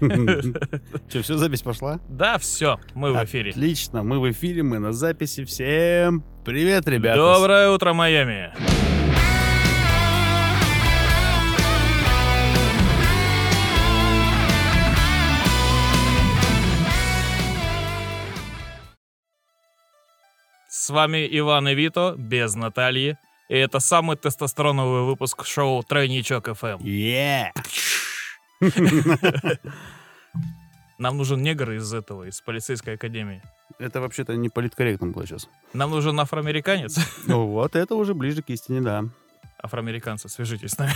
[0.00, 2.00] Че, все, запись пошла?
[2.08, 3.50] Да, все, мы в эфире.
[3.50, 5.44] Отлично, мы в эфире, мы на записи.
[5.44, 7.18] Всем привет, ребята.
[7.18, 8.52] Доброе утро, Майами.
[20.68, 23.18] С вами Иван и Вито, без Натальи.
[23.50, 26.78] И это самый тестостероновый выпуск шоу «Тройничок ФМ».
[26.82, 27.50] Yeah.
[30.98, 33.42] Нам нужен негр из этого, из полицейской академии.
[33.78, 35.48] Это вообще-то не политкорректно было сейчас.
[35.72, 36.98] Нам нужен афроамериканец.
[37.26, 39.04] Ну вот, это уже ближе к истине, да.
[39.62, 40.92] Афроамериканцы, свяжитесь с нами.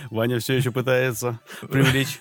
[0.10, 1.38] Ваня все еще пытается
[1.70, 2.20] привлечь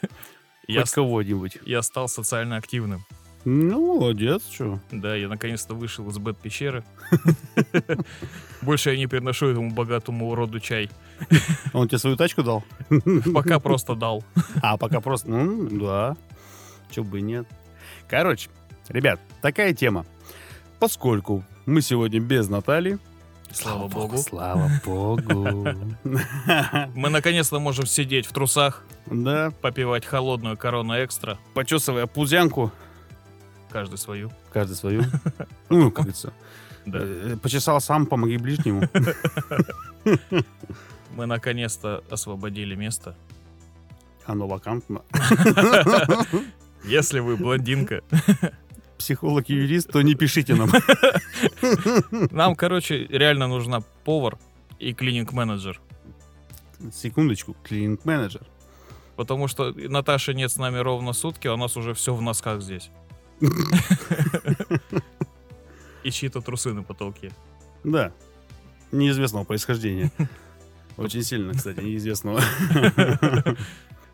[0.67, 1.59] Я, кого-нибудь.
[1.66, 3.06] я стал социально активным.
[3.50, 4.82] Ну, молодец, что.
[4.92, 6.84] Да, я наконец-то вышел из бэт-пещеры.
[8.62, 10.90] Больше я не приношу этому богатому уроду чай.
[11.72, 12.66] Он тебе свою тачку дал?
[13.34, 14.26] Пока просто дал.
[14.62, 16.18] А, пока просто, ну, да.
[16.92, 17.48] Че бы нет.
[18.10, 18.50] Короче,
[18.90, 20.06] ребят, такая тема.
[20.80, 23.00] Поскольку мы сегодня без Натальи,
[23.53, 24.18] Слава богу.
[24.18, 25.66] Слава богу.
[26.03, 32.73] Мы наконец-то можем сидеть в трусах, Да, попивать холодную корону экстра, почесывая пузянку,
[33.72, 34.32] каждый свою.
[34.52, 35.04] каждый свою.
[35.70, 36.34] Ну, как говорится.
[36.86, 37.00] Да.
[37.02, 38.84] э, Почесал сам, помоги ближнему.
[41.16, 43.16] Мы наконец-то освободили место.
[44.26, 45.02] Оно вакантно.
[46.86, 48.02] Если вы блондинка.
[48.98, 50.70] Психолог и юрист, то не пишите нам.
[52.31, 54.38] Нам, короче, реально нужна повар
[54.80, 55.80] и клининг-менеджер.
[56.94, 58.46] Секундочку, клининг-менеджер.
[59.16, 62.62] Потому что Наташи нет с нами ровно сутки, а у нас уже все в носках
[62.62, 62.92] здесь.
[66.04, 67.32] И чьи-то трусы на потолке.
[67.84, 68.12] Да.
[68.92, 70.12] Неизвестного происхождения.
[70.98, 72.42] Очень сильно, кстати, неизвестного.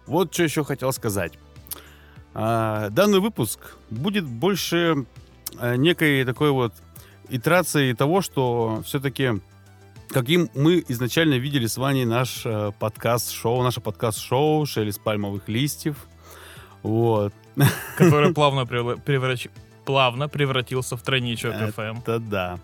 [0.06, 1.32] Вот что еще хотел сказать.
[2.34, 5.06] А, Данный выпуск будет больше
[5.58, 6.74] а, некой такой вот
[7.30, 9.40] итерацией того, что все-таки
[10.10, 15.96] каким мы изначально видели с вами наш э, подкаст-шоу, наше подкаст-шоу «Шелест пальмовых листьев».
[16.84, 17.34] Вот.
[17.98, 19.52] Который плавно, превра- преврач-
[19.86, 22.00] плавно превратился в тройничок ФМ.
[22.00, 22.60] Это да.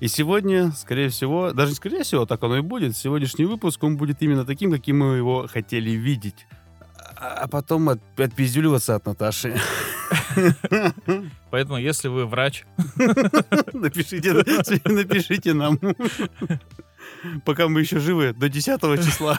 [0.00, 3.96] И сегодня, скорее всего, даже не скорее всего, так оно и будет, сегодняшний выпуск, он
[3.96, 6.46] будет именно таким, каким мы его хотели видеть.
[7.16, 9.58] А а потом от, отпиздюливаться от Наташи.
[11.50, 12.64] Поэтому, если вы врач,
[13.72, 14.32] Напишите,
[14.84, 15.78] напишите нам.
[17.44, 19.38] Пока мы еще живы, до 10 числа.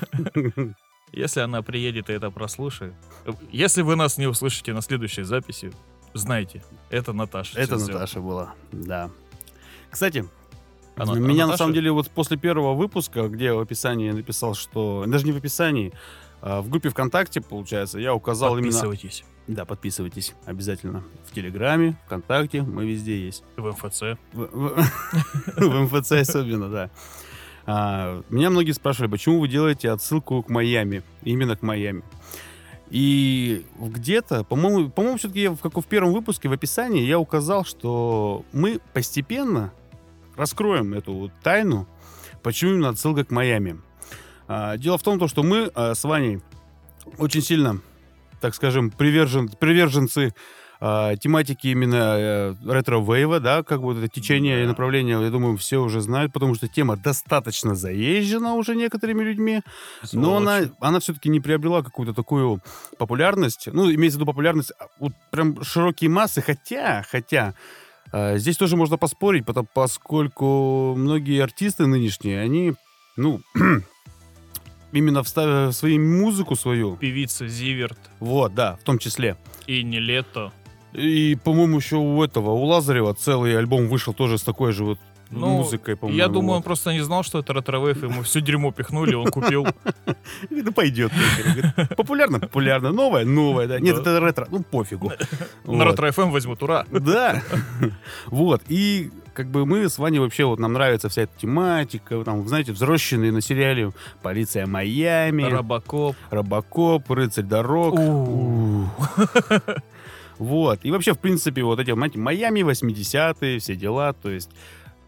[1.12, 2.94] Если она приедет и это прослушает,
[3.52, 5.72] если вы нас не услышите на следующей записи,
[6.14, 7.60] знайте, это Наташа.
[7.60, 8.00] Это сделала.
[8.02, 9.10] Наташа была, да.
[9.90, 10.26] Кстати,
[10.96, 13.60] А на- а меня на Наташа- самом деле вот после первого выпуска, где я в
[13.60, 15.06] описании написал, что...
[15.08, 15.94] Даже не в описании,
[16.42, 18.68] а в группе ВКонтакте, получается, я указал именно...
[18.72, 21.04] Подписывайтесь Да, подписывайтесь обязательно.
[21.26, 23.44] В Телеграме, ВКонтакте, мы везде есть.
[23.58, 24.02] в МФЦ.
[24.34, 24.86] В, в-
[25.58, 26.90] в МФЦ особенно, да.
[27.72, 32.02] А, меня многие спрашивали, почему вы делаете отсылку к Майами, именно к Майами.
[32.90, 37.64] И где-то, по-моему, по-моему, все-таки я в, как в первом выпуске в описании я указал,
[37.64, 39.72] что мы постепенно
[40.36, 41.88] раскроем эту тайну,
[42.42, 43.80] почему именно отсылка к Майами.
[44.48, 46.42] А, дело в том, то, что мы а, с Ваней
[47.20, 47.82] очень сильно,
[48.42, 50.34] так скажем, привержен, приверженцы
[50.82, 55.58] а, тематики именно э, ретро-вейва, да, как бы вот это течение и направление, я думаю,
[55.58, 59.62] все уже знают, потому что тема достаточно заезжена уже некоторыми людьми,
[60.14, 62.62] но она, она все-таки не приобрела какую-то такую
[62.98, 67.56] популярность, ну, имеется в виду популярность, а, вот прям широкие массы, хотя, хотя,
[68.14, 72.74] э, здесь тоже можно поспорить, потому, поскольку многие артисты нынешние, они,
[73.18, 73.42] ну,
[74.94, 78.00] именно вставив свою музыку свою, Певица Зиверт.
[78.22, 79.36] Вот, да, в том числе,
[79.68, 80.54] и не лето.
[80.94, 85.00] И, по-моему, еще у этого, у Лазарева целый альбом вышел тоже с такой же вот
[85.30, 86.18] Ну, музыкой, по-моему.
[86.18, 86.64] Я думаю, он вот.
[86.66, 89.68] просто не знал, что это retrowave, ему все дерьмо пихнули, он купил.
[90.50, 91.12] Да пойдет.
[91.96, 92.92] Популярно, популярно.
[92.92, 93.80] Новое, новое, да.
[93.80, 94.48] Нет, это ретро.
[94.52, 95.10] Ну, пофигу.
[95.66, 95.88] На Вот.
[95.88, 96.86] ретро-ФМ возьмут, ура!
[96.92, 97.42] Да.
[98.26, 98.62] Вот.
[98.68, 102.74] И как бы мы с Ваней вообще, вот нам нравится вся эта тематика, там, знаете,
[102.74, 106.16] взрощенные на сериале «Полиция Майами», Робокоп.
[106.30, 107.98] «Робокоп», «Рыцарь дорог».
[110.40, 110.80] Вот.
[110.84, 114.50] И вообще, в принципе, вот эти, знаете, Майами 80-е, все дела, то есть...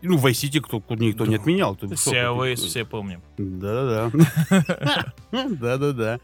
[0.03, 1.41] Ну, в Vice City кто, кто- никто не Да.
[1.41, 1.75] отменял.
[1.75, 3.21] Ты Все Waze все помним.
[3.37, 4.11] Да-да-да.
[5.31, 6.19] Да-да-да.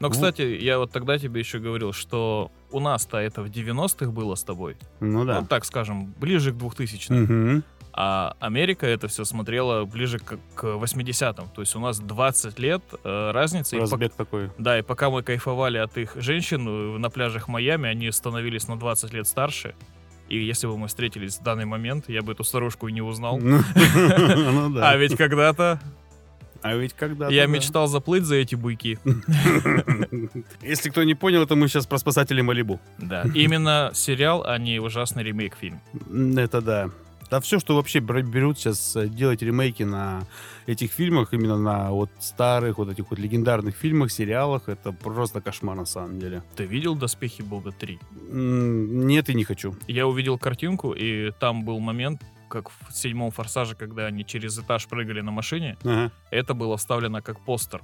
[0.00, 0.12] Но, Ну.
[0.12, 4.42] кстати, я вот тогда тебе еще говорил, что у нас-то это в 90-х было с
[4.42, 4.76] тобой.
[5.00, 5.40] Ну да.
[5.40, 7.22] Вот так скажем, ближе к 2000-м.
[7.22, 7.64] Мгм.
[7.96, 11.48] А Америка это все смотрела ближе к, к 80-м.
[11.54, 13.76] То есть у нас 20 лет э, разницы.
[13.76, 14.50] И Разбег такой.
[14.58, 18.76] да, и пока мы кайфовали от их женщин э, на пляжах Майами, они становились на
[18.76, 19.74] 20 лет старше.
[20.28, 23.38] И если бы мы встретились в данный момент, я бы эту старушку и не узнал.
[23.40, 24.96] Ну А да.
[24.96, 25.78] ведь когда-то
[26.62, 28.98] А ведь когда я мечтал заплыть за эти буйки.
[30.62, 32.80] Если кто не понял, это мы сейчас про спасателей Малибу.
[32.98, 33.24] Да.
[33.34, 35.80] Именно сериал, а не ужасный ремейк-фильм.
[36.10, 36.90] М, Это да.
[37.34, 40.22] Да все, что вообще берут сейчас э, делать ремейки на
[40.66, 45.74] этих фильмах, именно на вот старых, вот этих вот легендарных фильмах, сериалах, это просто кошмар
[45.76, 46.44] на самом деле.
[46.54, 47.98] Ты видел «Доспехи Бога 3»?
[48.30, 49.74] М, Нет и не хочу.
[49.88, 54.86] Я увидел картинку, и там был момент, как в седьмом «Форсаже», когда они через этаж
[54.86, 55.76] прыгали на машине.
[55.82, 56.12] Ага.
[56.30, 57.82] Это было вставлено как постер.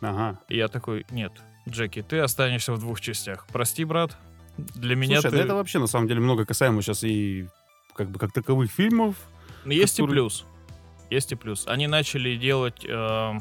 [0.00, 0.38] Ага.
[0.48, 1.32] И я такой, нет,
[1.68, 3.48] Джеки, ты останешься в двух частях.
[3.52, 4.16] Прости, брат,
[4.56, 5.36] для меня Слушай, ты...
[5.38, 7.48] да это вообще на самом деле много касаемо сейчас и
[7.94, 9.16] как бы как таковых фильмов.
[9.64, 10.44] Но Есть и который- плюс.
[11.10, 11.64] Есть и плюс.
[11.66, 13.32] Они начали делать э,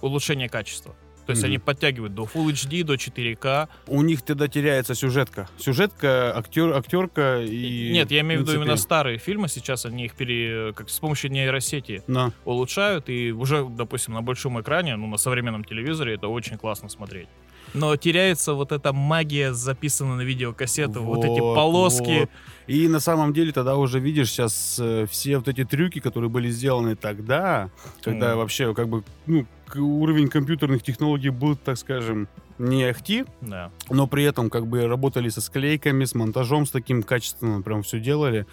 [0.00, 0.94] улучшение качества.
[1.26, 1.48] То есть Мгм.
[1.50, 3.68] они подтягивают до Full HD, до 4К.
[3.86, 5.48] У них тогда теряется сюжетка.
[5.58, 7.90] Сюжетка, актер, актерка и...
[7.92, 9.48] Нет, я имею в виду именно старые фильмы.
[9.48, 12.32] Сейчас они их пере, как с помощью нейросети На.
[12.44, 13.08] улучшают.
[13.08, 17.28] И уже, допустим, на большом экране, ну, на современном телевизоре это очень классно смотреть.
[17.74, 22.20] Но теряется вот эта магия, записанная на видеокассету, вот, эти Вот, полоски.
[22.20, 22.30] вот.
[22.66, 26.50] И на самом деле тогда уже видишь сейчас э, все вот эти трюки, которые были
[26.50, 27.70] сделаны тогда,
[28.02, 28.38] когда Мгм.
[28.38, 32.28] вообще как бы ну, уровень компьютерных технологий был, так скажем,
[32.58, 33.70] не ахти, Да.
[33.88, 37.98] но при этом как бы работали со склейками, с монтажом, с таким качественным, прям все
[37.98, 38.46] делали.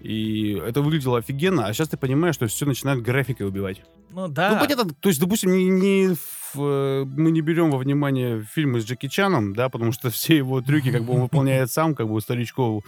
[0.00, 3.82] И это выглядело офигенно, а сейчас ты понимаешь, что все начинают графикой убивать.
[4.10, 4.52] Ну да.
[4.52, 6.14] Ну, понятно, то есть, допустим, не, не
[6.54, 10.90] мы не берем во внимание фильмы с Джеки Чаном, да, потому что все его трюки
[10.90, 12.84] как бы он выполняет сам, как бы у старичков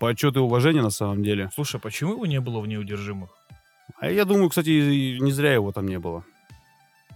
[0.00, 1.50] почет и уважение на самом деле.
[1.54, 3.30] Слушай, а почему его не было в «Неудержимых»?
[4.00, 6.24] А я думаю, кстати, не зря его там не было.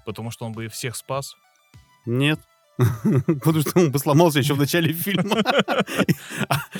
[0.05, 1.35] Потому что он бы их всех спас.
[2.05, 2.39] Нет.
[2.79, 5.43] Потому что он бы сломался еще в начале фильма.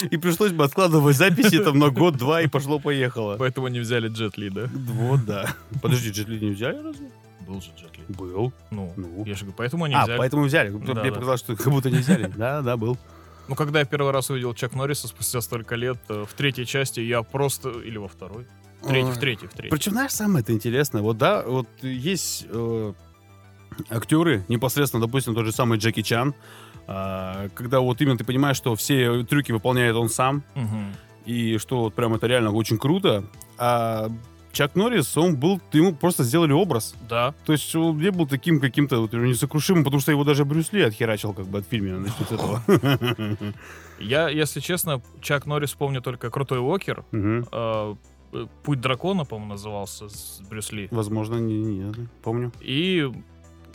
[0.11, 3.37] И пришлось бы откладывать записи там на год-два, и пошло-поехало.
[3.39, 4.69] Поэтому не взяли Джет Ли, да?
[4.73, 5.55] Вот, да.
[5.81, 7.11] Подожди, Джет Ли не взяли разве?
[7.47, 8.05] Был же Джет Ли.
[8.09, 8.53] Был.
[8.71, 9.25] Ну, Ну.
[9.25, 10.19] я же говорю, поэтому они А, взяли.
[10.19, 10.71] поэтому взяли.
[10.71, 11.15] Да, Мне да.
[11.15, 12.27] показалось, что как будто не взяли.
[12.37, 12.99] Да, да, был.
[13.49, 17.01] Ну, когда я первый раз увидел Чак Норриса спустя столько лет, э, в третьей части
[17.01, 17.71] я просто...
[17.71, 18.47] Или во второй?
[18.83, 19.71] В третьей, в третьей, в третьей.
[19.71, 22.93] Причем, знаешь, самое это интересное, вот да, вот есть э,
[23.91, 26.35] актеры, непосредственно, допустим, тот же самый Джеки Чан,
[26.89, 30.43] а, когда вот именно ты понимаешь, что все трюки выполняет он сам,
[31.25, 33.25] и что вот прям это реально очень круто,
[33.59, 34.09] а
[34.57, 36.95] Чак Норрис, он был, ему просто сделали образ.
[37.11, 37.35] Да.
[37.45, 40.81] То есть он не был таким каким-то вот несокрушимым, потому что его даже Брюс Ли
[40.81, 42.63] отхерачил как бы от фильма, начнем с этого.
[43.99, 47.05] Я, если честно, Чак Норрис помню только «Крутой Уокер».
[47.13, 47.43] Э,
[48.33, 50.89] э, «Путь дракона», по-моему, назывался с Брюс Ли.
[50.91, 52.51] Возможно, не, не, помню.
[52.63, 53.13] И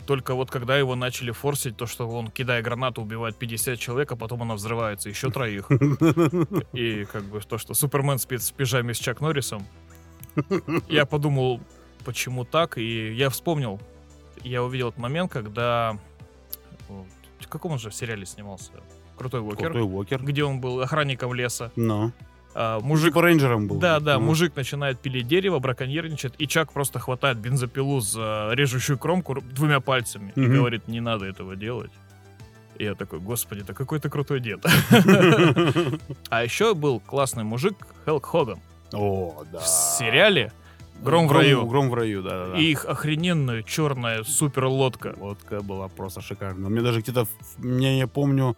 [0.06, 4.16] только вот когда его начали форсить, то, что он, кидая гранату, убивает 50 человек, а
[4.16, 5.70] потом она взрывается, еще троих.
[6.72, 9.64] И как бы то, что Супермен спит в пижаме с Чак Норрисом.
[10.88, 11.60] Я подумал,
[12.04, 13.80] почему так, и я вспомнил,
[14.42, 15.96] я увидел этот момент, когда...
[16.88, 18.72] В каком он же сериале снимался?
[19.16, 19.70] Крутой Уокер.
[19.72, 20.22] Крутой Уокер.
[20.22, 21.70] Где он был охранником леса.
[21.76, 22.12] Но.
[22.54, 23.78] А, Мужик по рейнджерам был.
[23.78, 24.26] да, да, Ну.
[24.26, 30.32] мужик начинает пилить дерево, браконьерничает, и Чак просто хватает бензопилу за режущую кромку двумя пальцами
[30.36, 30.54] и Мгм.
[30.56, 31.90] говорит, не надо этого делать.
[32.78, 34.64] И я такой, господи, да какой ты крутой дед.
[36.30, 37.74] А еще был классный мужик
[38.04, 38.58] Хелк Хоган
[38.92, 39.58] О, да.
[39.58, 40.52] в сериале
[41.02, 41.66] «Гром в раю».
[41.66, 42.58] Гром в раю, да, да.
[42.58, 45.14] И их охрененная черная супер лодка.
[45.18, 46.70] Лодка была просто шикарная.
[46.70, 47.26] Мне даже где-то,
[47.58, 48.56] мне я помню,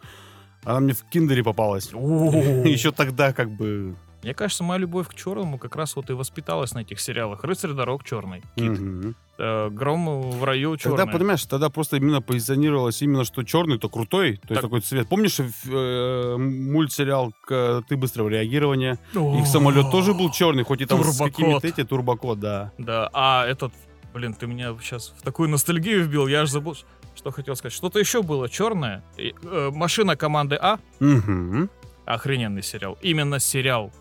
[0.63, 1.91] она мне в киндере попалась.
[1.93, 3.95] Еще тогда как бы...
[4.21, 7.43] Мне кажется, моя любовь к черному как раз вот и воспиталась на этих сериалах.
[7.43, 9.15] Рыцарь дорог черный, Кит.
[9.37, 10.97] Э, Гром в раю черный.
[10.97, 14.61] Тогда, понимаешь, тогда просто именно позиционировалось именно, что черный, то крутой, то есть Так.
[14.61, 15.09] такой цвет.
[15.09, 18.97] Помнишь э, мультсериал к- «Ты быстрого реагирования»?
[19.15, 22.71] О, Их самолет тоже был черный, хоть и там с какими-то эти турбокод, да.
[22.77, 23.73] Да, а этот,
[24.13, 26.75] блин, ты меня сейчас в такую ностальгию вбил, я аж забыл,
[27.15, 27.73] что хотел сказать.
[27.73, 29.03] Что-то еще было черное.
[29.17, 30.79] И, э, Машина команды А.
[30.99, 31.69] Мгм.
[32.05, 32.97] Охрененный сериал.
[33.01, 33.91] Именно сериал.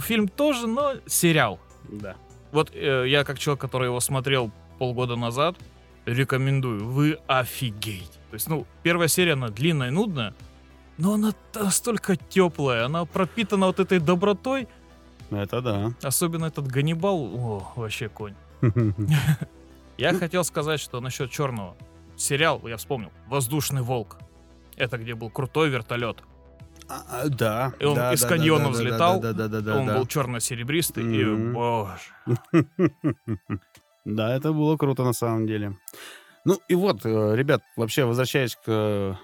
[0.00, 1.58] Фильм тоже, но сериал.
[1.90, 2.14] Да.
[2.52, 5.54] Вот э, я как человек, который его смотрел полгода назад,
[6.06, 6.88] рекомендую.
[6.88, 8.18] Вы офигеете.
[8.30, 10.34] То есть, ну, первая серия, она длинная и нудная,
[10.98, 14.66] но она настолько теплая, она пропитана вот этой добротой.
[15.30, 15.92] Это да.
[16.02, 18.34] Особенно этот Ганнибал, о, вообще конь.
[19.98, 21.76] Я хотел сказать, что насчет черного.
[22.16, 24.18] Сериал, я вспомнил, «Воздушный волк».
[24.76, 26.24] Это где был крутой вертолет.
[26.88, 27.72] А, а, да.
[27.78, 29.96] И он да, из да, каньона да, взлетал, Да, да, да, да, он да.
[29.96, 32.00] был черно-серебристый, и, боже.
[34.04, 35.76] Да, это было круто на самом деле.
[36.44, 39.14] Ну и вот, э, ребят, вообще возвращаясь к, э,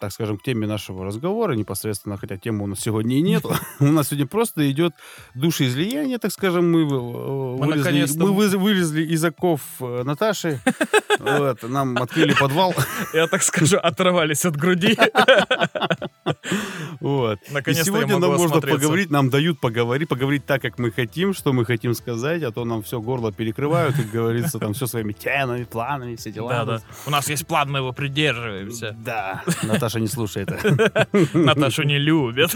[0.00, 3.44] так скажем, к теме нашего разговора непосредственно, хотя темы у нас сегодня и нет,
[3.80, 4.92] у нас сегодня просто идет
[5.34, 10.60] душеизлияние, так скажем, мы, э, Мы вылезли, мы вылезли из оков э, Наташи,
[11.18, 12.74] Вот, нам открыли подвал,
[13.12, 14.96] Я так скажу, оторвались от груди.
[17.00, 17.38] вот.
[17.66, 21.64] И сегодня нам можно поговорить, нам дают поговорить, поговорить так, как мы хотим, что мы
[21.64, 26.16] хотим сказать, а то нам все горло перекрывают, как говорится, там все своими темами, планами,
[26.16, 26.50] все дела.
[26.50, 26.80] Да, да.
[27.06, 28.96] У нас есть план, мы его придерживаемся.
[28.98, 30.48] Да, Наташа не слушает.
[31.34, 32.54] Наташу не любят.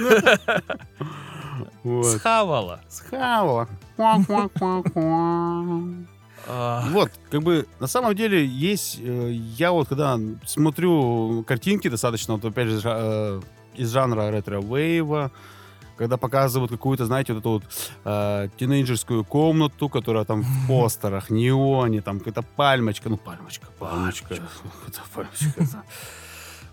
[2.04, 2.80] Схавала.
[2.88, 3.68] Схавала.
[6.46, 12.44] Вот, как бы, на самом деле, есть, э, я вот когда смотрю картинки достаточно, вот
[12.44, 13.40] опять же, э,
[13.74, 15.30] из жанра ретро-вейва,
[15.98, 17.64] когда показывают какую-то, знаете, вот эту вот
[18.04, 24.36] э, тинейджерскую комнату, которая там в постерах, неоне, там какая-то пальмочка, ну, пальмочка, пальмочка,
[25.14, 25.82] пальмочка.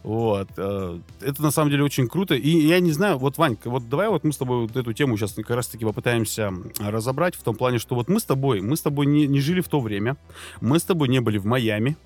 [0.05, 0.49] Вот.
[0.57, 2.35] э, Это на самом деле очень круто.
[2.35, 5.17] И я не знаю, вот, Ванька, вот давай вот мы с тобой вот эту тему
[5.17, 8.81] сейчас как раз-таки попытаемся разобрать в том плане, что вот мы с тобой, мы с
[8.81, 10.15] тобой не, не жили в то время,
[10.61, 11.97] мы с тобой не были в Майами.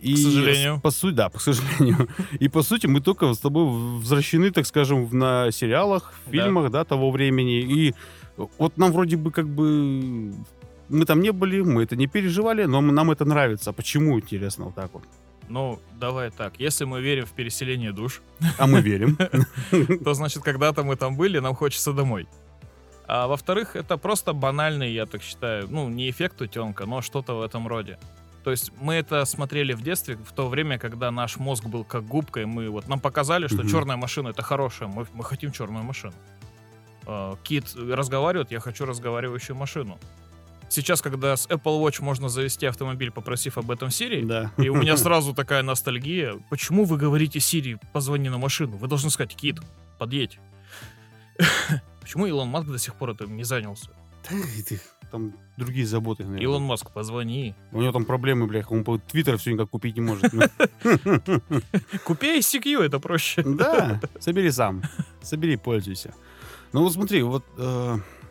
[0.00, 0.80] И, К сожалению.
[0.80, 2.08] По сути, да, к сожалению.
[2.40, 6.32] И по сути мы только с тобой возвращены, так скажем, на сериалах, Да.
[6.32, 7.60] фильмах, да, того времени.
[7.60, 7.94] И
[8.36, 10.34] вот нам вроде бы как бы...
[10.88, 13.72] Мы там не были, мы это не переживали, но нам это нравится.
[13.72, 15.02] Почему, интересно, вот так вот?
[15.48, 16.60] Ну, давай так.
[16.60, 18.20] Если мы верим в переселение душ,
[18.58, 19.16] А мы верим.
[20.04, 22.26] то значит, когда-то мы там были, нам хочется домой.
[23.06, 27.42] А во-вторых, это просто банальный, я так считаю, ну, не эффект утенка, но что-то в
[27.42, 27.98] этом роде.
[28.44, 32.04] То есть мы это смотрели в детстве, в то время, когда наш мозг был как
[32.04, 33.68] губка, и мы вот нам показали, что Мгм.
[33.68, 36.12] черная машина это хорошая, мы, мы хотим черную машину.
[37.06, 39.98] А, Кит разговаривает, я хочу разговаривающую машину.
[40.70, 44.52] Сейчас, когда с Apple Watch можно завести автомобиль, попросив об этом Siri, Да.
[44.58, 46.34] и у меня сразу такая ностальгия.
[46.50, 48.76] Почему вы говорите Сири, позвони на машину?
[48.76, 49.58] Вы должны сказать, Кит,
[49.98, 50.38] подъедь.
[52.00, 53.90] Почему Илон Маск до сих пор этим не занялся?
[55.10, 56.42] Там другие заботы, наверное.
[56.44, 57.54] Илон Маск, позвони.
[57.72, 60.30] У него там проблемы, блядь, он по Твиттер все никак купить не может.
[62.04, 63.42] Купи ICQ, это проще.
[63.42, 64.82] Да, собери сам.
[65.22, 66.14] Собери, пользуйся.
[66.72, 67.44] Ну вот смотри, вот...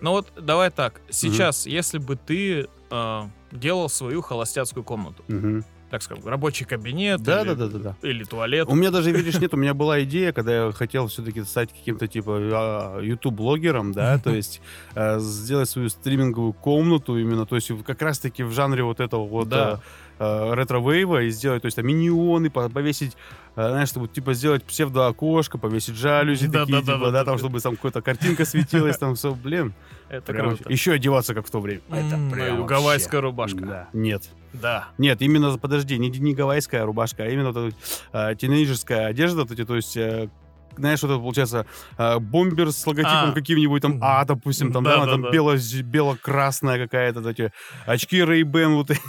[0.01, 1.01] Ну вот, давай так.
[1.09, 5.63] Сейчас, если бы ты э, делал свою холостяцкую комнату, мгм.
[5.89, 8.07] так скажем, рабочий кабинет Да, или, да, да, да, да.
[8.07, 8.67] или туалет.
[8.69, 12.07] У меня даже, видишь, нет, у меня была идея, когда я хотел все-таки стать каким-то
[12.07, 14.61] типа а, YouTube-блогером, да, то есть
[14.95, 19.47] э, сделать свою стриминговую комнату именно, то есть как раз-таки в жанре вот этого вот
[19.49, 19.79] Да.
[19.83, 23.15] э, э, ретро-вейва и сделать, то есть там миньоны, по- повесить,
[23.55, 27.23] э, знаешь, чтобы типа сделать псевдо-окошко, повесить жалюзи Да, такие, да, типа, да, да, да,
[27.25, 27.39] там, да.
[27.39, 29.73] чтобы там какая-то картинка светилась, там все, блин.
[30.09, 30.71] это прям круто.
[30.71, 31.81] Еще одеваться, как в то время.
[31.89, 33.65] Это прям гавайская рубашка.
[33.65, 33.87] Да.
[33.93, 34.29] Нет.
[34.53, 34.87] Да.
[34.97, 37.73] Нет, именно, подожди, не, не гавайская рубашка, а именно вот
[38.13, 40.29] э, тинейджерская одежда, то есть, э,
[40.77, 41.65] знаешь, вот это получается
[41.97, 43.33] э, бомбер с логотипом А.
[43.33, 45.29] каким-нибудь там А, допустим, там, да, Да, да, там да.
[45.31, 47.51] бело- бело-красная какая-то, эти
[47.85, 49.01] очки Ray-Ban вот эти.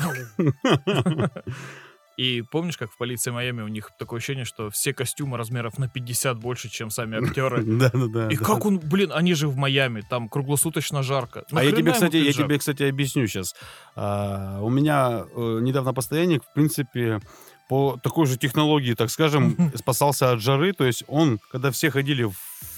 [2.16, 5.88] И помнишь, как в полиции Майами у них такое ощущение, что все костюмы размеров на
[5.88, 7.62] 50 больше, чем сами актеры.
[7.62, 8.28] Да, да, да.
[8.28, 11.44] И как он, блин, они же в Майами, там круглосуточно жарко.
[11.52, 13.54] А я тебе, кстати, я тебе, кстати, объясню сейчас.
[13.94, 17.20] у меня э, недавно постоянник, в принципе,
[17.68, 20.72] по такой же технологии, так скажем, спасался от жары.
[20.72, 22.34] То есть он, когда все ходили в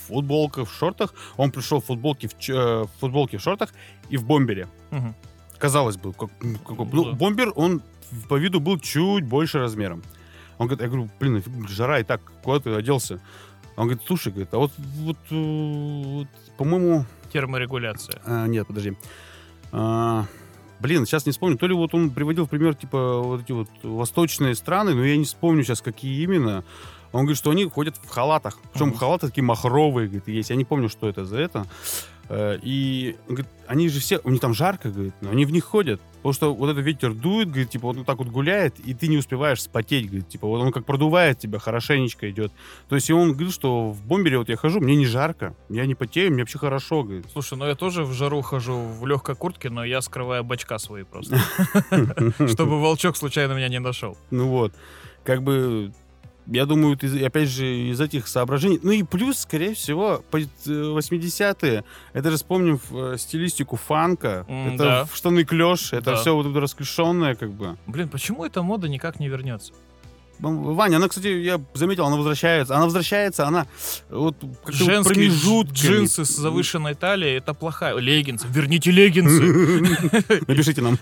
[0.09, 3.71] футболках, в шортах, он пришел в футболке, в, ч- э, в футболке, в шортах
[4.09, 4.67] и в бомбере.
[4.91, 5.15] Мгм.
[5.59, 6.31] Казалось бы, как,
[6.67, 7.13] какой- Ну ну, да.
[7.13, 7.83] бомбер, он
[8.29, 10.03] по виду был чуть больше размером.
[10.59, 13.21] Он говорит, я говорю, блин, жара и так, куда ты оделся?
[13.77, 15.35] Он говорит, слушай, говорит, а вот, вот, э,
[16.05, 16.29] вот,
[16.59, 18.21] по-моему, Терморегуляция.
[18.27, 18.97] а, нет, подожди.
[19.73, 20.27] А,
[20.81, 21.57] блин, сейчас не вспомню.
[21.59, 25.17] То ли вот он приводил в пример, типа, вот эти вот восточные страны, но я
[25.17, 26.65] не вспомню сейчас, какие именно.
[27.13, 28.59] Он говорит, что они ходят в халатах.
[28.73, 28.97] Причем Мгм.
[28.97, 30.51] халаты такие махровые, говорит, есть.
[30.51, 31.67] Я не помню, что это за это.
[32.31, 35.51] Э, И он говорит, они же все, у них там жарко, говорит, но они в
[35.51, 36.01] них ходят.
[36.19, 39.09] Потому что вот этот ветер дует, говорит, типа, вот он так вот гуляет, и ты
[39.09, 42.53] не успеваешь спотеть, говорит, типа, вот он как продувает тебя, хорошенечко идет.
[42.89, 45.87] То есть и он говорит, что в бомбере вот я хожу, мне не жарко, я
[45.87, 47.27] не потею, мне вообще хорошо, говорит.
[47.33, 51.03] Слушай, ну я тоже в жару хожу в легкой куртке, но я скрываю бачка свои
[51.03, 51.37] просто.
[52.49, 54.17] Чтобы волчок случайно меня не нашел.
[54.31, 54.73] Ну вот,
[55.25, 55.93] как бы,
[56.51, 58.79] я думаю, из- опять же, из этих соображений.
[58.83, 64.75] Ну и плюс, скорее всего, по- э, 80-е, это же вспомним э, стилистику фанка, М,
[64.75, 65.09] это да.
[65.15, 66.17] штаны клеш, это Да.
[66.17, 67.77] все вот это расклешенное, как бы.
[67.87, 69.73] Блин, почему эта мода никак не вернется?
[70.41, 72.75] Ваня, она, кстати, я заметил, она возвращается.
[72.75, 73.67] Она возвращается, она
[74.09, 75.77] вот Женские промежутками.
[75.77, 77.97] джинсы с завышенной талией, это плохая.
[77.97, 80.41] Леггинсы, верните леггинсы.
[80.47, 80.99] Напишите нам.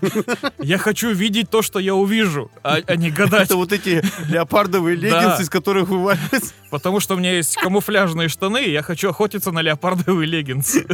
[0.59, 3.45] Я хочу видеть то, что я увижу, а, а не гадать.
[3.45, 6.53] Это вот эти леопардовые леггинсы, из которых вываливается.
[6.69, 10.85] Потому что у меня есть камуфляжные штаны, я хочу охотиться на леопардовые леггинсы.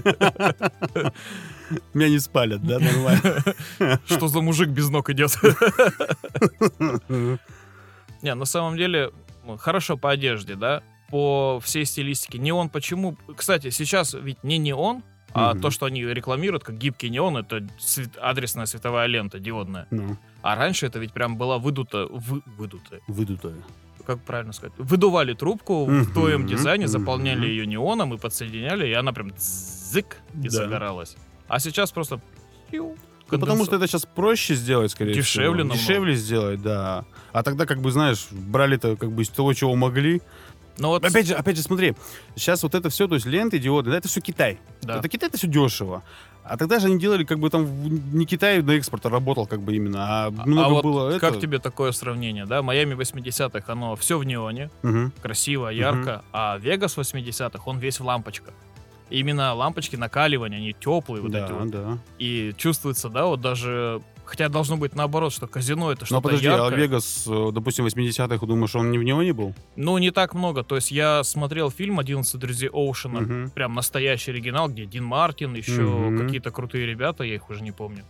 [1.93, 3.43] Меня не спалят, да, нормально.
[4.05, 5.35] Что за мужик без ног идет?
[8.25, 9.11] Не, на самом деле,
[9.59, 10.81] хорошо по одежде, да?
[11.11, 12.39] По всей стилистике.
[12.39, 13.15] Неон почему?
[13.37, 15.61] Кстати, сейчас ведь не неон, а Мгм.
[15.61, 19.85] то, что они рекламируют как гибкий неон, это свет- адресная световая лента диодная.
[19.91, 23.55] Ну, А раньше это ведь прям была выдута, вы, выдутая, выдутое.
[24.07, 24.73] как правильно сказать?
[24.79, 30.47] Выдували трубку в твоем дизайне, заполняли ее неоном и подсоединяли, и она прям зык и
[30.49, 30.49] Да.
[30.49, 31.15] загоралась.
[31.47, 32.19] А сейчас просто...
[33.31, 35.57] Ну, потому что это сейчас проще сделать, скорее Дешевле всего.
[35.57, 35.79] намного.
[35.79, 37.05] Дешевле сделать, да.
[37.33, 40.21] А тогда, как бы, знаешь, брали-то как бы из того, чего могли.
[40.77, 41.95] Но вот, Опять же, опять же, смотри,
[42.35, 44.59] сейчас вот это все, то есть ленты, диоды, да, это все Китай.
[44.81, 44.97] да.
[44.99, 46.03] Это Китай, это все дешево.
[46.43, 47.65] А тогда же они делали, как бы там
[48.13, 51.31] не Китай на экспорт работал, как бы именно, а А- много а вот было как
[51.31, 51.41] это.
[51.41, 52.61] тебе такое сравнение, да?
[52.61, 55.11] Майами 80-х, оно все в неоне, Мгм.
[55.23, 58.53] красиво, ярко, а Вегас 80-х, он весь в лампочках.
[59.15, 61.69] Именно лампочки накаливания, они теплые вот да, эти вот.
[61.69, 61.97] да.
[62.19, 64.01] И чувствуется, да, вот даже...
[64.25, 66.67] Хотя должно быть наоборот, что казино это Но что-то подожди, яркое.
[66.67, 69.53] а Вегас, э, допустим, 80-х, думаешь, он не в неоне был?
[69.75, 70.63] Ну, не так много.
[70.63, 73.49] То есть я смотрел фильм «11 друзей Оушена», Мгм.
[73.51, 76.17] прям настоящий оригинал, где Дин Мартин, еще Мгм.
[76.25, 78.03] какие-то крутые ребята, я их уже не помню.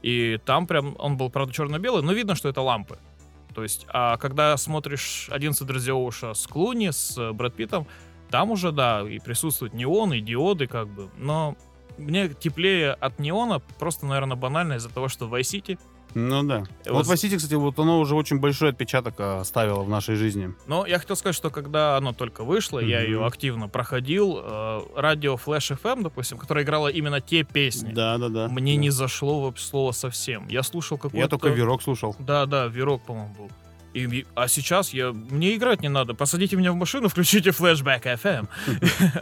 [0.00, 2.98] И там прям, он был, правда, черно-белый, но видно, что это лампы.
[3.52, 7.88] То есть, а когда смотришь «11 друзей Оуша» с Клуни, с э, Брэд Питтом,
[8.30, 11.08] там уже, да, и присутствуют неоны, и диоды, как бы.
[11.16, 11.56] Но
[11.96, 15.78] мне теплее от неона, просто, наверное, банально из-за того, что в Vice City.
[16.14, 16.60] Ну да.
[16.86, 20.14] Вот вот- в City, кстати, вот оно уже очень большой отпечаток э, оставило в нашей
[20.14, 20.54] жизни.
[20.66, 23.06] Но я хотел сказать, что когда оно только вышло, я Мгм.
[23.06, 28.30] ее активно проходил, э, радио Flash FM, допустим, которое играло именно те песни, Да, да,
[28.30, 28.48] да.
[28.48, 28.80] мне Да.
[28.80, 30.48] не зашло вообще слово совсем.
[30.48, 31.18] Я слушал какой-то...
[31.18, 32.16] Я только Верок слушал.
[32.18, 33.50] Да, да, Верок, по-моему, был.
[33.98, 36.14] И, а сейчас я мне играть не надо.
[36.14, 38.48] Посадите меня в машину, включите Flashback FM.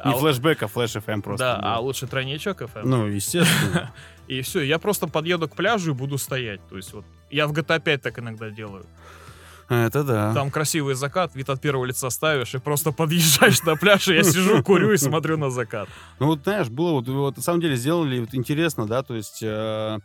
[0.03, 1.45] А Не флешбэк, а флеш FM просто.
[1.45, 2.83] Да, а лучше тройничок FM.
[2.85, 3.93] Ну, естественно.
[4.29, 6.61] И все, я просто подъеду к пляжу и буду стоять.
[6.69, 8.85] То есть вот я в GTA 5 так иногда делаю.
[9.69, 10.33] Это да.
[10.35, 14.23] Там красивый закат, вид от первого лица ставишь и просто подъезжаешь на пляж, и я
[14.23, 15.89] сижу, курю и смотрю на закат.
[16.21, 19.41] Ну вот, знаешь, было вот, вот на самом деле сделали вот интересно, да, то есть
[19.43, 19.99] э,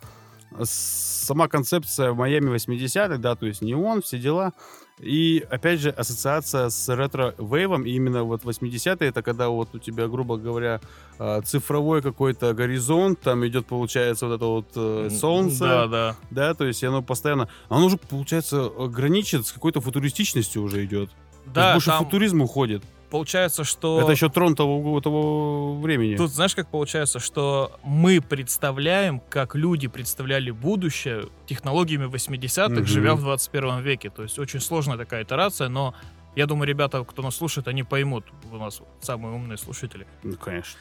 [0.64, 4.54] сама концепция Майами 80-х, да, то есть неон, все дела.
[5.00, 10.08] И, опять же, ассоциация с ретро-вейвом, и именно вот 80-е, это когда вот у тебя,
[10.08, 10.80] грубо говоря,
[11.18, 16.16] э, цифровой какой-то горизонт, там идет, получается, вот это вот э, солнце, Да, да.
[16.30, 21.10] да, то есть оно постоянно, оно уже, получается, граничит с какой-то футуристичностью уже идет.
[21.48, 22.84] Да, больше там футуризм уходит.
[23.12, 24.02] Получается, что...
[24.02, 26.16] Это еще трон того, того времени.
[26.16, 32.86] Тут знаешь, как получается, что мы представляем, как люди представляли будущее технологиями 80-х, Мгм.
[32.88, 34.10] живя в 21 веке.
[34.10, 35.94] То есть очень сложная такая итерация, но
[36.36, 38.26] я думаю, ребята, кто нас слушает, они поймут.
[38.52, 40.08] У нас самые умные слушатели.
[40.24, 40.80] Ну, конечно.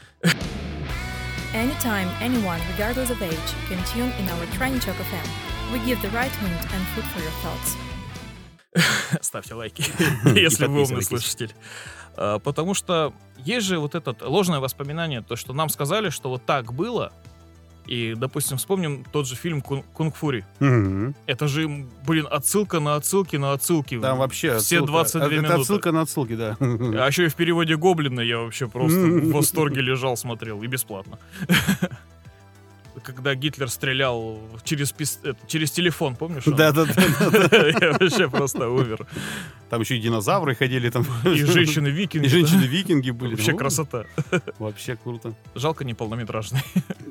[1.52, 5.26] Anytime, anyone, regardless of age, can tune in our Trinichok FM.
[5.72, 7.76] We give the right mood and food for your thoughts.
[9.20, 9.82] Ставьте лайки,
[10.38, 11.52] если вы умный слушатель.
[12.20, 16.44] А, Потому что есть же вот это ложное воспоминание, то, что нам сказали, что вот
[16.44, 17.12] так было.
[17.86, 20.44] И, допустим, вспомним тот же фильм «Кун- «Кунг Фури».
[20.60, 21.16] Мгм.
[21.26, 21.66] Это же,
[22.06, 23.98] блин, отсылка на отсылки на отсылки.
[23.98, 25.54] Там вообще Все отсылка- 22 это минуты.
[25.60, 26.56] отсылка на отсылки, да.
[26.60, 30.62] А еще и в переводе Гоблина я вообще просто в восторге лежал, смотрел.
[30.62, 31.18] И бесплатно.
[33.02, 36.46] Когда Гитлер стрелял через, пис- это, через телефон, помнишь?
[36.46, 36.54] он?
[36.56, 37.68] Да, да, да.
[37.68, 39.06] Я вообще просто умер.
[39.68, 41.04] Там еще и динозавры ходили там.
[41.24, 42.26] И женщины-викинги.
[42.26, 43.30] И женщины-викинги были.
[43.34, 44.04] Вообще Ну, красота.
[44.58, 45.34] Вообще круто.
[45.54, 46.60] Жалко не полнометражный.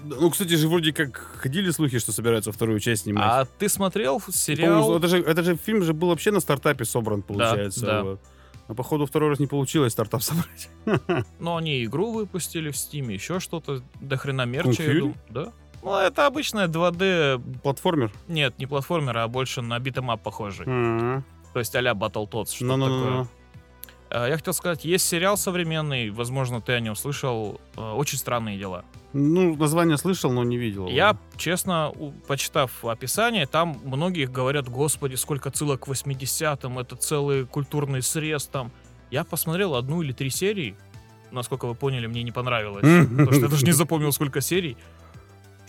[0.04, 3.24] Ну, кстати же, вроде как ходили слухи, что собираются вторую часть снимать.
[3.26, 4.98] А ты смотрел сериал?
[4.98, 7.86] это же, это же фильм же был вообще на стартапе собран, получается.
[7.86, 8.04] да.
[8.04, 8.22] вот.
[8.68, 10.70] А походу второй раз не получилось стартап собрать.
[11.40, 13.82] Ну, они игру выпустили в Стиме, еще что-то.
[14.00, 15.12] До хрена мерча.
[15.30, 15.52] Да?
[15.82, 17.60] Ну, это обычная 2D...
[17.62, 18.12] Платформер.
[18.28, 20.66] Нет, не платформер, а больше на beat 'em up похожий.
[20.68, 21.24] Ага.
[21.54, 23.06] То есть а-ля Battletoads, что Ну-ну-ну-ну.
[23.06, 23.28] такое.
[24.12, 28.58] А, Я хотел сказать, есть сериал современный, возможно, ты о нем слышал, э, «Очень странные
[28.58, 28.84] дела».
[29.14, 30.88] Ну, название слышал, но не видел.
[30.88, 30.96] его.
[30.96, 31.92] Я, честно,
[32.28, 38.72] почитав описание, там многие говорят, господи, сколько ссылок к 80-м, это целый культурный срез там.
[39.12, 40.76] Я посмотрел одну или три серии,
[41.32, 44.76] насколько вы поняли, мне не понравилось, потому что я даже не запомнил, сколько серий.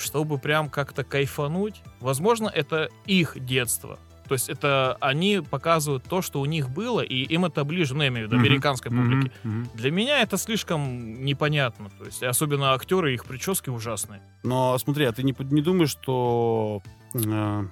[0.00, 3.98] Чтобы прям как-то кайфануть, возможно, это их детство.
[4.28, 8.02] То есть это они показывают то, что у них было, и им это ближе, ну,
[8.02, 9.32] я имею в виду, американской публике.
[9.42, 9.70] Мгм, мгм.
[9.74, 11.90] Для меня это слишком непонятно.
[11.98, 14.22] То есть, особенно актеры, их прически ужасные.
[14.44, 16.80] Но смотри, а ты не, не думаешь, что
[17.12, 17.64] э,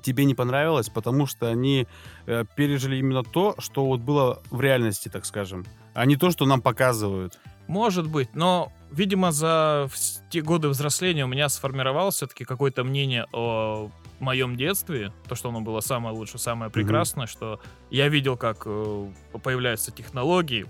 [0.00, 1.88] тебе не понравилось, потому что они
[2.26, 6.46] э, пережили именно то, что вот было в реальности, так скажем, а не то, что
[6.46, 7.38] нам показывают.
[7.70, 9.88] Может быть, но, видимо, за
[10.28, 15.60] те годы взросления у меня сформировалось все-таки какое-то мнение о моем детстве, то, что оно
[15.60, 19.10] было самое лучшее, самое прекрасное, что я видел, как э,
[19.44, 20.66] появляются технологии,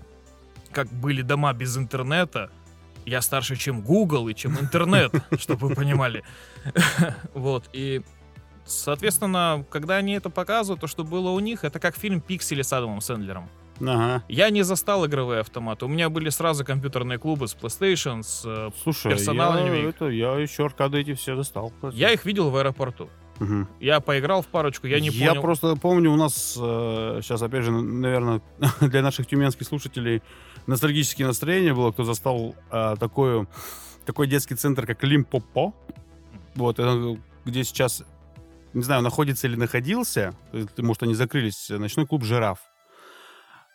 [0.71, 2.51] как были дома без интернета.
[3.03, 6.23] Я старше, чем Google и чем интернет, чтобы вы понимали.
[7.33, 8.03] Вот, и
[8.63, 12.71] Соответственно, когда они это показывают, то, что было у них, это как фильм «Пиксели» с
[12.71, 13.49] Адамом Сэндлером.
[13.81, 14.23] Ага.
[14.27, 15.85] Я не застал игровые автоматы.
[15.85, 18.43] У меня были сразу компьютерные клубы с PlayStation, с...
[18.45, 21.73] э, Слушай, Персональными я, это, я еще аркады эти все достал.
[21.91, 23.09] Я их видел в аэропорту.
[23.39, 23.67] Мгм.
[23.79, 25.41] Я поиграл в парочку, я не Я понял.
[25.41, 28.41] просто помню, у нас сейчас, опять же, наверное,
[28.81, 30.21] для наших тюменских слушателей
[30.67, 33.47] ностальгические настроения было, кто застал а, такое,
[34.05, 35.73] такой детский центр, как Лимпопо.
[36.53, 38.03] Вот, это где сейчас,
[38.73, 42.59] не знаю, находится или находился, есть, может, они закрылись, ночной клуб «Жираф».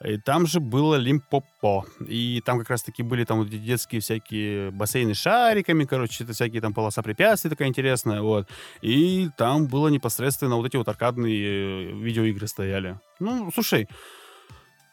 [0.04, 1.86] И там же было Лимпопо.
[2.06, 6.60] И там как раз-таки были там вот детские всякие бассейны с шариками, короче, это всякие
[6.60, 8.48] там полоса препятствий такая интересная, вот.
[8.82, 13.00] И там было непосредственно вот эти вот аркадные э, видеоигры стояли.
[13.20, 13.88] Ну, слушай,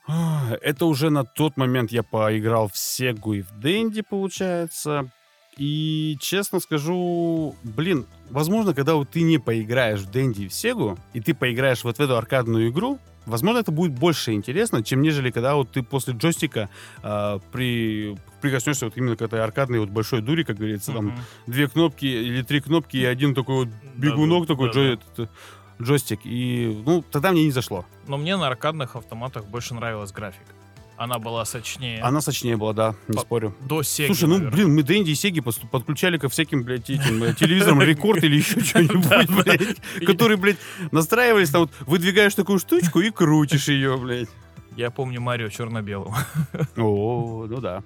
[0.62, 5.10] это уже на тот момент я поиграл в Сегу и в Дэнди, получается.
[5.58, 10.98] И честно скажу, блин, возможно, когда вот ты не поиграешь в Дэнди и в Сегу,
[11.14, 15.32] и ты поиграешь вот в эту аркадную игру, возможно, это будет больше интересно, чем нежели
[15.32, 16.70] когда вот ты после джойстика
[17.02, 21.20] а, при прикоснешься вот именно к этой аркадной вот большой дуре, как говорится, там Мгм.
[21.48, 24.80] две кнопки или три кнопки и один такой вот бегунок Да-да, такой да-да.
[24.80, 26.20] джой- этот, э, джойстик.
[26.26, 27.86] И, ну, тогда мне не зашло.
[28.08, 30.54] Но мне на аркадных автоматах больше нравилась графика.
[30.96, 32.00] Она была сочнее.
[32.02, 33.56] Она сочнее была, да, не По- спорю.
[33.62, 34.52] До Сеги, Слушай, ну, наверное.
[34.56, 38.60] блин, мы Дэнди и Сеги подключали ко всяким, блядь, этим э, телевизорам рекорд или еще
[38.64, 39.06] что-нибудь,
[39.44, 40.58] блядь, которые, блядь,
[40.92, 44.30] настраивались, там вот выдвигаешь такую штучку и крутишь ее, блядь.
[44.78, 46.16] Я помню Марио черно-белого.
[46.78, 47.84] О, ну да,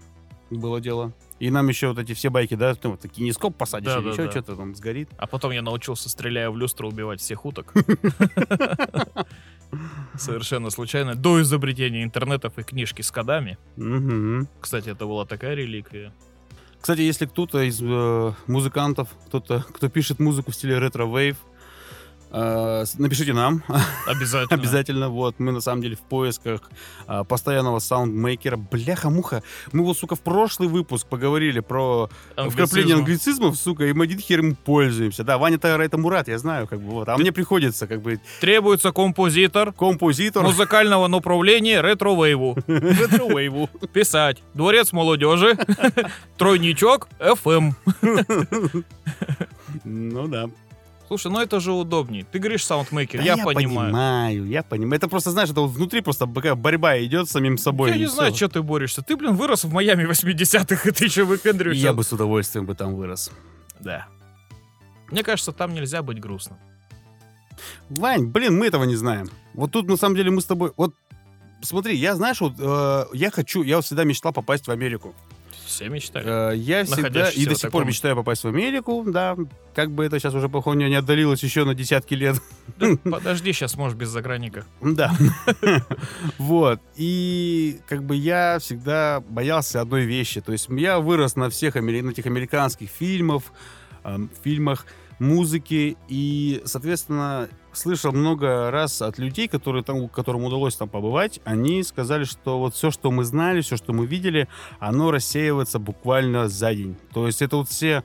[0.50, 1.14] было дело.
[1.40, 4.32] И нам еще вот эти все байки, да, ты вот кинескоп посадишь или еще Да-да-да.
[4.32, 5.10] что-то там сгорит.
[5.18, 7.74] А потом я научился, стреляя в люстру, убивать всех уток.
[10.18, 11.16] Совершенно случайно.
[11.16, 13.58] До изобретения интернетов и книжки с кодами.
[14.62, 16.14] Кстати, это была такая реликвия.
[16.80, 21.38] Кстати, если кто-то из э, музыкантов, кто-то, кто пишет музыку в стиле ретро-вейв,
[22.32, 23.64] напишите нам
[24.06, 24.48] Обязательно.
[24.62, 25.10] обязательно.
[25.10, 26.62] Вот, мы на самом деле в поисках
[27.08, 28.58] э, постоянного саундмейкера.
[28.58, 29.44] Бляха-муха.
[29.72, 33.44] Мы вот, сука, в прошлый выпуск поговорили про вкрапление Англицизм.
[33.44, 35.24] англицизмов, сука, и мы один хер им пользуемся.
[35.24, 37.10] Да, Ваня Тайра это Мурат, я знаю, как бы вот.
[37.10, 42.58] А мне приходится, как бы, Требуется композитор композитор музыкального направления ретро-вейву.
[42.68, 43.70] ретро-вейву.
[43.94, 44.44] Писать.
[44.54, 45.58] Дворец молодежи.
[46.38, 47.08] Тройничок.
[47.20, 47.74] FM.
[49.84, 50.50] Ну да.
[51.08, 52.24] Слушай, ну это же удобней.
[52.24, 53.88] Ты говоришь саундмейкер, Да я, понимаю.
[53.88, 54.98] понимаю, я понимаю.
[54.98, 57.92] Это просто, знаешь, это вот внутри просто такая борьба идет с самим собой.
[57.92, 58.16] Я не всё.
[58.16, 59.02] знаю, что ты борешься.
[59.02, 61.84] Ты, блин, вырос в Майами 80-х, и ты еще выпендриваешься.
[61.84, 63.32] я бы с удовольствием бы там вырос.
[63.80, 64.08] Да.
[65.10, 66.58] Мне кажется, там нельзя быть грустным.
[67.90, 69.30] Вань, блин, мы этого не знаем.
[69.54, 70.74] Вот тут, на самом деле, мы с тобой...
[70.76, 70.94] Вот,
[71.62, 73.64] смотри, я, знаешь, вот, э, я хочу...
[73.64, 75.16] Я вот всегда мечтал попасть в Америку.
[75.68, 76.54] Все мечтали.
[76.54, 77.30] Э, я всегда...
[77.30, 79.36] И до сих пор мечтаю попасть в Америку, да.
[79.76, 82.38] Как бы это сейчас уже, походу, не отдалилось еще на десятки лет.
[82.78, 84.66] Да подожди, сейчас можешь без загранника.
[84.82, 85.14] Да.
[86.38, 86.80] Вот.
[86.96, 90.40] И как бы я всегда боялся одной вещи.
[90.40, 93.44] То есть я вырос на всех на этих американских фильмах,
[94.04, 94.86] эм, фильмах,
[95.20, 95.98] музыке.
[96.08, 102.24] И, соответственно, слышал много раз от людей, которые там, которым удалось там побывать, они сказали,
[102.24, 104.48] что вот все, что мы знали, все, что мы видели,
[104.80, 106.98] оно рассеивается буквально за день.
[107.14, 108.04] То есть это вот все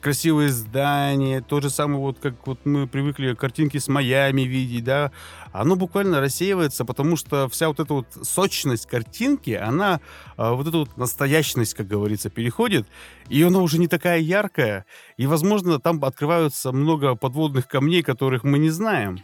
[0.00, 5.12] красивые здания, то же самое, вот как вот мы привыкли картинки с Майами видеть, да,
[5.52, 10.00] оно буквально рассеивается, потому что вся вот эта вот сочность картинки, она
[10.36, 12.86] а, вот эту вот настоящность, как говорится, переходит,
[13.28, 14.84] и она уже не такая яркая,
[15.16, 19.20] и, возможно, там открываются много подводных камней, которых мы не знаем.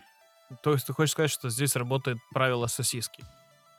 [0.63, 3.25] То есть ты хочешь сказать, что здесь работает правило сосиски?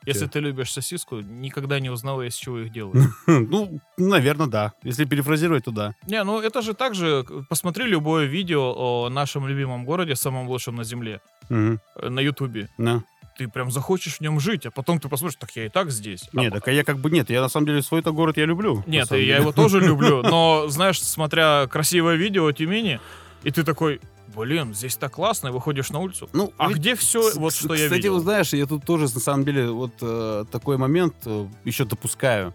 [0.05, 3.09] Если ты любишь сосиску, никогда не узнавай, из чего их делают.
[3.27, 4.73] Ну, наверное, да.
[4.83, 5.95] Если перефразировать, то да.
[6.07, 10.75] Не, ну это же так же, посмотри любое видео о нашем любимом городе, самом лучшем
[10.75, 12.69] на земле, э, на ютубе.
[12.77, 13.01] Да.
[13.37, 16.29] Ты прям захочешь в нем жить, а потом ты посмотришь, так я и так здесь.
[16.33, 17.29] А Нет, так а я как бы нет.
[17.29, 18.83] Я на самом деле свой-то город я люблю.
[18.85, 22.99] Нет, я его тоже люблю, но, знаешь, смотря красивое видео о Тюмени,
[23.43, 24.01] и ты такой,
[24.35, 26.29] блин, здесь так классно, и выходишь на улицу.
[26.33, 28.13] Ну, А ведь где все, вот что я Кстати, видел?
[28.15, 32.53] вот знаешь, я тут тоже, на самом деле, вот э, такой момент э, еще допускаю,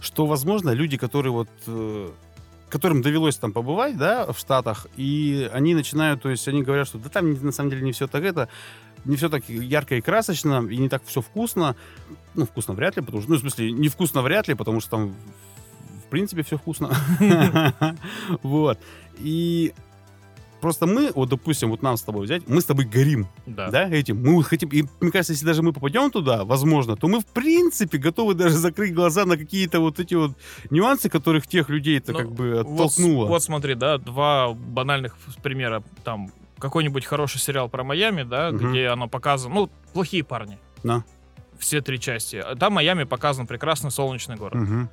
[0.00, 2.10] что, возможно, люди, которые вот э,
[2.68, 6.98] которым довелось там побывать, да, в Штатах, и они начинают, то есть они говорят, что
[6.98, 8.48] да там на самом деле не все так это,
[9.04, 11.76] не все так ярко и красочно, и не так все вкусно.
[12.34, 14.90] Ну, вкусно вряд ли, потому что, ну, в смысле, не вкусно вряд ли, потому что
[14.90, 15.14] там
[16.04, 16.90] в принципе все вкусно.
[18.42, 18.78] Вот.
[19.18, 19.72] И
[20.64, 23.68] просто мы, вот, допустим, вот нам с тобой взять, мы с тобой горим Да.
[23.70, 24.16] да, этим.
[24.22, 27.26] Мы вот хотим, и мне кажется, если даже мы попадем туда, возможно, то мы в
[27.26, 30.32] принципе готовы даже закрыть глаза на какие-то вот эти вот
[30.70, 33.26] нюансы, которых тех людей это Ну, как бы Вот, оттолкнуло.
[33.26, 35.82] вот смотри, да, два банальных примера.
[36.02, 38.70] Там какой-нибудь хороший сериал про Майами, да, Мгм.
[38.70, 40.56] где оно показано, ну, плохие парни.
[40.82, 41.04] Да.
[41.58, 42.42] Все три части.
[42.58, 44.54] Там Майами показан прекрасный солнечный город.
[44.54, 44.88] Мгм.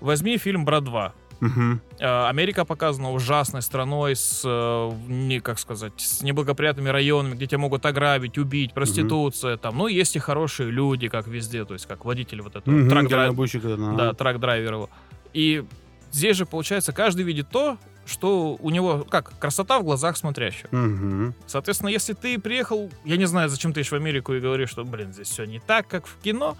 [0.00, 1.12] Возьми фильм «Брат 2».
[1.40, 7.58] Э, Америка показана ужасной страной с, э, не, как сказать, с неблагоприятными районами, где тебя
[7.58, 9.76] могут ограбить, убить, проституция там.
[9.78, 12.88] Ну, есть и хорошие люди, как везде, то есть как водитель вот этого Мгм.
[12.88, 13.76] truck drive- Дальнобойщик, да.
[13.76, 14.90] да, truck driver его.
[15.32, 15.64] И
[16.10, 20.68] здесь же, получается, каждый видит то, что у него, как, красота в глазах смотрящего.
[20.74, 21.34] Мгм.
[21.46, 24.82] Соответственно, если ты приехал, я не знаю, зачем ты ешь в Америку и говоришь, что,
[24.84, 26.56] блин, здесь все не так, как в кино,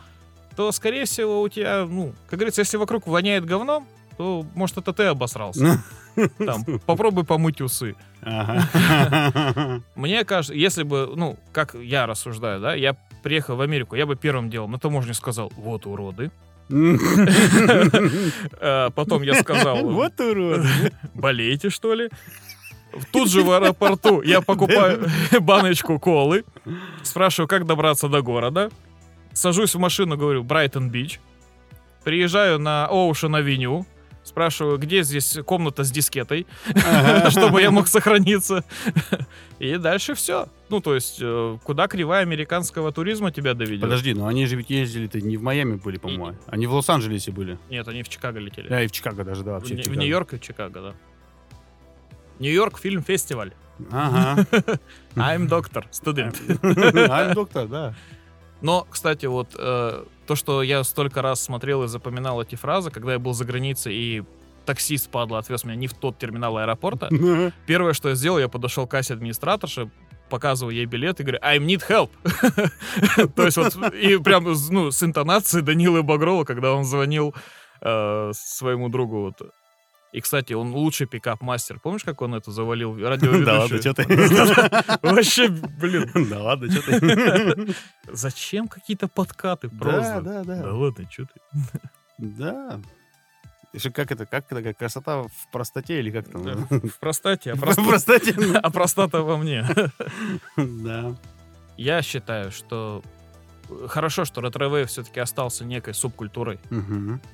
[0.56, 3.86] то, скорее всего, у тебя, ну, как говорится, если вокруг воняет говном,
[4.18, 5.82] то, может, это ты обосрался.
[6.44, 7.94] Там, попробуй помыть усы.
[8.22, 9.80] Ага.
[9.94, 14.16] Мне кажется, если бы, ну, как я рассуждаю, да, я приехал в Америку, я бы
[14.16, 16.30] первым делом на таможне сказал, вот уроды.
[18.60, 20.66] Э, Потом я сказал, Вот урод.
[21.14, 22.10] болеете, что ли?
[23.12, 25.06] Тут же в аэропорту я покупаю
[25.40, 26.44] баночку колы,
[27.02, 28.70] спрашиваю, как добраться до города,
[29.32, 31.20] сажусь в машину, говорю, Брайтон-Бич,
[32.04, 33.84] приезжаю на Оушен-Авеню,
[34.28, 36.46] спрашиваю, где здесь комната с дискетой,
[37.30, 38.64] чтобы я мог сохраниться.
[39.58, 40.48] И дальше все.
[40.68, 43.80] Ну, то есть, э, куда кривая американского туризма тебя доведет?
[43.82, 46.36] Подожди, но они же ведь ездили-то не в Майами были, по-моему.
[46.46, 47.58] Они в Лос-Анджелесе были.
[47.70, 48.68] Нет, они в Чикаго летели.
[48.68, 49.74] Да, и в Чикаго даже, да, В, вообще.
[49.74, 50.00] Ни- в Чикаго.
[50.00, 50.94] Нью-Йорк и Чикаго, да.
[52.38, 53.52] Нью-Йорк фильм-фестиваль.
[53.90, 54.46] Ага.
[55.16, 56.40] I'm doctor, студент.
[57.10, 57.94] А, доктор, да.
[58.60, 63.14] Но, кстати, вот э, то, что я столько раз смотрел и запоминал эти фразы, когда
[63.14, 64.22] я был за границей и
[64.66, 67.08] таксист, падла, отвез меня не в тот терминал аэропорта,
[67.66, 69.90] первое, что я сделал, я подошел к кассе администраторши,
[70.28, 72.10] показываю ей билет и говорю, I need help.
[73.34, 77.34] То есть вот, и прям, ну, с интонацией Данилы Багрова, когда он звонил
[77.80, 79.40] э, своему другу вот.
[80.12, 81.80] И, кстати, он лучший пикап-мастер.
[81.80, 83.44] Помнишь, как он это завалил радиоведущую?
[83.44, 84.86] Да ладно, что ты.
[85.02, 87.74] Вообще, блин, Да ладно, что ты.
[88.10, 90.20] зачем какие-то подкаты Да, просто?
[90.22, 90.72] да, Да да.
[90.74, 91.40] ладно, что ты?
[92.18, 92.80] Да.
[93.92, 96.42] Как это, как это, красота в простоте или как там?
[96.42, 98.34] Да, В простате, а В простоте.
[98.62, 99.66] а простата во мне.
[100.56, 101.14] Да.
[101.76, 103.02] Я считаю, что
[103.88, 106.58] хорошо, что ретро все-таки остался некой субкультурой.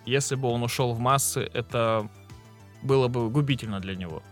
[0.07, 2.11] Если бы он ушел в массы, это
[2.85, 4.23] было бы губительно для него.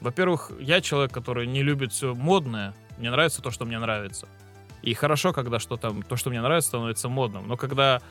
[0.00, 2.74] Во-первых, я человек, который не любит все модное.
[2.98, 4.28] Мне нравится то, что мне нравится.
[4.82, 7.48] И хорошо, когда что-то, то, что мне нравится, становится модным.
[7.48, 8.02] Но когда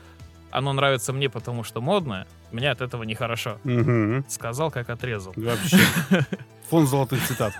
[0.50, 3.58] оно нравится мне, потому что модное, мне от этого нехорошо.
[3.64, 4.24] Мгм.
[4.28, 5.32] Сказал, как отрезал.
[5.36, 5.78] Вообще.
[6.70, 7.54] Фон золотых цитат.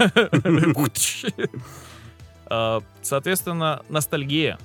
[2.46, 4.58] А, Соответственно, ностальгия.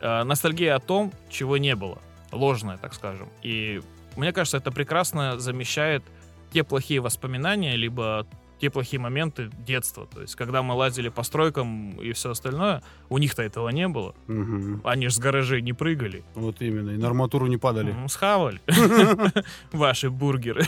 [0.00, 1.98] А, Ностальгия о том, чего не было.
[2.32, 3.28] Ложная, так скажем.
[3.42, 3.80] И
[4.16, 6.04] мне кажется, это прекрасно замещает
[6.52, 8.26] те плохие воспоминания, либо
[8.58, 10.06] те плохие моменты детства.
[10.06, 14.14] То есть, когда мы лазили по стройкам и все остальное, у них-то этого не было.
[14.28, 14.80] Мгм.
[14.84, 16.24] Они же с гаражей не прыгали.
[16.34, 16.90] Вот именно.
[16.90, 17.90] И на арматуру не падали.
[17.92, 18.60] М, Схавали
[19.72, 20.64] ваши бургеры.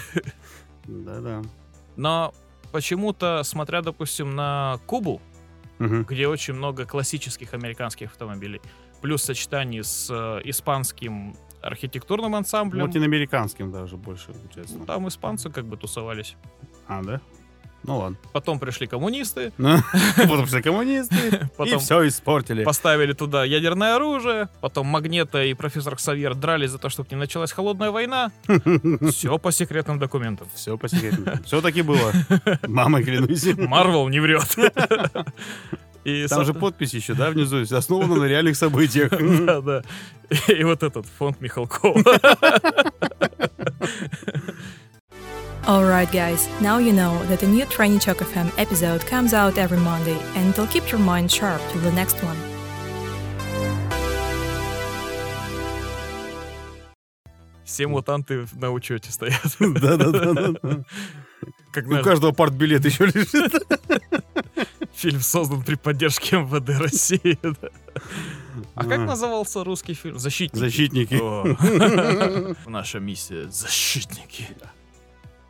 [0.87, 1.43] Да-да.
[1.97, 2.35] Но
[2.73, 5.21] почему-то, смотря, допустим, на Кубу,
[5.79, 8.61] где очень много классических американских автомобилей,
[9.01, 12.87] плюс сочетание с э, испанским архитектурным ансамблем.
[12.87, 14.79] Латиноамериканским даже больше, честно.
[14.81, 16.37] Ну, Там испанцы как бы тусовались.
[16.87, 17.21] А, да?
[17.85, 18.18] Ну ладно.
[18.33, 19.53] Потом пришли коммунисты,
[20.16, 21.49] Потом все коммунисты.
[21.64, 22.64] И все испортили.
[22.64, 27.53] поставили туда ядерное оружие, потом Магнета и профессор Ксавьер дрались за то, чтобы не началась
[27.53, 28.33] холодная война.
[29.11, 30.49] Все по секретным документам.
[30.55, 31.23] Все по секрету.
[31.44, 32.12] Все таки было.
[32.66, 33.47] Мама, клянусь.
[33.57, 34.57] Марвел не врет.
[36.05, 37.63] И Там со- же подпись еще, да, внизу?
[37.77, 39.11] Основано на реальных событиях.
[39.47, 39.83] Да, да.
[40.53, 42.03] И вот этот фонд Михалкова.
[45.67, 49.77] Alright, guys, now you know that a new Training Choc FM episode comes out every
[49.79, 52.37] Monday, and it'll keep your mind sharp till the next one.
[57.65, 59.41] Все мутанты на учете стоят.
[59.61, 60.83] Да-да-да.
[61.73, 63.53] Как У каждого партбилет еще лежит.
[64.99, 67.39] Фильм создан при поддержке МВД России.
[68.75, 70.19] А как назывался русский фильм?
[70.19, 70.61] Защитники.
[70.61, 72.65] Защитники.
[72.69, 74.49] Наша миссия— защитники.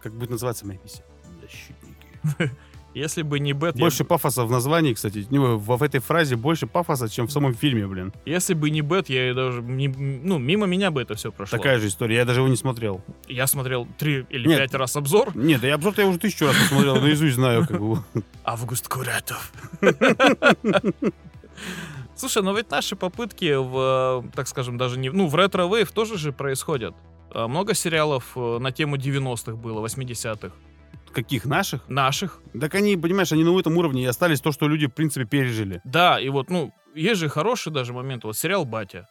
[0.03, 1.03] Как будет называться моя миссия?
[1.41, 2.53] Защитники.
[2.95, 5.27] Если бы не Бэд, я Больше пафоса в названии, кстати.
[5.31, 8.13] Ну, в этой фразе больше пафоса, чем в самом фильме, блин.
[8.25, 11.59] если бы не Бэд, я даже не- ну мимо меня бы это все прошло.
[11.59, 12.17] Такая же история.
[12.17, 13.03] Я даже его не смотрел.
[13.29, 14.59] Я смотрел три или Нет.
[14.59, 15.37] пять раз обзор.
[15.37, 17.99] Нет, я обзор-то я уже тысячу раз посмотрел, наизусть знаю, как бы.
[18.45, 19.53] Август Куратов.
[22.17, 25.11] Слушай, но ведь наши попытки в, так скажем, даже не...
[25.11, 26.95] Ну, в ретро-вейв тоже же происходят.
[27.31, 30.51] А, Много сериалов э, на тему 90-х было, 80-х.
[31.13, 31.89] Каких наших?
[31.89, 32.41] Наших.
[32.61, 35.81] Так они, понимаешь, они на этом уровне и остались то, что люди, в принципе, пережили.
[35.85, 38.25] Да, и вот, ну, есть же хороший даже момент.
[38.25, 39.07] Вот сериал «Батя».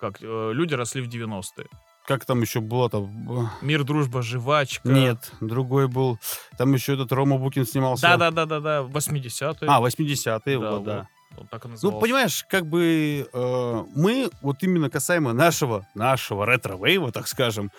[0.00, 1.66] Как э, люди росли в 90-е.
[2.06, 3.50] Как там еще было там?
[3.60, 4.88] Мир, дружба, жвачка.
[4.88, 6.18] Нет, другой был.
[6.58, 8.02] Там еще этот Рома Букин снимался.
[8.02, 9.68] Да-да-да-да-да, 80-е.
[9.68, 11.08] А, 80-е, Да, вот, да.
[11.36, 12.00] Он так и Ну, назывался.
[12.00, 17.70] понимаешь, как бы э, мы вот именно касаемо нашего, нашего ретро-вейва, так скажем,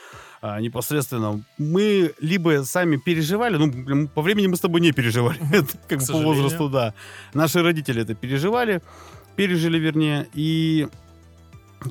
[0.41, 5.77] а, непосредственно, мы либо сами переживали, ну, по времени мы с тобой не переживали, это
[5.87, 6.93] как бы по возрасту, да.
[7.33, 8.81] Наши родители это переживали,
[9.37, 10.87] пережили, вернее, и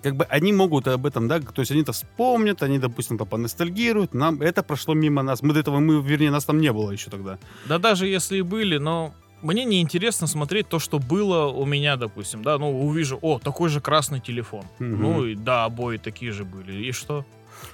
[0.03, 3.27] как бы они могут об этом, да, то есть они это вспомнят, они, допустим, там
[3.29, 6.90] поностальгируют, нам это прошло мимо нас, мы до этого, мы, вернее, нас там не было
[6.90, 7.38] еще тогда.
[7.66, 11.97] Да даже если и были, но мне не интересно смотреть то, что было у меня,
[11.97, 14.65] допустим, да, ну, увижу, о, такой же красный телефон.
[14.79, 15.03] Мгм.
[15.03, 16.85] Ну, и да, обои такие же были.
[16.85, 17.25] И что?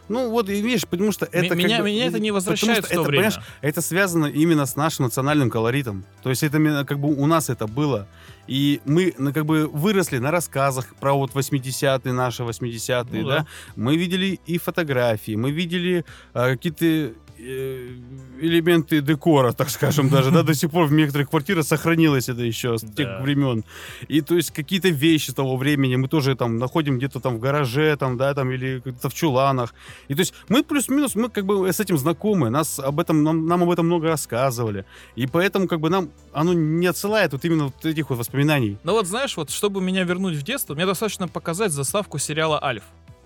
[0.08, 1.54] Ну, вот, и видишь, потому что это...
[1.54, 3.30] меня, бы- меня это не возвращает в то это, время.
[3.30, 6.04] понимаешь, Это связано именно с нашим национальным колоритом.
[6.22, 8.06] То есть это как бы у нас это было.
[8.46, 13.38] И мы ну, как бы выросли на рассказах про вот 80-е, наши 80-е, Ну да.
[13.38, 13.46] да.
[13.76, 20.42] Мы видели и фотографии, мы видели а, какие-то э, элементы декора, так скажем, даже, да,
[20.42, 23.20] до сих пор в некоторых квартирах сохранилось это еще с тех Да.
[23.20, 23.64] времен.
[24.08, 27.96] И то есть какие-то вещи того времени мы тоже там находим где-то там в гараже,
[27.96, 29.74] там, да, там, или где-то в чуланах.
[30.08, 33.46] И то есть мы плюс-минус, мы как бы с этим знакомы, нас об этом, нам,
[33.46, 34.84] нам об этом много рассказывали.
[35.16, 38.78] И поэтому как бы нам оно не отсылает вот именно вот этих вот воспоминаний.
[38.84, 42.82] Ну вот знаешь, вот чтобы меня вернуть в детство, мне достаточно показать заставку сериала «Альф».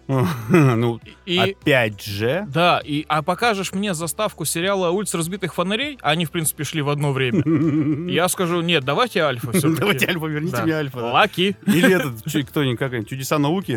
[0.49, 2.45] Ну, И, опять же...
[2.49, 6.89] да, и, а покажешь мне заставку сериала «Улица разбитых фонарей», они, в принципе, шли в
[6.89, 7.43] одно время,
[8.11, 11.01] я скажу, нет, давайте «Альфа» все Давайте Альфа, верните мне Альфа.
[11.01, 11.13] да.
[11.13, 11.57] Лаки.
[11.67, 13.73] Или этот, кто-нибудь, как они, чудеса науки?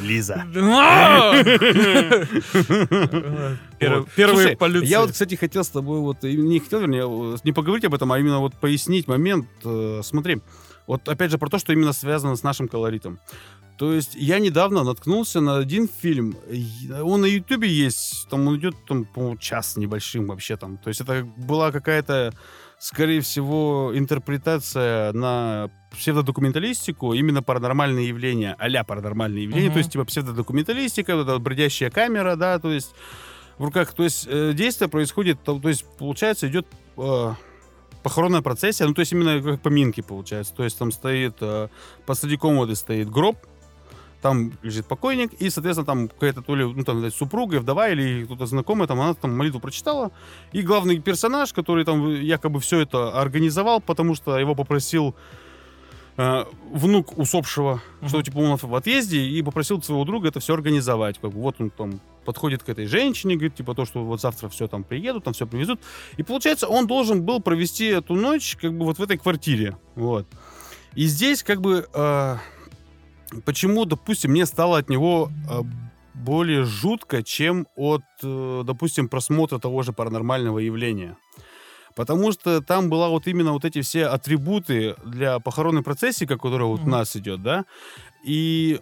[0.00, 0.44] Лиза.
[3.78, 4.88] Первые полюции.
[4.88, 8.18] Я вот, кстати, хотел с тобой вот, не хотел, вернее, не поговорить об этом, а
[8.18, 9.46] именно вот пояснить момент.
[9.64, 10.40] Э, Смотри,
[10.86, 13.18] вот опять же про то, что именно связано с нашим колоритом.
[13.78, 16.36] То есть я недавно наткнулся на один фильм,
[17.02, 20.76] он на Ютубе есть, там он идет, там, по час небольшим вообще там.
[20.76, 22.32] То есть это была какая-то,
[22.78, 29.72] скорее всего, интерпретация на псевдодокументалистику, именно паранормальные явления, а-ля паранормальные явления, Мгм.
[29.72, 32.94] то есть типа псевдодокументалистика, вот эта бродящая камера, да, то есть
[33.58, 36.66] в руках, то есть э, действие происходит, то, то есть получается идет
[36.96, 37.34] э,
[38.02, 41.68] похоронная процессия, ну то есть именно как поминки получается, то есть там стоит э,
[42.06, 43.36] посреди комнаты стоит гроб,
[44.22, 48.46] там лежит покойник, и, соответственно, там какая-то то ли, ну, там, супруга, вдова или кто-то
[48.46, 50.12] знакомый, там, она там молитву прочитала,
[50.52, 55.16] и главный персонаж, который там якобы все это организовал, потому что его попросил
[56.16, 58.08] э, внук усопшего, Мгм.
[58.08, 61.18] что, типа, он в отъезде, и попросил своего друга это все организовать.
[61.18, 64.48] Как бы, вот он там подходит к этой женщине, говорит, типа, то, что вот завтра
[64.48, 65.80] все там приедут, там все привезут.
[66.16, 69.76] И, получается, он должен был провести эту ночь, как бы, вот в этой квартире.
[69.94, 70.26] Вот.
[70.94, 72.36] И здесь, как бы, э,
[73.44, 75.60] почему, допустим, мне стало от него э,
[76.14, 81.16] более жутко, чем от, э, допустим, просмотра того же паранормального явления.
[81.94, 86.80] Потому что там была вот именно вот эти все атрибуты для похоронной процессии, которая вот
[86.80, 86.90] у Мгм.
[86.90, 87.64] нас идет, да,
[88.24, 88.80] и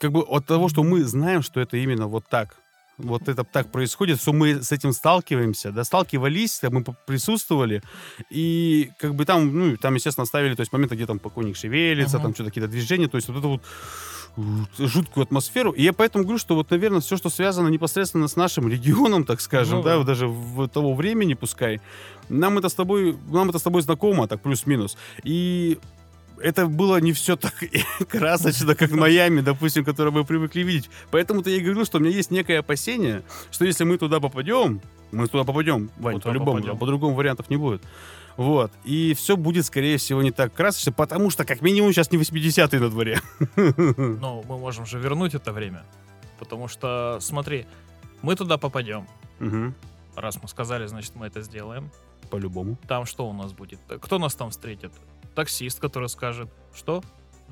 [0.00, 2.56] как бы от того, что мы знаем, что это именно вот так,
[2.98, 7.82] вот это так происходит, что мы с этим сталкиваемся, да, сталкивались, мы присутствовали,
[8.28, 12.16] и как бы там, ну, там, естественно, ставили, то есть моменты, где там покойник шевелится,
[12.16, 12.22] Мгм.
[12.24, 13.62] там что-то какие-то движения, то есть вот это вот
[14.36, 15.70] э, жуткую атмосферу.
[15.72, 19.40] И я поэтому говорю, что вот, наверное, все, что связано непосредственно с нашим регионом, так
[19.40, 20.04] скажем, Ну да, да.
[20.04, 21.80] даже в того времени, пускай,
[22.28, 24.96] нам это с тобой, нам это с тобой знакомо, так плюс-минус.
[25.22, 25.78] И
[26.42, 27.54] это было не все так
[28.08, 30.90] красочно, как в Майами, допустим, которое мы привыкли видеть.
[31.10, 34.80] Поэтому-то я и говорю, что у меня есть некое опасение, что если мы туда попадем,
[35.12, 36.78] мы туда попадем, Вань, туда по-любому, попадем.
[36.78, 37.82] по-другому вариантов не будет.
[38.36, 38.70] Вот.
[38.84, 42.80] И все будет, скорее всего, не так красочно, потому что, как минимум, сейчас не 80-е
[42.80, 43.20] на дворе.
[43.56, 45.84] Ну, мы можем же вернуть это время.
[46.38, 47.66] Потому что, смотри,
[48.22, 49.08] мы туда попадем.
[49.40, 49.74] Мгм.
[50.14, 51.90] Раз мы сказали, значит, мы это сделаем.
[52.30, 52.78] По-любому.
[52.86, 53.80] Там что у нас будет?
[54.00, 54.92] Кто нас там встретит?
[55.38, 57.00] Таксист, который скажет, что?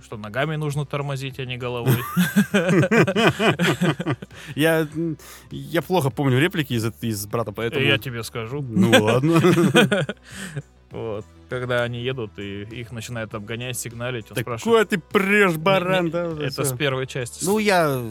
[0.03, 1.99] Что ногами нужно тормозить, а не головой.
[4.57, 4.89] Я,
[5.53, 7.84] я плохо помню реплики из, из брата, поэтому...
[7.84, 8.61] Я тебе скажу.
[8.61, 9.41] Ну ладно.
[10.91, 11.24] Вот.
[11.49, 14.89] Когда они едут, и их начинают обгонять, сигналить, он спрашивает.
[14.89, 16.24] Такой ты прешь, баран, да?
[16.41, 17.45] Это с первой части.
[17.45, 18.03] Ну, я...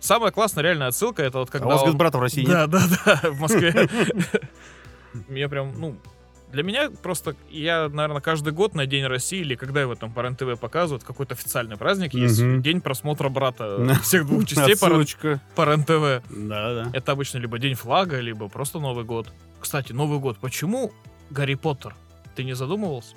[0.00, 2.50] Самая классная реальная отсылка, это вот А когда у вас, он- брата в России нет?
[2.50, 3.88] Да, да, да, в Москве.
[5.28, 5.96] Мне прям, ну,
[6.52, 10.20] для меня просто, я, наверное, каждый год на День России, или когда его там по
[10.20, 12.62] РЕН-ТВ показывают, какой-то официальный праздник, есть Мгм.
[12.62, 15.40] день просмотра брата всех двух частей Отсылочка.
[15.54, 16.24] по РЕН-ТВ.
[16.30, 16.90] Да, да.
[16.92, 19.32] Это обычно либо День флага, либо просто Новый год.
[19.60, 20.38] Кстати, Новый год.
[20.38, 20.92] Почему
[21.30, 21.94] Гарри Поттер?
[22.34, 23.14] Ты не задумывался?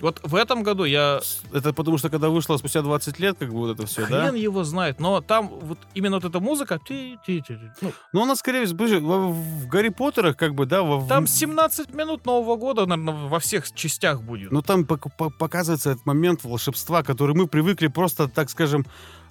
[0.00, 1.20] Вот в этом году я
[1.52, 4.06] Это потому что когда вышло спустя 20 лет, как бы вот это все, да?
[4.30, 7.70] хрен его знает, но там вот именно вот эта музыка, ти- ти- ти- ти.
[7.82, 11.26] Ну, Ну, у нас, скорее всего, в, в Гарри Поттерах, как бы, да, в- там
[11.26, 14.50] 17 минут Нового года, наверное, во всех частях будет.
[14.52, 18.84] Ну, там пок- по- показывается этот момент волшебства, который мы привыкли просто, так скажем,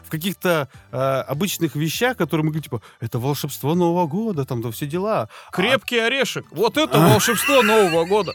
[0.09, 4.71] в каких-то э, обычных вещах, которые мы говорим, типа, это волшебство Нового года, там, да
[4.71, 5.29] все дела.
[5.51, 6.45] Крепкий орешек.
[6.49, 8.33] Вот это волшебство Нового года.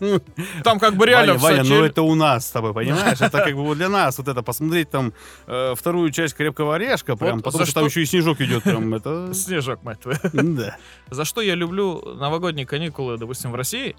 [0.64, 3.20] Там как бы реально Ваня, Ваня, ну это у нас с тобой, понимаешь?
[3.20, 5.12] Это как бы вот для нас вот это, посмотреть там
[5.46, 9.32] э, вторую часть «Крепкого орешка», прям, потому что там еще и снежок идет, прям, это...
[9.34, 10.18] Снежок, мать твою.
[10.32, 10.76] Да.
[11.10, 13.94] За что я люблю новогодние каникулы, допустим, в России,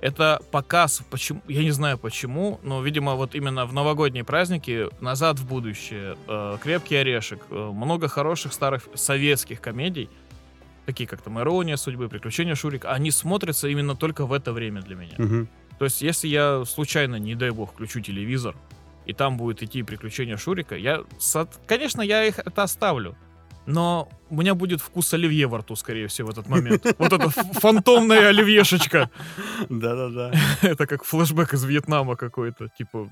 [0.00, 5.38] это показ, почему, я не знаю почему, но, видимо, вот именно в новогодние праздники «Назад
[5.38, 10.08] в будущее», э, «Крепкий орешек», э, много хороших старых советских комедий,
[10.86, 14.96] такие как там «Ирония судьбы», «Приключения Шурика», они смотрятся именно только в это время для
[14.96, 15.14] меня.
[15.18, 15.48] Мгм.
[15.78, 18.56] То есть, если я случайно, не дай бог, включу телевизор,
[19.04, 21.04] и там будет идти «Приключения Шурика», я,
[21.66, 23.16] конечно, я их это оставлю,
[23.66, 26.86] но у меня будет вкус оливье во рту, скорее всего, в этот момент.
[26.98, 29.10] Вот эта фантомная оливьешечка.
[29.68, 30.32] Да-да-да.
[30.62, 32.68] Это как флешбэк из Вьетнама какой-то.
[32.78, 33.08] Типа,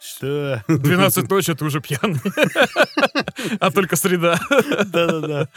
[0.00, 0.62] Что?
[0.68, 2.20] 12 ночи, ты уже пьяный.
[3.60, 4.38] А только среда.
[4.50, 5.48] Да-да-да.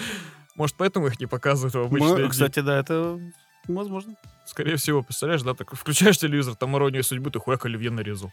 [0.55, 2.29] Может, поэтому их не показывают в обычные?
[2.29, 3.19] Кстати, да, это
[3.67, 4.15] возможно.
[4.45, 8.31] Скорее всего, представляешь, да, так включаешь телевизор, там иронию судьбы, ты хуяк оливье нарезал.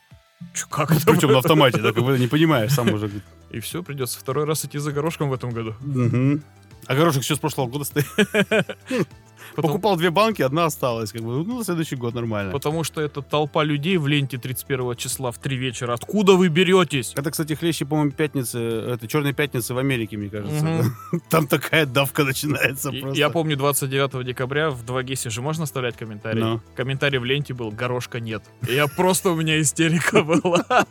[0.54, 1.04] Чё, как это?
[1.06, 3.11] Причем на автомате, так как бы не понимаешь, сам уже.
[3.50, 5.74] И все, придется второй раз идти за горошком в этом году.
[6.86, 8.06] А горошек еще с прошлого года стоит.
[9.59, 11.11] Потом- Покупал две банки, одна осталась.
[11.11, 12.52] Как бы, ну, на следующий год нормально.
[12.52, 15.94] Потому что это толпа людей в ленте 31 числа в 3 вечера.
[15.94, 17.12] Откуда вы беретесь?
[17.16, 20.64] Это, кстати, хлещи, по-моему, пятницы, это черные пятницы в Америке, мне кажется.
[20.64, 21.22] Мгм.
[21.28, 23.18] Там такая давка начинается И- просто.
[23.18, 26.38] Я помню, 29 декабря в 2GIS же можно оставлять комментарии?
[26.40, 26.61] Ну.
[26.76, 28.44] Комментарий в ленте был «Горошка нет».
[28.68, 30.86] Я просто, у меня истерика была.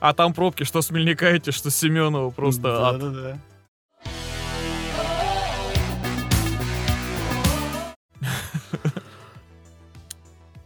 [0.00, 3.51] А там пробки, что с Мельника что с Семенова, просто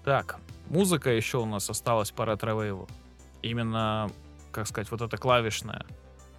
[0.06, 0.36] Так,
[0.70, 2.88] музыка еще у нас осталась по ретро-вейву.
[3.42, 4.08] Именно,
[4.52, 5.84] как сказать, вот эта клавишная.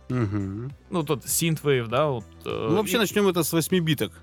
[0.08, 0.72] Мгм.
[0.90, 2.24] Ну, тут синт-вейв, да, вот.
[2.46, 4.14] э, Ну, вообще, и- начнем это с 8 биток.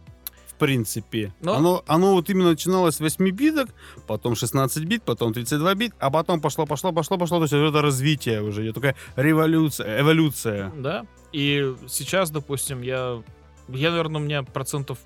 [0.48, 1.34] В принципе.
[1.40, 1.52] Ну.
[1.52, 3.68] Оно, оно вот именно начиналось с 8 биток,
[4.06, 7.38] потом 16 бит, потом 32 бит, а потом пошло, пошло, пошло, пошло.
[7.38, 10.72] То есть это развитие уже, идет такая революция, эволюция.
[10.78, 11.04] Да.
[11.32, 13.22] И сейчас, допустим, я,
[13.68, 14.98] я, наверное, у меня процентов,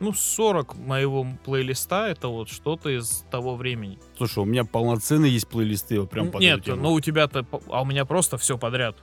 [0.00, 3.98] ну, 40 моего плейлиста это вот что-то из того времени.
[4.16, 7.84] Слушай, у меня полноценные есть плейлисты вот прям под Нет, ну у тебя-то, а у
[7.84, 8.96] меня просто все подряд.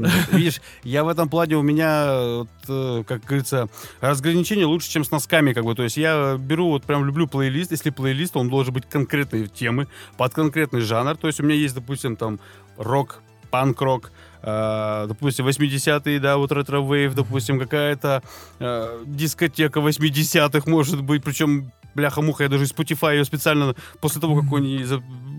[0.32, 2.06] Видишь, я в этом плане у меня,
[2.38, 3.68] вот, э, как говорится,
[4.00, 5.74] разграничение лучше, чем с носками, как бы.
[5.74, 7.70] То есть я беру, вот прям люблю плейлист.
[7.70, 11.16] Если плейлист, он должен быть конкретной темы, под конкретный жанр.
[11.16, 12.40] То есть у меня есть, допустим, там
[12.76, 14.12] рок, панк-рок,
[14.42, 18.22] э, допустим, 80-е, да, вот ретро-вейв, допустим, какая-то
[18.58, 24.40] э, дискотека 80-х, может быть, причем бляха-муха, я даже из Spotify ее специально после того,
[24.40, 24.84] как они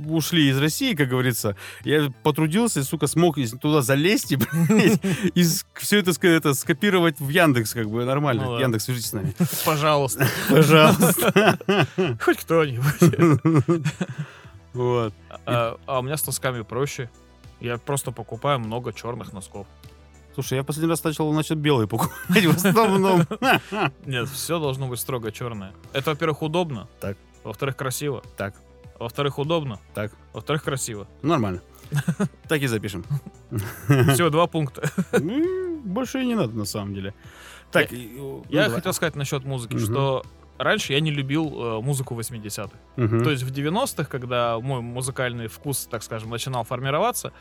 [0.08, 5.00] ушли из России, как говорится, я потрудился, и, сука, смог туда залезть и, блядь,
[5.36, 5.44] и
[5.76, 8.44] все это, это скопировать в Яндекс, как бы, нормально.
[8.44, 8.62] Ну да.
[8.62, 9.34] Яндекс, свяжитесь с нами.
[9.66, 10.28] Пожалуйста.
[10.50, 11.58] Пожалуйста.
[12.20, 13.86] Хоть кто-нибудь.
[14.74, 15.14] Вот.
[15.46, 17.10] А а у меня с носками проще.
[17.62, 19.68] Я просто покупаю много черных носков.
[20.34, 23.22] Слушай, я последний раз начал, значит, белые покупать в основном.
[24.06, 25.74] Нет, все должно быть строго черное.
[25.94, 26.88] Это, во-первых, удобно.
[27.00, 27.18] Так.
[27.44, 28.24] Во-вторых, красиво.
[28.38, 28.56] Так.
[29.00, 29.80] Во-вторых, удобно.
[29.94, 30.12] Так.
[30.34, 31.08] Во-вторых, красиво.
[31.22, 31.62] Нормально.
[32.48, 33.04] Так и запишем.
[33.88, 34.90] Всего два пункта.
[35.20, 37.14] Ну, Больше и не надо, на самом деле.
[37.72, 39.84] Так, и, ну, Я хотел сказать насчет музыки, Мгм.
[39.86, 40.24] что
[40.64, 42.72] раньше я не любил э, музыку 80-х.
[42.98, 43.24] Мгм.
[43.24, 47.32] То есть в 90-х, когда мой музыкальный вкус, так скажем, начинал формироваться,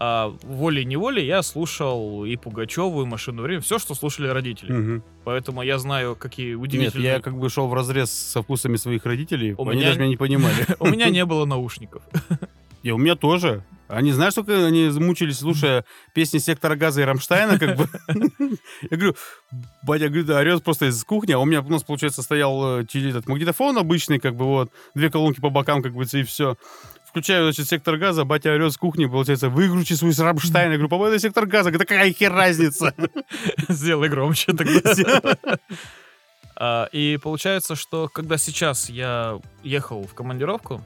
[0.00, 4.72] А волей-неволей я слушал и Пугачеву, и Машину времени, все, что слушали родители.
[4.72, 5.02] Мгм.
[5.24, 7.12] Поэтому я знаю, какие Нет, удивительные...
[7.14, 10.08] я как бы шел в разрез со вкусами своих родителей, У они меня- даже меня
[10.10, 10.66] не понимали.
[10.78, 12.02] У меня не было наушников.
[12.82, 13.62] И у меня тоже.
[13.88, 17.88] Они, знаешь, сколько они мучились, слушая песни Сектора Газа и Рамштайна, как бы.
[18.90, 19.16] Я говорю,
[19.82, 23.10] батя, говорит, орет просто из кухни, а у меня, у нас, получается, стоял э, теле-
[23.10, 26.56] этот магнитофон обычный, как бы вот, две колонки по бокам, как бы, и все.
[27.06, 30.72] Включаю, значит, сектор газа, батя орет с кухни, получается, выключи свой с Рамштайна.
[30.72, 31.70] Я говорю, по-моему, это сектор газа.
[31.70, 32.94] Говорит, какая хер разница?
[33.68, 35.36] Сделай громче тогда.
[36.60, 40.82] А, И получается, что когда сейчас я ехал в командировку,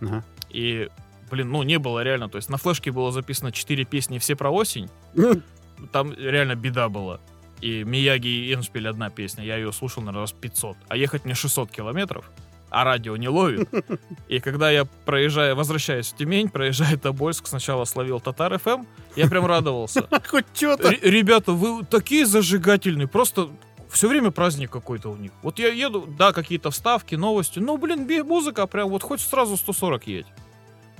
[0.51, 0.89] и,
[1.33, 4.51] блин, ну, не было реально, то есть на флешке было записано 4 песни все про
[4.51, 4.91] осень,
[5.93, 7.21] там реально беда была.
[7.63, 10.77] И Мияги и Эншпиль одна песня, я ее слушал, наверное, раз 500.
[10.89, 12.31] А ехать мне 600 километров,
[12.69, 13.69] а радио не ловит.
[14.29, 19.47] И когда я проезжаю, возвращаюсь в Тюмень, проезжаю Тобольск, сначала словил Татар ФМ, я прям
[19.47, 20.09] радовался.
[20.27, 20.91] Хоть что-то.
[20.91, 23.49] Ребята, вы такие зажигательные, просто
[23.89, 25.31] все время праздник какой-то у них.
[25.43, 30.07] Вот я еду, да, какие-то вставки, новости, ну, блин, музыка прям вот хоть сразу 140
[30.09, 30.27] едь.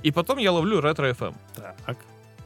[0.03, 1.35] И потом я ловлю ретро FM.
[1.85, 1.97] Так.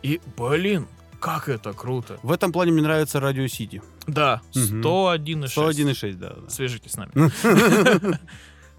[0.03, 0.88] И, блин,
[1.20, 2.20] как это круто.
[2.24, 3.82] В этом плане мне нравится Радио Сити.
[4.05, 4.82] Да, Мгм.
[4.82, 5.47] 101,6.
[5.47, 6.30] 101,6, да.
[6.30, 6.49] да.
[6.49, 7.12] Свяжитесь с нами.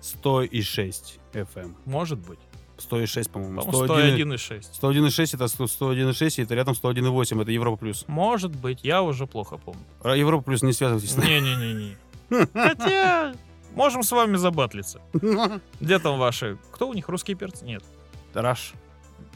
[0.00, 1.74] 100,6 FM.
[1.84, 2.38] Может быть.
[2.78, 3.60] 100,6, по-моему.
[3.62, 4.64] 101 101,6.
[4.80, 8.04] 101,6 это 100 101,6, и это рядом 101,8, это Европа плюс.
[8.06, 9.82] Может быть, я уже плохо помню.
[10.02, 11.28] А Европа плюс не связывайтесь с нами.
[11.28, 11.96] Не-не-не-не.
[12.52, 13.34] Хотя,
[13.74, 15.00] можем с вами забатлиться.
[15.80, 16.56] Где там ваши?
[16.72, 17.64] Кто у них, русские перцы?
[17.64, 17.82] Нет.
[18.34, 18.72] Раш.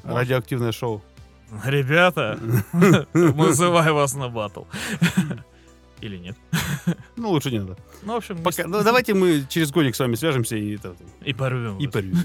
[0.05, 1.03] Радиоактивное шоу.
[1.65, 2.39] Ребята,
[3.13, 4.65] вызываю вас на батл.
[6.01, 6.37] Или нет.
[7.17, 7.77] Ну, лучше не надо.
[8.03, 10.77] Ну, в общем, не Пока, с- ну, давайте мы через годик с вами свяжемся и,
[11.25, 11.79] и порвем.
[11.79, 12.17] и порвем.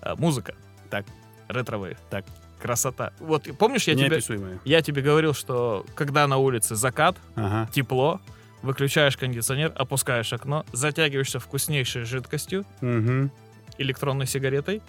[0.00, 0.54] А, Музыка.
[0.88, 1.04] Так.
[1.48, 1.98] Ретро-вейв.
[2.10, 2.24] Так.
[2.60, 3.12] Красота.
[3.18, 4.20] Вот, помнишь, я тебе,
[4.64, 7.68] я тебе говорил, что когда на улице закат, Ага.
[7.72, 8.20] тепло,
[8.62, 13.32] выключаешь кондиционер, опускаешь окно, затягиваешься вкуснейшей жидкостью, Мгм.
[13.78, 14.82] Электронной сигаретой,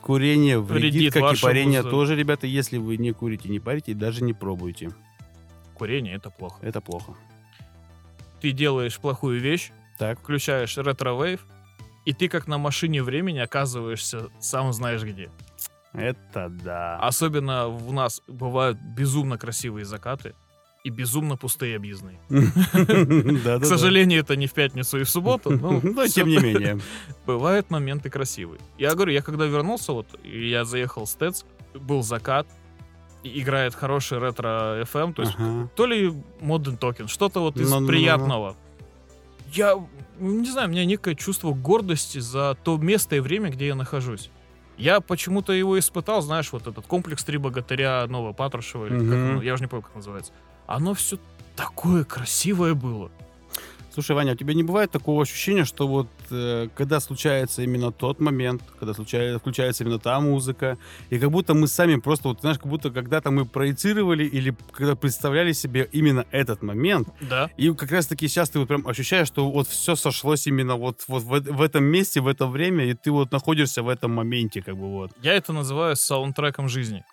[0.00, 2.46] Курение вредит, Вредит как и парение зо- тоже, ребята.
[2.46, 4.90] Если вы не курите, не парите, даже не пробуйте.
[5.74, 6.58] курение— это плохо.
[6.62, 7.14] Это плохо.
[8.40, 10.18] Ты делаешь плохую вещь, Так.
[10.20, 11.44] включаешь ретро-вейв,
[12.06, 15.30] и ты как на машине времени оказываешься сам знаешь где.
[15.92, 16.98] Это да.
[17.00, 20.34] Особенно у нас бывают безумно красивые закаты
[20.84, 22.20] и безумно пустые объездные.
[22.28, 26.78] К сожалению, это не в пятницу и в субботу, но тем не менее.
[27.26, 28.60] бывают моменты красивые.
[28.78, 32.46] Я говорю, я когда вернулся, вот, я заехал в ТЭЦ, был закат,
[33.22, 35.34] играет хороший ретро FM, то есть
[35.74, 36.08] то ли
[36.40, 37.88] Modern Token, что-то вот из Ну-ну-ну-ну.
[37.88, 38.56] приятного.
[39.52, 39.82] Я,
[40.18, 44.30] не знаю, у меня некое чувство гордости за то место и время, где я нахожусь.
[44.76, 49.54] Я почему-то его испытал, знаешь, вот этот комплекс «Три богатыря» Нового Патрушева, или как я
[49.54, 50.32] уже не помню, как называется.
[50.66, 51.18] Оно все
[51.56, 53.10] такое красивое было.
[53.92, 58.18] Слушай, Ваня, у тебя не бывает такого ощущения, что вот э, когда случается именно тот
[58.18, 60.78] момент, когда случается, включается именно та музыка,
[61.10, 64.96] и как будто мы сами просто, вот знаешь, как будто когда-то мы проецировали или когда
[64.96, 67.48] представляли себе именно этот момент, Да.
[67.56, 71.22] и как раз-таки сейчас ты вот прям ощущаешь, что вот все сошлось именно вот, вот
[71.22, 74.76] в, в этом месте, в это время, и ты вот находишься в этом моменте, как
[74.76, 75.12] бы вот.
[75.22, 77.04] Я это называю саундтреком жизни.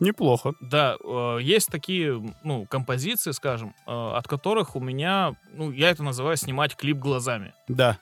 [0.00, 0.54] Неплохо.
[0.60, 6.02] Да, э, есть такие, ну, композиции, скажем, э, от которых у меня, ну, я это
[6.02, 7.52] называю снимать клип глазами.
[7.68, 7.98] Да.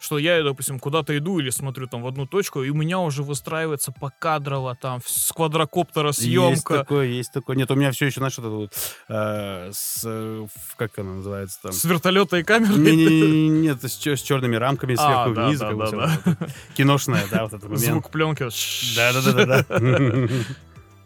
[0.00, 3.24] что я, допустим, куда-то иду или смотрю там в одну точку, и у меня уже
[3.24, 6.74] выстраивается покадрово там с квадрокоптера Есть съемка.
[6.78, 7.56] такое, есть такое.
[7.56, 8.72] Нет, у меня все еще, знаешь, что-то вот
[9.08, 10.02] э, с...
[10.04, 10.46] э,
[10.76, 11.72] как она называется там?
[11.72, 12.74] С вертолета и камеры.
[12.78, 15.58] Не-не-не, нет, с, с черными рамками А, сверху да, вниз.
[15.58, 16.20] да, да, да.
[16.24, 16.52] вот это.
[16.76, 17.84] Киношная, да, вот этот момент.
[17.84, 18.46] Звук пленки.
[18.94, 19.64] Да-да-да-да.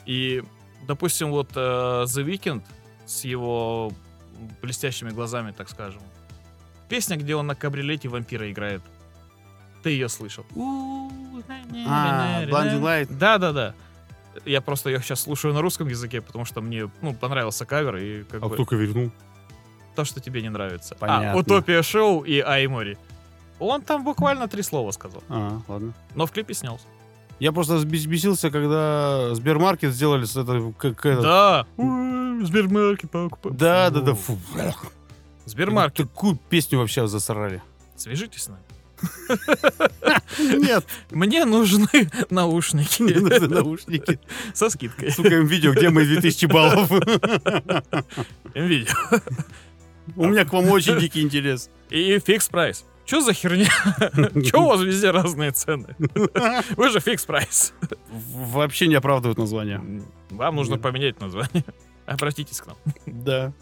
[0.06, 0.42] И,
[0.86, 2.62] допустим, вот э, The Weeknd
[3.06, 3.92] с его
[4.60, 6.02] блестящими глазами, так скажем.
[6.88, 8.82] Песня, где он на кабриолете вампира играет.
[9.82, 10.44] Ты ее слышал?
[11.86, 13.16] А, Blinding Light.
[13.16, 13.74] Да-да-да.
[14.44, 18.22] Я просто ее сейчас слушаю на русском языке, потому что мне ну, понравился кавер, и
[18.24, 18.54] как А бы...
[18.54, 19.10] кто кавернул?
[19.94, 20.94] то, что тебе не нравится.
[20.94, 21.32] Понятно.
[21.32, 22.96] А, Утопия Шоу и Аймори.
[23.58, 25.22] Он там буквально три слова сказал.
[25.28, 25.92] А, ладно.
[26.14, 26.86] Но в клипе снялся.
[27.42, 31.22] Я просто взбесился, когда Сбермаркет сделали с это, как это...
[31.22, 31.66] Да.
[32.46, 33.50] Сбермаркет покупай.
[33.52, 34.38] Да, да, да, Фу.
[35.46, 36.08] Сбермаркет.
[36.08, 37.60] Такую песню вообще засрали.
[37.96, 38.62] Свяжитесь с нами.
[40.38, 44.20] Нет, Мне нужны мне наушники нужны наушники.
[44.54, 45.10] со скидкой.
[45.10, 46.88] Сука, М.Видео, где мои 2000 баллов?
[48.54, 48.94] Видео.
[50.14, 51.70] У меня к вам очень дикий интерес.
[51.90, 52.84] И Fix Price.
[53.04, 53.70] Что за херня?
[54.44, 55.96] Че у вас везде разные цены?
[56.76, 57.74] Вы же Fix Price.
[58.10, 59.82] Вообще не оправдывают название.
[60.30, 61.64] Вам нужно поменять название.
[62.06, 62.76] Обратитесь к нам.
[63.06, 63.52] Да.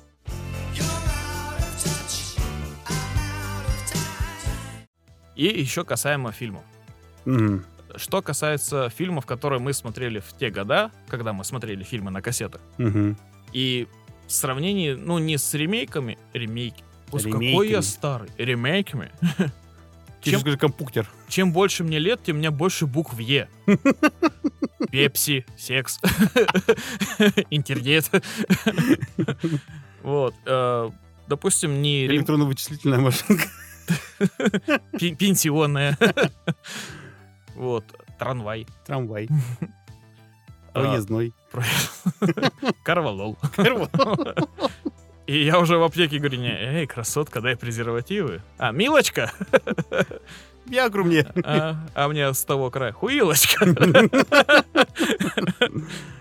[5.36, 6.62] И еще касаемо фильмов.
[7.97, 12.61] Что касается фильмов, которые мы смотрели в те года, когда мы смотрели фильмы на кассетах,
[13.53, 13.88] и
[14.26, 16.84] в сравнении, ну, не с ремейками, ремейки.
[17.11, 18.29] Господи, какой я старый.
[18.39, 19.11] Ремейками.
[20.23, 21.09] Чем- скажи компуктер.
[21.29, 23.49] Чем больше мне лет, тем у меня больше букв Е.
[24.91, 25.99] Пепси, секс,
[27.51, 28.11] интернет.
[30.03, 30.35] Вот.
[30.47, 30.91] э,
[31.27, 33.45] Допустим, не Электронно-вычислительная машинка.
[34.99, 35.97] пен- пенсионная.
[37.55, 37.85] Вот.
[38.19, 38.67] Трамвай.
[38.87, 39.29] Трамвай.
[40.73, 41.33] А, Проездной.
[42.85, 43.39] Карвалол.
[45.31, 48.43] И я уже в аптеке говорю, не, эй, красотка, дай презервативы.
[48.59, 49.31] А, Милочка?
[50.66, 51.24] Виагру мне.
[51.45, 53.64] А, а мне с того края, хуилочка.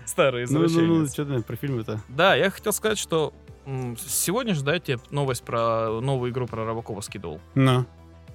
[0.04, 1.12] Старый Ну, ну, ну, извращенец.
[1.12, 2.00] что ты про фильм это?
[2.08, 3.32] Да, я хотел сказать, что
[3.98, 7.40] сегодня же, да, я тебе новость про новую игру про Робокова скидывал.
[7.56, 7.86] На.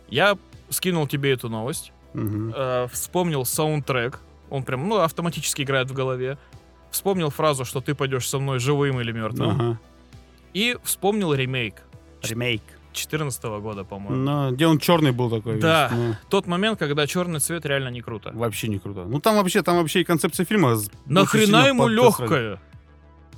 [0.09, 0.37] Я
[0.69, 4.19] скинул тебе эту новость, э, вспомнил саундтрек,
[4.49, 6.37] он прям, ну, автоматически играет в голове.
[6.91, 9.49] Вспомнил фразу, что ты пойдешь со мной живым или мертвым.
[9.51, 9.79] Ага.
[10.55, 11.83] И вспомнил ремейк
[12.23, 12.61] Ремейк.
[12.93, 14.15] 2014 года, по-моему.
[14.15, 15.59] Но где он черный был такой.
[15.59, 15.89] Да.
[15.91, 18.31] весь, ну, Тот момент, когда черный цвет реально не круто.
[18.33, 19.03] вообще не круто.
[19.03, 20.77] Ну там вообще, там вообще и концепция фильма.
[21.05, 22.61] Нахрена ему легкое?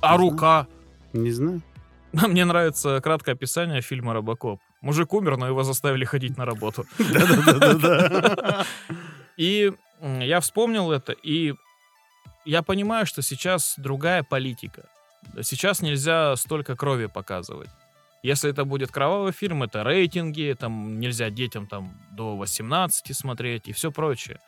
[0.00, 0.68] А Не рука?
[1.12, 1.60] Не знаю.
[2.12, 4.60] Мне нравится краткое описание фильма «Робокоп».
[4.80, 6.86] Мужик умер, но его заставили ходить на работу.
[6.98, 8.64] Да-да-да-да.
[9.36, 11.54] И я вспомнил это, и
[12.44, 14.88] я понимаю, что сейчас другая политика.
[15.42, 17.68] Сейчас нельзя столько крови показывать.
[18.22, 23.72] Если это будет кровавый фильм, это рейтинги, там нельзя детям там до 18 смотреть и
[23.72, 24.38] все прочее.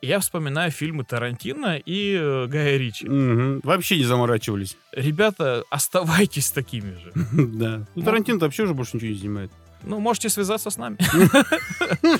[0.00, 3.08] Я вспоминаю фильмы Тарантино и э, Гая Ричи.
[3.08, 3.60] Мгм.
[3.64, 4.76] Вообще не заморачивались.
[4.92, 7.12] Ребята, оставайтесь такими же.
[7.32, 7.86] Да.
[7.94, 9.50] Ну, Тарантино вообще уже больше ничего не снимает.
[9.82, 10.98] Ну, можете связаться с нами.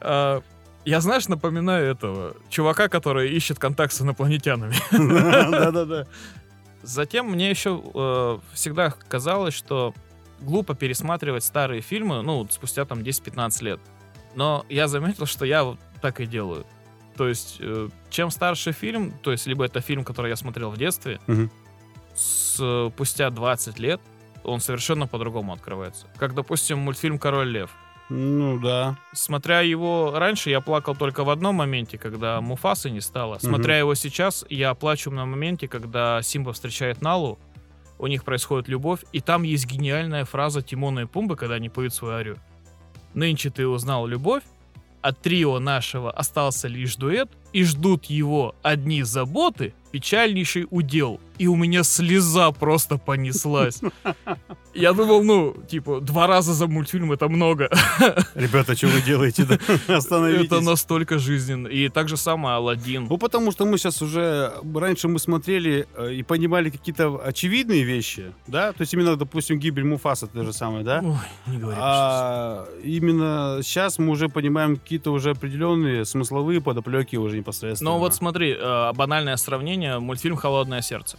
[0.00, 0.42] А,
[0.84, 4.74] Я, знаешь, напоминаю этого чувака, который ищет контакт с инопланетянами.
[5.50, 6.06] Да-да-да.
[6.82, 9.94] Затем мне еще э, всегда казалось, что
[10.40, 13.80] глупо пересматривать старые фильмы, ну, спустя там 10-15 лет.
[14.34, 16.64] Но я заметил, что я вот так и делаю.
[17.16, 20.76] То есть, э, чем старше фильм, то есть, либо это фильм, который я смотрел в
[20.76, 21.18] детстве,
[22.14, 24.00] с- спустя 20 лет
[24.44, 26.06] он совершенно по-другому открывается.
[26.16, 27.70] Как, допустим, мультфильм «Король лев».
[28.08, 28.96] Ну да.
[29.12, 33.38] Смотря его раньше, я плакал только в одном моменте, когда Муфасы не стало.
[33.38, 37.38] Смотря его сейчас, я плачу на моменте, когда Симба встречает Налу,
[37.98, 41.92] у них происходит любовь, и там есть гениальная фраза Тимона и Пумбы, когда они поют
[41.92, 42.38] свою арию.
[43.14, 44.44] «Нынче ты узнал любовь,
[45.00, 47.28] от трио нашего остался лишь дуэт,
[47.58, 51.20] и ждут его одни заботы, печальнейший удел».
[51.38, 53.80] И у меня слеза просто понеслась.
[54.74, 57.68] Я думал, ну, типа, два раза за мультфильм это много.
[58.34, 59.46] Ребята, что вы делаете?
[59.88, 60.46] Остановитесь.
[60.46, 61.66] Это настолько жизненно.
[61.68, 63.06] И так же самое Алладин.
[63.08, 64.52] Ну, потому что мы сейчас уже...
[64.74, 68.72] Раньше мы смотрели э, и понимали какие-то очевидные вещи, да?
[68.72, 71.00] То есть именно, допустим, гибель Муфаса, то же самое, да?
[71.02, 71.78] Ой, не говори.
[71.80, 77.90] А именно сейчас мы уже понимаем какие-то уже определенные смысловые подоплеки уже непосредственно.
[77.92, 81.18] Но вот смотри, э, банальное сравнение, мультфильм «Холодное сердце».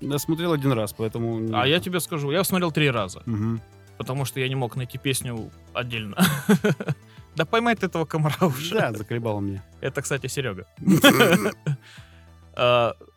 [0.00, 1.40] Я смотрел один раз, поэтому...
[1.54, 3.60] А я тебе скажу, я смотрел три раза, Мгм.
[3.98, 6.16] потому что я не мог найти песню отдельно.
[7.36, 8.74] Да поймай ты этого комара уже.
[8.74, 9.62] Да, заколебал меня.
[9.80, 10.66] Это, кстати, Серега.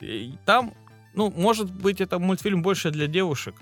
[0.01, 0.73] И Там,
[1.15, 3.55] ну, может быть, это мультфильм больше для девушек,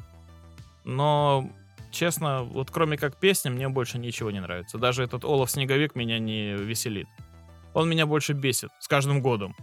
[0.83, 1.49] но,
[1.89, 4.77] честно, вот кроме как песни, мне больше ничего не нравится.
[4.77, 7.07] Даже этот Олаф Снеговик меня не веселит.
[7.73, 9.55] Он меня больше бесит с каждым годом.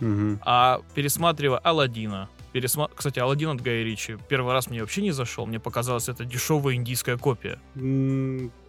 [0.00, 0.40] Мгм.
[0.44, 2.88] А пересматривая Алладина, пересма...
[2.94, 6.74] кстати, Алладин от Гая Ричи, первый раз мне вообще не зашел, мне показалось, это дешевая
[6.74, 7.58] индийская копия.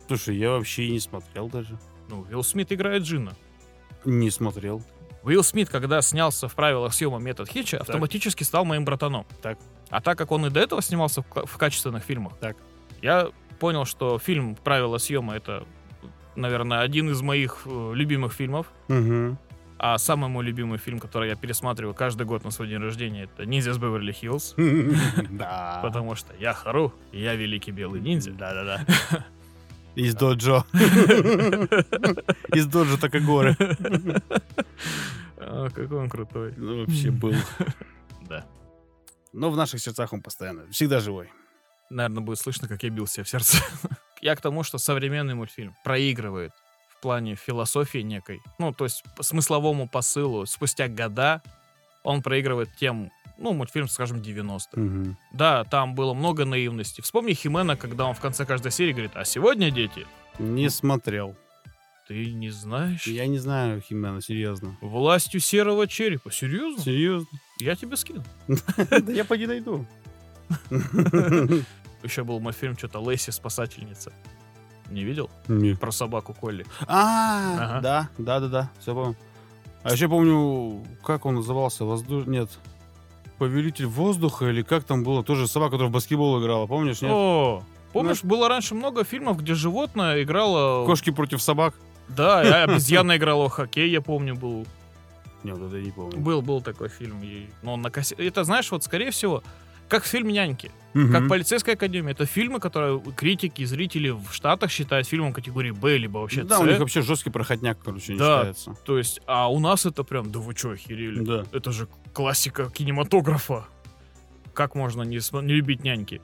[0.08, 1.80] Слушай, я вообще и не смотрел даже.
[2.10, 3.34] Ну, Уилл Смит играет Джина.
[4.06, 4.84] Не смотрел.
[5.24, 9.26] Уилл Смит, когда снялся в правилах съема метод Хитча, автоматически стал моим братаном.
[9.42, 9.58] Так.
[9.90, 12.58] А так как он и до этого снимался в, в качественных фильмах, Так.
[13.02, 13.30] я
[13.60, 15.66] понял, что фильм «Правила съема»— это,
[16.36, 18.68] наверное, один из моих э, любимых фильмов.
[18.88, 19.38] Мгм.
[19.80, 23.46] А самый мой любимый фильм, который я пересматриваю каждый год на свой день рождения, это
[23.46, 24.56] «Ниндзя с Беверли-Хиллз».
[25.30, 25.80] Да.
[25.84, 28.32] Потому что я Хару, и я великий белый ниндзя.
[28.32, 28.86] Да-да-да.
[29.96, 30.66] Из доджо.
[32.54, 33.56] Из доджо Такагоры.
[35.38, 36.54] А, какой он крутой.
[36.58, 37.36] Ну, вообще был.
[38.28, 38.46] Да.
[39.34, 41.30] Но в наших сердцах он постоянно, всегда живой.
[41.90, 43.58] Наверное, будет слышно, как я бил себя в сердце.
[44.24, 46.54] Я к тому, что современный мультфильм проигрывает
[46.88, 48.40] в плане философии некой.
[48.58, 51.42] Ну, то есть по смысловому посылу спустя года
[52.04, 54.80] он проигрывает тем, ну, мультфильм, скажем, 90-х.
[54.80, 55.18] Мгм.
[55.34, 57.02] Да, там было много наивности.
[57.02, 60.08] Вспомни Химена, когда он в конце каждой серии говорит, а сегодня, дети,
[60.40, 61.36] Не смотрел.
[62.08, 64.78] ты не знаешь Я не знаю Химена, серьезно.
[64.80, 66.32] властью серого черепа.
[66.32, 66.82] Серьезно?
[66.82, 67.28] Серьезно?
[67.60, 68.24] Я тебе скину.
[69.02, 69.86] Да я поди найду.
[72.04, 74.12] Еще был мультфильм, что-то Лэйси спасательница.
[74.90, 75.30] Не видел?
[75.48, 75.74] Не.
[75.76, 76.66] Про собаку Колли.
[76.88, 77.82] А, Ага.
[77.82, 79.16] да, да, да, да, все помню.
[79.84, 82.26] А еще помню, как он назывался, воздух...
[82.28, 82.50] Нет,
[83.40, 87.12] Повелитель воздуха или как там было, тоже собака, которая в баскетбол играла, помнишь, нет?
[87.12, 90.86] О, помнишь, было раньше много фильмов, где животное играло...
[90.86, 91.74] Кошки против собак.
[92.10, 94.66] Да, и обезьяна играла в хоккей, я помню, был.
[95.44, 96.20] Нет, это я не помню.
[96.20, 97.22] Был, был такой фильм.
[97.24, 98.16] и- Но он на кассе...
[98.16, 99.44] Это, знаешь, вот, скорее всего,
[99.94, 101.12] как фильм «Няньки», Мгм.
[101.12, 102.12] как «Полицейская академия».
[102.14, 106.58] Это фильмы, которые критики и зрители в Штатах считают фильмом категории «Б», либо вообще Да,
[106.58, 106.62] «С».
[106.62, 108.38] у них вообще жесткий проходняк, короче, не Да.
[108.40, 108.76] считается.
[108.86, 111.20] То есть, а у нас это прям, да вы чё, охерели?
[111.24, 111.44] Да.
[111.52, 113.66] Это же классика кинематографа.
[114.56, 116.22] Как можно не, не любить няньки?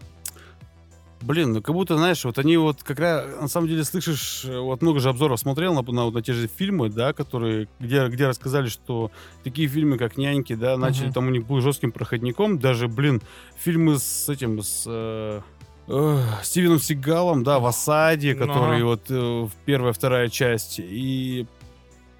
[1.21, 4.81] Блин, ну как будто, знаешь, вот они вот как раз, на самом деле, слышишь, вот
[4.81, 8.67] много же обзоров смотрел на, на, на те же фильмы, да, которые, где, где рассказали,
[8.69, 9.11] что
[9.43, 11.13] такие фильмы, как «Няньки», да, начали, Мгм.
[11.13, 13.21] там у них был жестким проходником, даже, блин,
[13.57, 14.85] фильмы с этим, с...
[14.87, 15.41] э,
[15.87, 18.85] э, Стивеном Сигалом, да, в осаде, Ну, который ага.
[18.85, 21.45] вот э, первая, вторая часть, и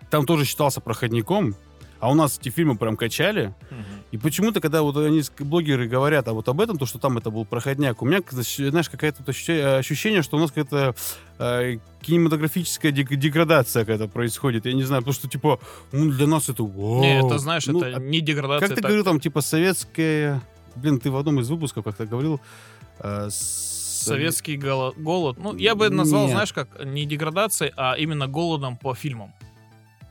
[0.09, 1.55] там тоже считался проходником,
[2.01, 3.53] а у нас эти фильмы прям качали,
[4.11, 7.29] и почему-то, когда вот они, блогеры говорят а вот об этом, то, что там это
[7.29, 9.23] был проходняк, у меня, знаешь, какое-то
[9.77, 10.95] ощущение, что у нас какая-то
[11.37, 14.65] э, кинематографическая деградация какая-то происходит.
[14.65, 15.59] Я не знаю, потому что, типа,
[15.91, 16.63] ну, для нас это...
[16.63, 17.01] вау.
[17.01, 18.67] Не, это знаешь, Ну, это а не деградация.
[18.67, 20.41] Как ты это- говорил, там, типа, советская...
[20.75, 22.39] Блин, ты в одном из выпусков как-то говорил...
[22.99, 25.37] э, с- Советский голо- голод.
[25.37, 26.31] Ну, я бы назвал, Нет.
[26.31, 29.33] знаешь, как не деградацией, а именно голодом по фильмам.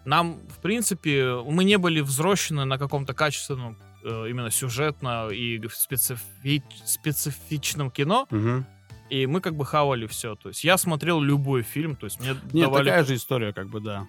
[0.04, 7.90] Нам, в принципе, мы не были взрощены на каком-то качественном, именно сюжетно и специфи- специфичном
[7.90, 8.66] кино, Мгм.
[9.10, 10.34] и мы как бы хавали все.
[10.36, 13.68] То есть я смотрел любой фильм, то есть мне Нет, давали такая же история, как
[13.68, 14.06] бы, да.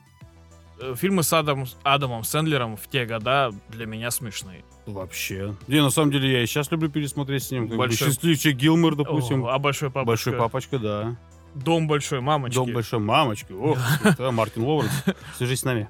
[0.82, 4.64] э, фильмы с Адам, Адамом Сэндлером в те года для меня смешные.
[4.86, 5.56] Вообще.
[5.68, 7.68] Не, на самом деле, я и сейчас люблю пересмотреть с ним.
[7.68, 9.44] Большой- Счастливчик Гилмор, допустим.
[9.46, 10.08] О, а большой папочка?
[10.32, 11.18] Большой папочка, да.
[11.56, 12.56] Дом большой мамочки.
[12.56, 13.52] Дом большой мамочки.
[13.52, 14.92] Ох, это Мартин Лоуренс.
[15.38, 15.90] Свяжись с нами.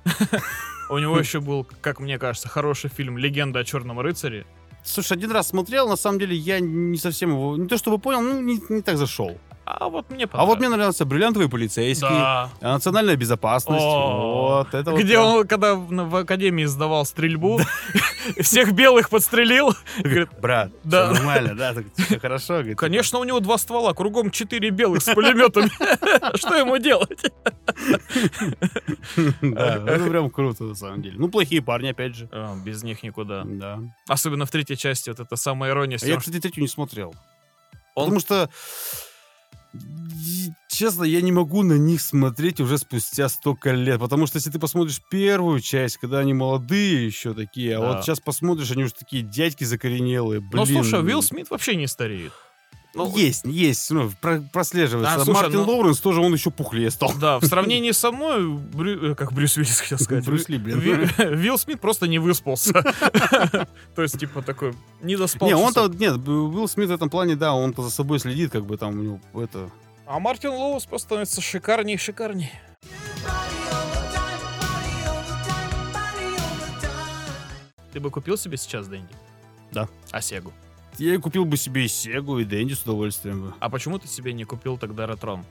[0.89, 4.45] У него еще был, как мне кажется, хороший фильм «Легенда о черном рыцаре».
[4.83, 8.21] Слушай, один раз смотрел, на самом деле я не совсем его, не то чтобы понял,
[8.21, 9.37] ну не, не так зашел.
[9.71, 12.49] А вот мне А вот мне нравился бриллиантовый полицейский, Да.
[12.59, 13.83] а национальная безопасность.
[13.83, 15.25] О, вот это вот Где прям.
[15.25, 17.59] он, когда в, в академии сдавал стрельбу,
[18.41, 19.75] всех белых подстрелил.
[19.99, 21.11] Говорит, Брат, Да.
[21.11, 22.53] нормально, да, так всё хорошо.
[22.53, 22.79] говорит, типа.
[22.79, 25.69] конечно, у него два ствола, кругом четыре белых с пулеметами.
[26.37, 27.21] Что ему делать?
[29.41, 31.15] Да, это прям круто, на самом деле.
[31.19, 32.27] Ну, плохие парни, опять же.
[32.65, 33.43] Без них никуда.
[33.45, 33.79] Да.
[34.07, 35.99] Особенно в третьей части, вот это самая ирония.
[36.01, 37.13] А я, кстати, третью не смотрел.
[37.95, 38.49] Потому что,
[40.67, 43.99] честно, я не могу на них смотреть уже спустя столько лет.
[43.99, 47.87] Потому что если ты посмотришь первую часть, когда они молодые еще такие, а Да.
[47.93, 50.39] вот сейчас посмотришь, они уже такие дядьки закоренелые.
[50.39, 50.51] Блин.
[50.53, 52.31] Ну, слушай, Уилл Смит вообще не стареет.
[53.05, 55.15] Ну, есть, есть, ну, про- прослеживается.
[55.15, 57.13] А, слушай, Мартин ну- Лоуренс тоже, он еще пухлее стал.
[57.19, 60.25] Да, в сравнении со мной, Брю- э, как Брюс Уиллис, хотел сказать.
[60.25, 60.79] Брюс Ли, блин.
[60.79, 62.73] Ви- Вилл Смит просто не выспался.
[63.95, 65.47] То есть, типа, такой, не доспал.
[65.47, 68.77] Не, он-то, нет, Уилл Смит в этом плане, да, он-то за собой следит, как бы
[68.77, 69.69] там у него это...
[70.05, 72.51] А Мартин Лоус просто становится шикарней и шикарней.
[77.91, 79.13] Ты бы купил себе сейчас Дэнди?
[79.71, 79.87] Да.
[80.11, 80.53] А Сегу?
[80.99, 83.53] Я и купил бы себе и Сегу, и Дэнди с удовольствием бы.
[83.59, 85.45] А почему ты себе не купил тогда Ретрон?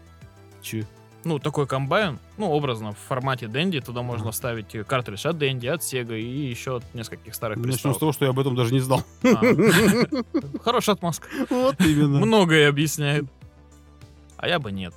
[0.60, 0.86] Че?
[1.24, 5.82] Ну, такой комбайн, ну, образно, в формате Дэнди, туда можно вставить картридж от Дэнди, от
[5.82, 7.98] Сега и еще от нескольких старых Начнем с приставок.
[7.98, 9.02] того, что я об этом даже не знал.
[9.24, 9.42] А.
[10.62, 11.28] Хорошая отмазка.
[11.50, 12.18] Вот именно.
[12.18, 13.24] Многое объясняет.
[14.36, 14.94] А я бы нет.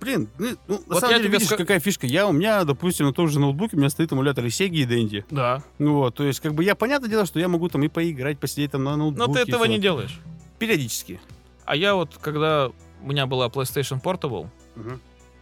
[0.00, 2.06] Блин, ну, ну, на Вот самом я деле, видишь, ска- какая фишка.
[2.06, 4.84] Я, у меня, допустим, на том же ноутбуке у меня стоит эмулятор и Сеги, и
[4.84, 5.24] Дэнди.
[5.30, 5.62] Да.
[5.78, 8.38] Ну вот, то есть, как бы я, понятное дело, что я могу там и поиграть,
[8.38, 9.26] посидеть там на ноутбуке.
[9.28, 10.20] Но ты этого не делаешь.
[10.58, 11.20] Периодически.
[11.64, 12.68] А я вот, когда
[13.02, 15.00] у меня была PlayStation Portable, Мгм.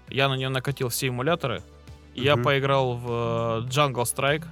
[0.08, 1.62] я на нее накатил все эмуляторы,
[2.14, 2.44] и я Мгм.
[2.44, 4.44] поиграл в э, Jungle Strike.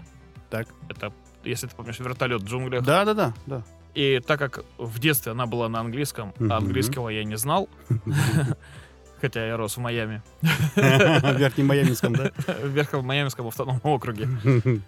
[0.51, 0.67] Так.
[0.89, 1.13] Это,
[1.45, 2.85] если ты помнишь, вертолет в джунглях.
[2.85, 3.63] Да-да-да, да.
[3.95, 6.53] И так как в детстве она была на английском, Мгм.
[6.53, 7.69] а английского я не знал,
[9.23, 12.31] хотя я рос в Майами, В Верхнем Майаминском, да?
[12.63, 14.29] в Верхнем Майамском автономном округе.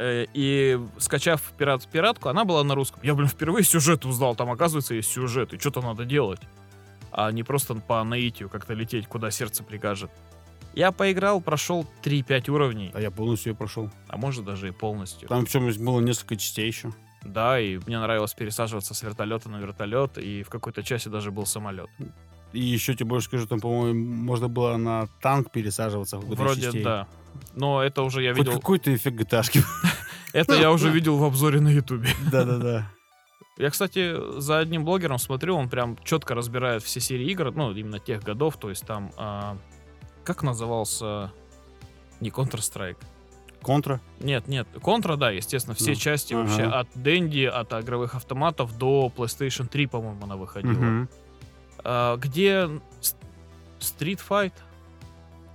[0.00, 3.00] Э, И скачав пират пиратку, она была на русском.
[3.02, 4.36] Я, блин, впервые сюжет узнал.
[4.36, 6.40] Там, оказывается, есть сюжет, и что-то надо делать.
[7.10, 10.10] а не просто по наитию как-то лететь, куда сердце прикажет.
[10.74, 13.90] Я поиграл, прошел 3-5 уровней, А я полностью ее прошел.
[14.06, 15.28] а может даже и полностью.
[15.28, 16.92] Там причем было несколько частей еще.
[17.24, 21.44] Да, и мне нравилось пересаживаться с вертолета на вертолет, и в какой-то части даже был
[21.46, 21.90] самолет.
[22.52, 26.82] И еще тебе больше скажу, там, по-моему, можно было на танк пересаживаться в Вроде частей.
[26.82, 27.06] да.
[27.54, 28.52] Но это уже я Хоть видел.
[28.58, 29.42] какой-то эффект gta
[30.32, 32.08] Это я уже видел в обзоре на Ютубе.
[32.32, 32.90] Да-да-да.
[33.58, 37.98] Я, кстати, за одним блогером смотрю, он прям четко разбирает все серии игр, ну, именно
[37.98, 39.58] тех годов, то есть там, а,
[40.24, 41.32] как назывался,
[42.20, 42.98] не Counter-Strike,
[43.62, 44.00] Контра.
[44.20, 46.42] нет, нет, Контра, да, естественно, все Ну, части ага.
[46.44, 50.72] вообще от Дэнди, от игровых автоматов до PlayStation 3, по-моему, она выходила.
[50.72, 51.08] Мгм.
[51.90, 52.68] А, где
[53.80, 54.52] Street Fight?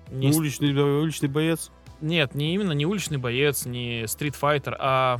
[0.09, 1.69] Не Ну, уличный, да, уличный боец.
[2.01, 5.19] Нет, не именно не уличный боец, не Street Fighter, а...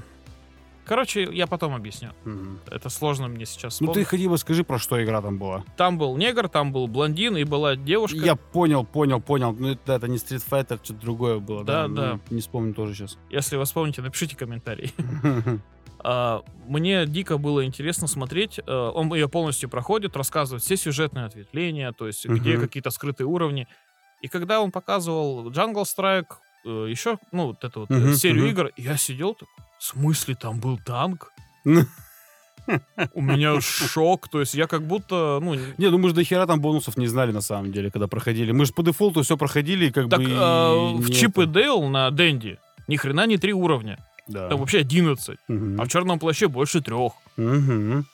[0.86, 2.10] Короче, я потом объясню.
[2.26, 2.60] Мгм.
[2.70, 4.08] Это сложно мне сейчас Ну ты вспомнить.
[4.10, 5.64] хотя бы скажи, про что игра там была.
[5.78, 8.18] Там был негр, там был блондин и была девушка.
[8.18, 9.54] Я понял, понял, понял.
[9.54, 11.64] Ну это, это не Street Fighter, что-то другое было.
[11.64, 12.20] Да, Ну, да.
[12.32, 13.18] Не вспомню тоже сейчас.
[13.30, 14.92] Если вы вспомните, напишите комментарий.
[16.04, 18.60] А, Мне дико было интересно смотреть.
[18.66, 22.62] э, Он ее полностью проходит, рассказывает все сюжетные ответвления, то есть где Мгм.
[22.62, 23.68] какие-то скрытые уровни.
[24.22, 26.28] И когда он показывал Jungle Strike,
[26.66, 28.52] э, еще, ну, вот эту вот Мгм, серию мгм.
[28.52, 29.48] игр, я сидел такой,
[29.80, 31.32] в смысле там был танк?
[33.14, 36.46] У меня шок, то есть я как будто, ну, не- ну мы же до хера
[36.48, 38.52] там бонусов не знали на самом деле, когда проходили.
[38.54, 40.26] Мы же по дефолту все проходили, как так бы...
[40.30, 41.46] э, в Чип и.
[41.46, 43.98] Дейл на Дэнди ни хрена не три уровня,
[44.28, 44.48] Да.
[44.50, 45.82] там вообще 11, Мгм.
[45.82, 47.14] а в Черном плаще больше трех.
[47.38, 48.06] Мгм.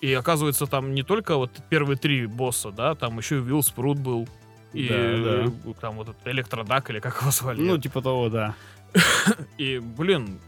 [0.00, 3.98] И оказывается, там не только вот первые три босса, да, там еще и Вилл Спрут
[3.98, 4.28] был.
[4.72, 5.48] И Да, э,
[5.80, 7.60] там вот этот Электродак, или как его звали.
[7.60, 8.54] Ну, типа того, да.
[9.58, 10.40] И, блин,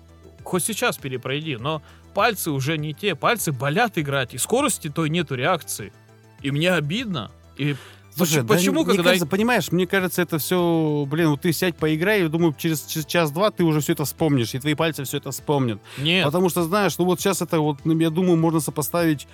[0.42, 1.82] хоть сейчас перепройди, но
[2.14, 5.92] пальцы уже не те, пальцы болят играть, и скорости той нету реакции.
[6.40, 7.30] И мне обидно.
[7.56, 7.76] И
[8.16, 9.02] Слушай, да почему, мне когда...
[9.04, 13.06] кажется, понимаешь, мне кажется, это все, блин, вот ты сядь поиграй, и думаю, через, через
[13.06, 15.80] час-два ты уже все это вспомнишь, и твои пальцы все это вспомнят.
[15.98, 19.26] Нет, Потому что, знаешь, ну вот сейчас это вот, ну, я думаю, можно сопоставить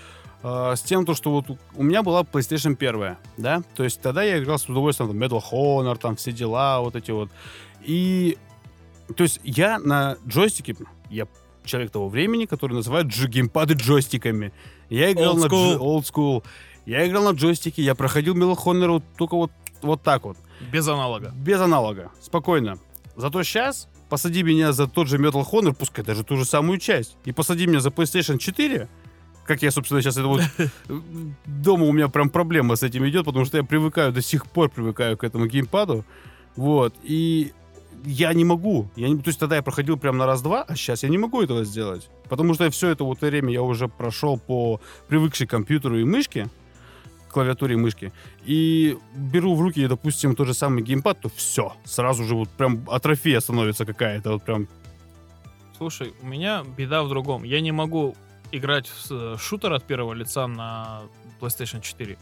[0.42, 4.22] э, с тем, то, что вот у- меня была PlayStation 1, да, то есть тогда
[4.22, 7.28] я играл с удовольствием, там, Medal of Honor, там, все дела, вот эти вот.
[7.84, 8.38] И,
[9.16, 10.76] то есть я на джойстике,
[11.10, 11.26] я
[11.64, 14.52] человек того времени, который называет джи- геймпады джойстиками.
[14.88, 15.78] Я играл Old на school.
[15.78, 16.44] old school.
[16.86, 19.52] Я играл на джойстике, я проходил Medal of Honor вот только вот,
[19.82, 20.36] вот так вот.
[20.72, 21.32] без аналога.
[21.36, 22.10] Без аналога.
[22.20, 22.78] Спокойно.
[23.16, 27.16] Зато сейчас посади меня за тот же Metal Honor, пускай даже ту же самую часть,
[27.24, 28.88] и посади меня за PlayStation 4,
[29.44, 30.42] как я, собственно, сейчас это вот...
[31.46, 34.68] Дома у меня прям проблема с этим идет, потому что я привыкаю, до сих пор
[34.68, 36.04] привыкаю к этому геймпаду.
[36.56, 36.94] Вот.
[37.02, 37.52] И
[38.04, 38.88] я не могу.
[38.96, 41.42] Я не, то есть тогда я проходил прям на раз-два, а сейчас я не могу
[41.42, 42.08] этого сделать.
[42.28, 46.48] Потому что все это вот время я уже прошел по привыкшей компьютеру и мышке,
[47.30, 48.12] клавиатуре и мышке,
[48.44, 52.84] и беру в руки, допустим, тот же самый геймпад, то все, сразу же вот прям
[52.90, 54.68] атрофия становится какая-то, вот прям
[55.76, 57.42] Слушай, у меня беда в другом.
[57.44, 58.14] Я не могу
[58.52, 61.02] играть в с- шутер от первого лица на
[61.40, 62.18] PlayStation 4.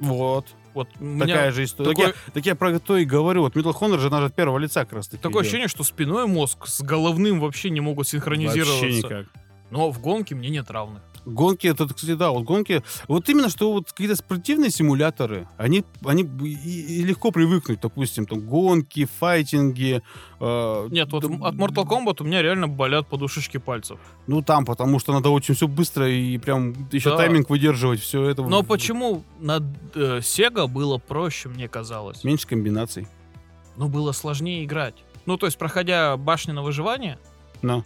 [0.00, 1.90] вот, Вот меня такая же история.
[1.90, 4.26] такое- Так, я, так я про то и говорю, вот Metal Honor же она же
[4.26, 5.42] от первого лица как раз таки Такое идет.
[5.42, 8.72] ощущение, что спиной мозг с головным вообще не могут синхронизироваться.
[8.86, 9.26] Вообще никак.
[9.70, 11.02] Но в гонке мне нет равных.
[11.26, 16.22] Гонки, это, кстати, да, вот гонки, вот именно, что вот какие-то спортивные симуляторы, они, они
[16.22, 20.02] и, и легко привыкнуть, допустим, там, гонки, файтинги.
[20.40, 23.98] э, Нет, вот да, от Mortal Kombat у меня реально болят подушечки пальцев.
[24.26, 27.18] Ну, там, потому что надо очень все быстро и прям еще Да.
[27.18, 28.42] тайминг выдерживать, все это.
[28.42, 29.58] Но почему на
[29.94, 32.24] э, Sega было проще, мне казалось?
[32.24, 33.06] Меньше комбинаций.
[33.76, 34.94] Ну, было сложнее играть.
[35.26, 37.18] Ну, то есть, проходя башни на выживание,
[37.62, 37.84] Но.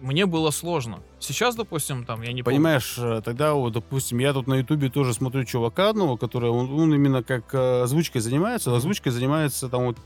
[0.00, 1.00] Мне было сложно.
[1.20, 2.56] Сейчас, допустим, там, я не помню.
[2.56, 6.72] Понимаешь, э, тогда, вот, допустим, я тут на Ютубе тоже смотрю чувака одного, который, он,
[6.72, 9.96] он именно как э, озвучкой занимается, озвучкой занимается там вот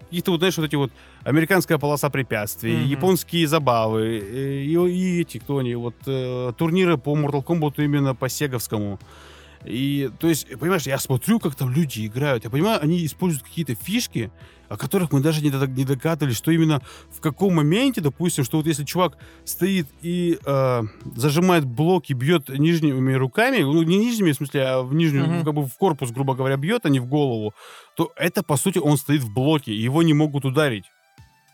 [0.00, 0.92] какие-то вот, знаешь, вот эти вот
[1.24, 2.86] американская полоса препятствий, Мгм.
[2.86, 8.14] японские забавы, э, и, и эти, кто они, вот э, турниры по Mortal Kombat именно
[8.14, 8.98] по сеговскому.
[9.66, 13.74] И, то есть, понимаешь, я смотрю, как там люди играют, я понимаю, они используют какие-то
[13.74, 14.30] фишки,
[14.68, 18.66] о которых мы даже не, не догадывались, что именно в каком моменте, допустим, что вот
[18.66, 20.82] если чувак стоит и э,
[21.14, 25.44] зажимает блок и бьет нижними руками, ну не нижними, в смысле, а в нижнюю, Мгм.
[25.44, 27.54] как бы в корпус, грубо говоря, бьет, а не в голову,
[27.96, 30.84] то это, по сути, он стоит в блоке, и его не могут ударить.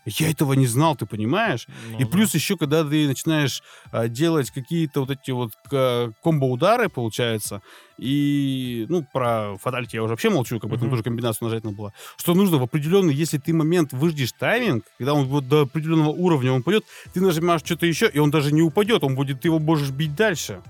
[0.05, 1.67] Я этого не знал, ты понимаешь?
[1.91, 2.09] Ну И да.
[2.09, 7.61] плюс еще, когда ты начинаешь а, делать какие-то вот эти вот к- комбо-удары, получается,
[7.97, 11.75] и, ну, про фатальки я уже вообще молчу, как бы там тоже комбинацию нажать надо
[11.75, 16.09] было, что нужно в определенный, если ты момент выждешь тайминг, когда он вот до определенного
[16.09, 16.83] уровня он пойдет,
[17.13, 20.15] ты нажимаешь что-то еще, и он даже не упадет, он будет, ты его можешь бить
[20.15, 20.61] дальше.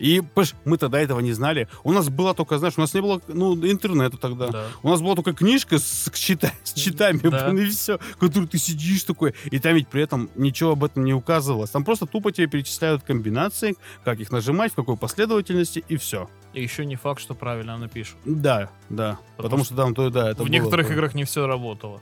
[0.00, 1.68] И понимаешь, мы тогда этого не знали.
[1.84, 4.48] У нас была только, знаешь, у нас не было ну, интернета тогда.
[4.48, 4.66] Да.
[4.82, 7.50] У нас была только книжка с, чита- с читами, Да.
[7.50, 11.04] блин, и все, которую ты сидишь такой, и там ведь при этом ничего об этом
[11.04, 11.70] не указывалось.
[11.70, 16.28] Там просто тупо тебе перечисляют комбинации, как их нажимать, в какой последовательности, и все.
[16.54, 18.16] И еще не факт, что правильно напишут.
[18.24, 19.18] Да, да.
[19.36, 20.96] Потому, что там то, да, это в было некоторых такое.
[20.96, 22.00] играх не все работало.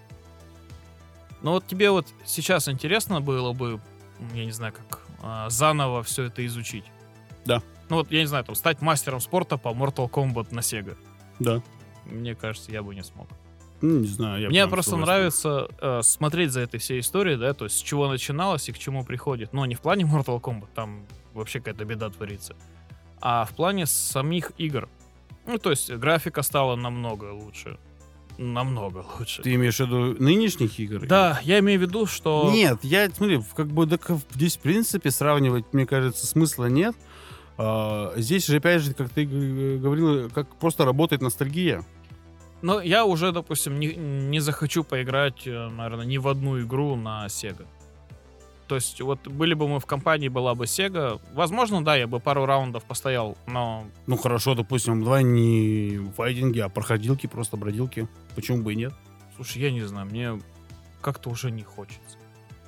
[1.42, 3.80] Но вот тебе вот сейчас интересно было бы,
[4.34, 6.84] я не знаю, как а, заново все это изучить.
[7.44, 7.60] Да.
[7.88, 10.96] Ну вот, я не знаю, там, стать мастером спорта по Mortal Kombat на Sega.
[11.38, 11.62] Да.
[12.06, 13.28] Мне кажется, я бы не смог.
[13.80, 14.42] Ну, не знаю.
[14.42, 18.08] я Мне просто нравится э, смотреть за этой всей историей, да, то есть с чего
[18.08, 19.52] начиналось и к чему приходит.
[19.52, 22.56] Но не в плане Mortal Kombat, там вообще какая-то беда творится.
[23.20, 24.88] А в плане самих игр.
[25.46, 27.78] Ну, то есть графика стала намного лучше.
[28.36, 29.42] Намного лучше.
[29.42, 31.04] Ты имеешь в виду нынешних игр?
[31.06, 32.50] Да, я имею в виду, что...
[32.52, 36.94] Нет, я, смотри, как бы да, к- здесь, в принципе, сравнивать, мне кажется, смысла нет.
[37.58, 41.84] А, здесь же, опять же, как ты говорил, как просто работает ностальгия.
[42.62, 47.66] Но я уже, допустим, не, не захочу поиграть, наверное, ни в одну игру на Sega.
[48.68, 52.20] То есть, вот были бы мы в компании, была бы Sega, возможно, да, я бы
[52.20, 58.06] пару раундов постоял, но Ну, хорошо, допустим, давай не файтинги, а проходилки, просто бродилки.
[58.34, 58.92] Почему бы и нет?
[59.36, 60.40] Слушай, я не знаю, мне
[61.00, 62.17] как-то уже не хочется.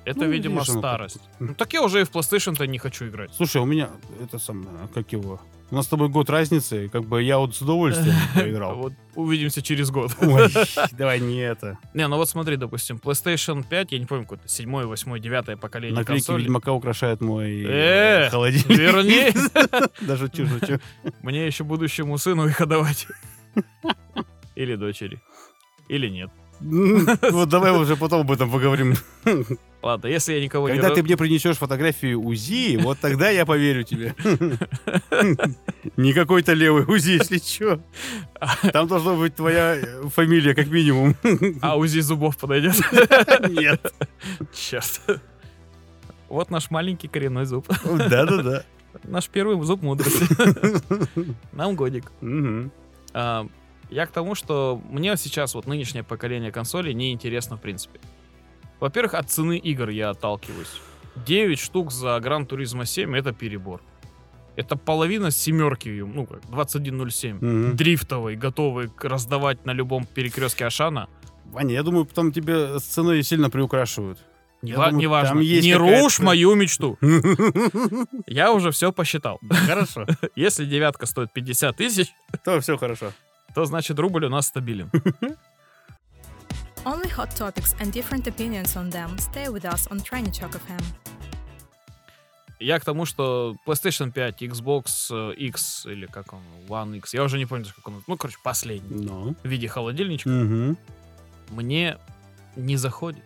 [0.03, 1.21] Это, Ну, видимо, видишь, старость.
[1.39, 3.31] Ну, так я уже и в PlayStation-то не хочу играть.
[3.35, 3.89] Слушай, у меня,
[4.23, 5.39] это самое, как его...
[5.69, 8.75] У нас с тобой год разницы, как бы я вот с удовольствием поиграл.
[8.75, 10.11] Вот увидимся через год.
[10.19, 10.49] Ой,
[10.91, 11.77] давай не это.
[11.93, 15.95] Не, ну вот смотри, допустим, PlayStation 5, я не помню, какое-то седьмое, восьмое, девятое поколение
[15.95, 16.43] Наклейки консолей.
[16.45, 18.77] Ведьмака украшают мой Э, холодильник.
[18.77, 19.31] верни.
[20.01, 20.79] Да шучу, шучу.
[21.21, 23.07] Мне еще будущему сыну их отдавать.
[24.55, 25.21] Или дочери.
[25.87, 26.31] Или нет.
[26.59, 28.95] Вот давай уже потом об этом поговорим.
[29.81, 30.95] Ладно, если я никого Когда не...
[30.95, 34.13] ты мне принесешь фотографию УЗИ, вот тогда я поверю тебе.
[35.97, 37.81] Не какой-то левый УЗИ, если что.
[38.71, 41.15] Там должна быть твоя э, фамилия, как минимум.
[41.61, 42.75] А УЗИ зубов подойдет?
[43.49, 43.93] Нет.
[44.53, 45.01] Черт.
[46.29, 47.67] Вот наш маленький коренной зуб.
[47.83, 48.63] Да-да-да.
[49.03, 50.25] Наш первый зуб мудрости.
[51.55, 52.11] Нам годик.
[53.13, 53.47] А,
[53.89, 57.99] Я к тому, что мне сейчас вот нынешнее поколение консолей не интересно в принципе.
[58.81, 60.81] Во-первых, от цены игр я отталкиваюсь.
[61.25, 63.81] 9 штук за Gran Turismo 7 это перебор.
[64.57, 67.37] Это половина семерки, ну как, 2107.
[67.37, 67.75] Мгм.
[67.77, 71.07] Дрифтовой, готовый раздавать на любом перекрестке Ашана.
[71.45, 74.19] Ваня, я думаю, там тебе с ценой сильно приукрашивают.
[74.61, 75.39] Не, ва- думаю, не важно.
[75.39, 76.97] не рушь мою мечту.
[78.27, 79.39] Я уже все посчитал.
[79.49, 80.05] Хорошо.
[80.35, 82.07] Если девятка стоит 50 тысяч,
[82.43, 83.11] То все хорошо.
[83.55, 84.91] то значит рубль у нас стабилен.
[86.85, 89.17] Only hot topics and different opinions on them.
[89.19, 90.81] Stay with us on Tiny Chalk FM.
[92.59, 97.23] Я к тому, что PlayStation 5, Xbox э, X или как он, One X, я
[97.23, 99.35] уже не помню, как он, ну, короче, последний, Ну.
[99.43, 100.77] в виде холодильничка, Мгм.
[101.49, 101.97] мне
[102.55, 103.23] не заходит.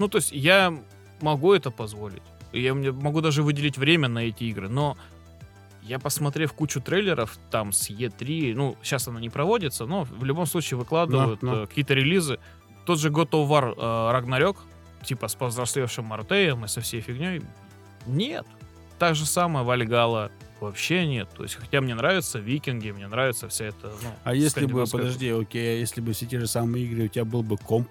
[0.00, 0.76] Ну, то есть я
[1.20, 2.22] могу это позволить.
[2.52, 4.96] Я могу даже выделить время на эти игры, но
[5.82, 10.46] я, посмотрев кучу трейлеров там с E3, ну, сейчас она не проводится, но в любом
[10.46, 11.62] случае выкладывают Да, да.
[11.62, 12.40] э, какие-то релизы.
[12.84, 14.56] Тот же God of War э, Ragnarok,
[15.04, 17.42] типа с повзрослевшим Мартеем и со всей фигней,
[18.06, 18.46] нет.
[18.98, 20.30] Та же самая Вальгала
[20.60, 21.28] вообще нет.
[21.36, 25.30] То есть, хотя мне нравятся викинги, мне нравится вся эта, ну, А если бы, подожди,
[25.30, 27.88] окей, а если бы все те же самые игры, у тебя был бы комп,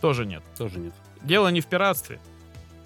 [0.00, 0.42] Тоже нет.
[0.56, 0.94] тоже нет.
[1.22, 2.20] Дело не в пиратстве.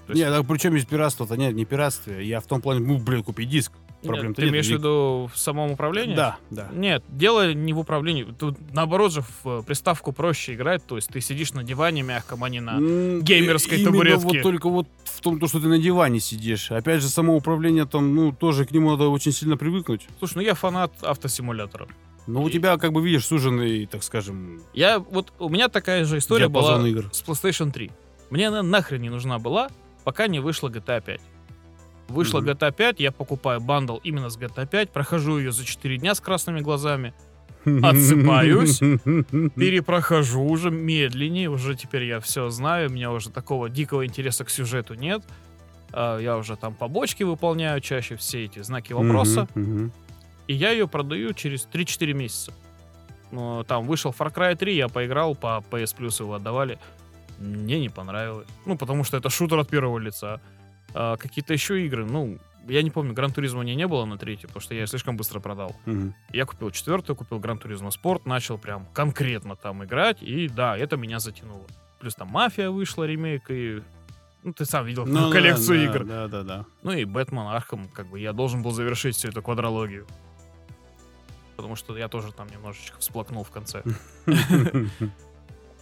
[0.07, 1.37] То есть- Нет, а при чем здесь пиратство-то?
[1.37, 2.27] Нет, не пиратстве.
[2.27, 3.73] Я в том плане, ну, блин, купи диск.
[4.03, 6.15] Проблем Нет, ты имеешь в виду в самом управлении?
[6.15, 6.69] Да, да.
[6.73, 8.25] Нет, дело не в управлении.
[8.25, 10.85] Тут наоборот же в э, приставку проще играть.
[10.85, 12.77] То есть ты сидишь на диване мягком, а не на...
[12.79, 14.27] М, геймерской именно табуретке.
[14.27, 16.71] вот только вот в том, то, что ты на диване сидишь.
[16.73, 20.07] Опять же, само управление там, ну, тоже к нему надо очень сильно привыкнуть.
[20.19, 21.89] Слушай, ну я фанат автосимуляторов.
[22.27, 25.33] Но у тебя, как бы, видишь, суженный, так скажем, Я вот...
[25.39, 27.09] У меня такая же история была игр.
[27.13, 27.91] с PlayStation 3.
[28.31, 29.69] Мне она нахрен не нужна была,
[30.05, 31.21] пока не вышла GTA 5.
[32.09, 32.51] Вышла Мгм.
[32.51, 36.21] GTA 5, я покупаю бандл именно с GTA 5, прохожу ее за 4 дня с
[36.21, 37.15] красными глазами,
[37.65, 38.79] Отсыпаюсь.
[39.55, 44.51] перепрохожу уже медленнее, уже теперь я все знаю, у меня уже такого дикого интереса к
[44.51, 45.23] сюжету нет.
[45.93, 49.47] А, Я уже там побочки выполняю чаще все эти знаки вопроса.
[49.55, 49.93] Мгм.
[50.49, 52.53] И я ее продаю через 3-4 месяца.
[53.31, 56.79] Ну, там вышел Far Cry 3, я поиграл, по PS Plus его отдавали.
[57.39, 58.47] Мне не понравилось.
[58.67, 60.41] Ну, потому что это шутер от первого лица.
[60.95, 62.39] А какие-то еще игры, ну,
[62.69, 65.17] я не помню, Гран Туризма у меня не было на третьей, потому что я слишком
[65.17, 65.75] быстро продал.
[65.87, 66.15] Мгм.
[66.33, 70.97] Я купил четвертую, купил Гран Туризма Спорт, начал прям конкретно там играть, и да, это
[70.97, 71.65] меня затянуло.
[72.01, 73.83] Плюс там Мафия вышла, ремейк, и
[74.43, 76.05] Ну, ты сам видел Ну, коллекцию да, игр.
[76.05, 76.65] Да, да, да.
[76.83, 80.07] Ну и Бэтмен Архам, как бы я должен был завершить всю эту квадрологию.
[81.57, 83.83] Потому что я тоже там немножечко всплакнул в конце.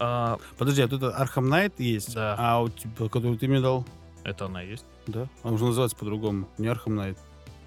[0.02, 2.14] А, Подожди, а тут Arkham Knight есть?
[2.14, 2.34] Да.
[2.38, 3.84] А у тебя, который ты мне дал?
[4.24, 4.84] это она есть.
[5.11, 5.28] Да.
[5.42, 6.48] Он уже называется по-другому.
[6.58, 7.18] Не Arkham Knight.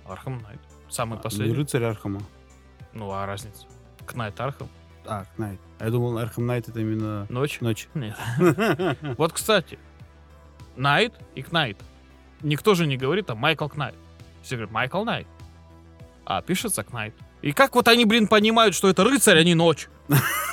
[0.08, 0.60] Arkham Knight.
[0.90, 1.56] Самый А, Не последний.
[1.56, 2.22] рыцарь Архама.
[2.94, 3.66] Ну, а разница?
[4.06, 4.68] Knight Arkham?
[5.06, 5.60] А, Knight.
[5.80, 7.60] А я думал, Arkham Knight это именно Ночь?
[7.62, 7.88] ночь.
[7.94, 8.16] Нет.
[9.18, 9.80] Вот, кстати,
[10.76, 11.78] Night и Knight.
[12.42, 13.96] Никто же не говорит там Майкл Кнайт.
[14.42, 15.28] Все говорят Майкл Найт.
[16.26, 17.14] А пишется Knight.
[17.42, 19.88] И как вот они, блин, понимают, что это рыцарь, а не ночь?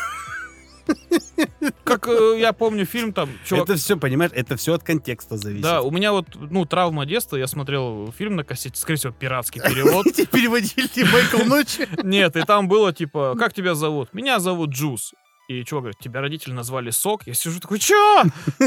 [1.85, 3.65] Как э, я помню фильм там, чувак...
[3.65, 5.63] Это все, понимаешь, это все от контекста зависит.
[5.63, 9.61] Да, у меня вот, ну, травма детства, я смотрел фильм на кассете, скорее всего, пиратский
[9.61, 10.07] перевод.
[10.31, 11.89] Переводили Майкл Ночи.
[12.03, 14.13] Нет, и там было типа, как тебя зовут?
[14.15, 15.13] Меня зовут Джуз.
[15.49, 17.27] И чувак говорит, тебя родители назвали Сок.
[17.27, 18.23] Я сижу такой, чё?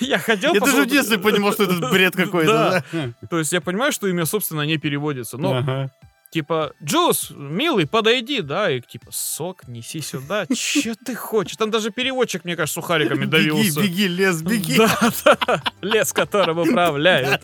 [0.00, 0.54] Я хотел...
[0.54, 2.82] Я даже в детстве понимал, что это бред какой-то.
[3.28, 5.36] То есть я понимаю, что имя, собственно, не переводится.
[5.36, 5.90] Но.
[6.32, 8.70] Типа, Джуз, милый, подойди, да?
[8.70, 10.46] И типа, Сок, неси сюда.
[10.54, 11.56] Чё ты хочешь?
[11.56, 13.80] Там даже переводчик, мне кажется, сухариками Беги, давился.
[13.82, 14.76] беги, лес, беги.
[14.76, 15.62] Да, да.
[15.82, 17.42] Лес, которым управляют.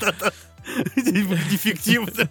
[0.96, 2.28] Дефективно.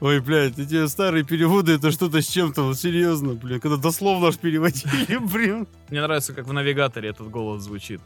[0.00, 3.60] Ой, блядь, эти старые переводы, это что-то с чем-то, вот серьезно, блин.
[3.60, 5.66] Когда дословно аж переводили, блин.
[5.90, 8.00] Мне нравится, как в навигаторе этот голос звучит.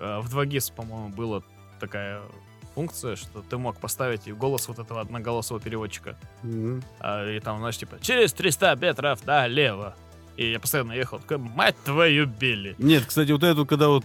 [0.00, 1.42] А, В 2GIS, по-моему, была
[1.80, 2.22] такая
[2.74, 6.16] функция, что ты мог поставить голос вот этого одноголосого переводчика.
[7.00, 9.94] А, И там, знаешь, типа, через 300 метров налево.
[10.36, 12.74] И я постоянно ехал, такой, мать твою, Билли.
[12.78, 14.04] Нет, кстати, вот эту, когда вот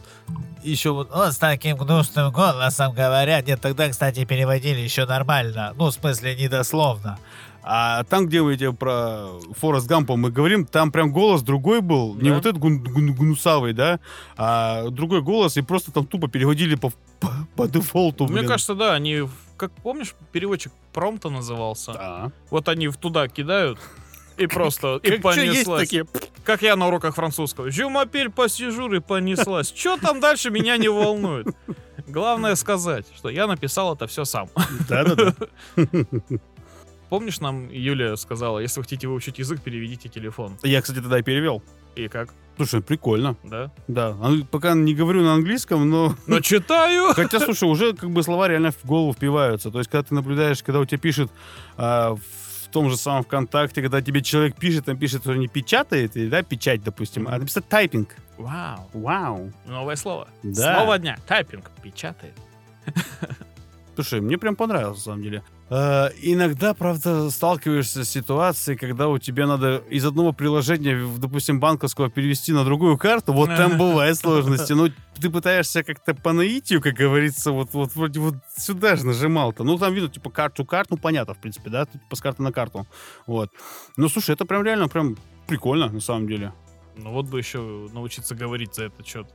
[0.61, 3.47] еще вот Вот с таким гнусным голосом говорят.
[3.47, 5.73] Нет, тогда, кстати, переводили еще нормально.
[5.77, 7.17] Ну, в смысле, недословно.
[7.69, 12.15] А там, где мы эти про Форест Гампа мы говорим, там прям голос другой был.
[12.15, 12.35] Не Да.
[12.35, 13.99] вот этот гун- гун- гнусавый, да,
[14.37, 18.47] а другой голос, и просто там тупо переводили по, по, по дефолту, Мне блин.
[18.47, 19.23] кажется, да, они,
[19.57, 21.91] как помнишь, переводчик Промта назывался?
[21.93, 22.31] Да.
[22.51, 23.79] Вот они туда кидают,
[24.37, 25.91] и просто, и понеслась.
[26.45, 27.69] Как я на уроках французского.
[27.69, 29.73] Жюмапель пассижур и понеслась.
[29.75, 31.47] Что там дальше, меня не волнует.
[32.07, 34.47] Главное сказать, что я написал это все сам.
[34.87, 35.33] Да-да-да.
[37.09, 40.57] Помнишь, нам Юлия сказала, если вы хотите выучить язык, переведите телефон.
[40.63, 41.63] Я, кстати, тогда и перевел.
[41.95, 42.33] И как?
[42.57, 43.35] Слушай, прикольно.
[43.43, 43.71] Да?
[43.87, 44.15] Да.
[44.19, 46.15] А Пока не говорю на английском, но...
[46.25, 47.13] Но читаю!
[47.13, 49.71] Хотя, слушай, уже как бы слова реально в голову впиваются.
[49.71, 51.31] То есть, когда ты наблюдаешь, когда у тебя пишет
[51.77, 56.17] а, в том же самом ВКонтакте, когда тебе человек пишет, там пишет, что не печатает,
[56.17, 58.15] и, да, печать, допустим, а написать тайпинг.
[58.37, 58.89] Вау.
[58.93, 59.51] Вау.
[59.65, 60.27] Новое слово.
[60.43, 60.75] Да.
[60.77, 61.17] Слово дня.
[61.27, 61.71] Тайпинг.
[61.81, 62.33] Печатает.
[63.95, 65.43] Слушай, мне прям понравилось, на самом деле.
[65.69, 72.09] Э, иногда, правда, сталкиваешься с ситуацией, когда у тебя надо из одного приложения, допустим, банковского
[72.09, 73.33] перевести на другую карту.
[73.33, 74.73] Вот там бывают сложности.
[74.73, 74.89] Но
[75.19, 79.63] ты пытаешься как-то по наитию, как говорится, вот, вот вроде вот сюда же нажимал-то.
[79.63, 82.51] Ну, там видно, типа, карту карт, ну, понятно, в принципе, да, типа, с карты на
[82.51, 82.87] карту.
[83.25, 83.49] Вот.
[83.97, 86.53] Ну, слушай, это прям реально прям прикольно, на самом деле.
[86.95, 89.27] Ну вот бы еще научиться говорить за этот счет.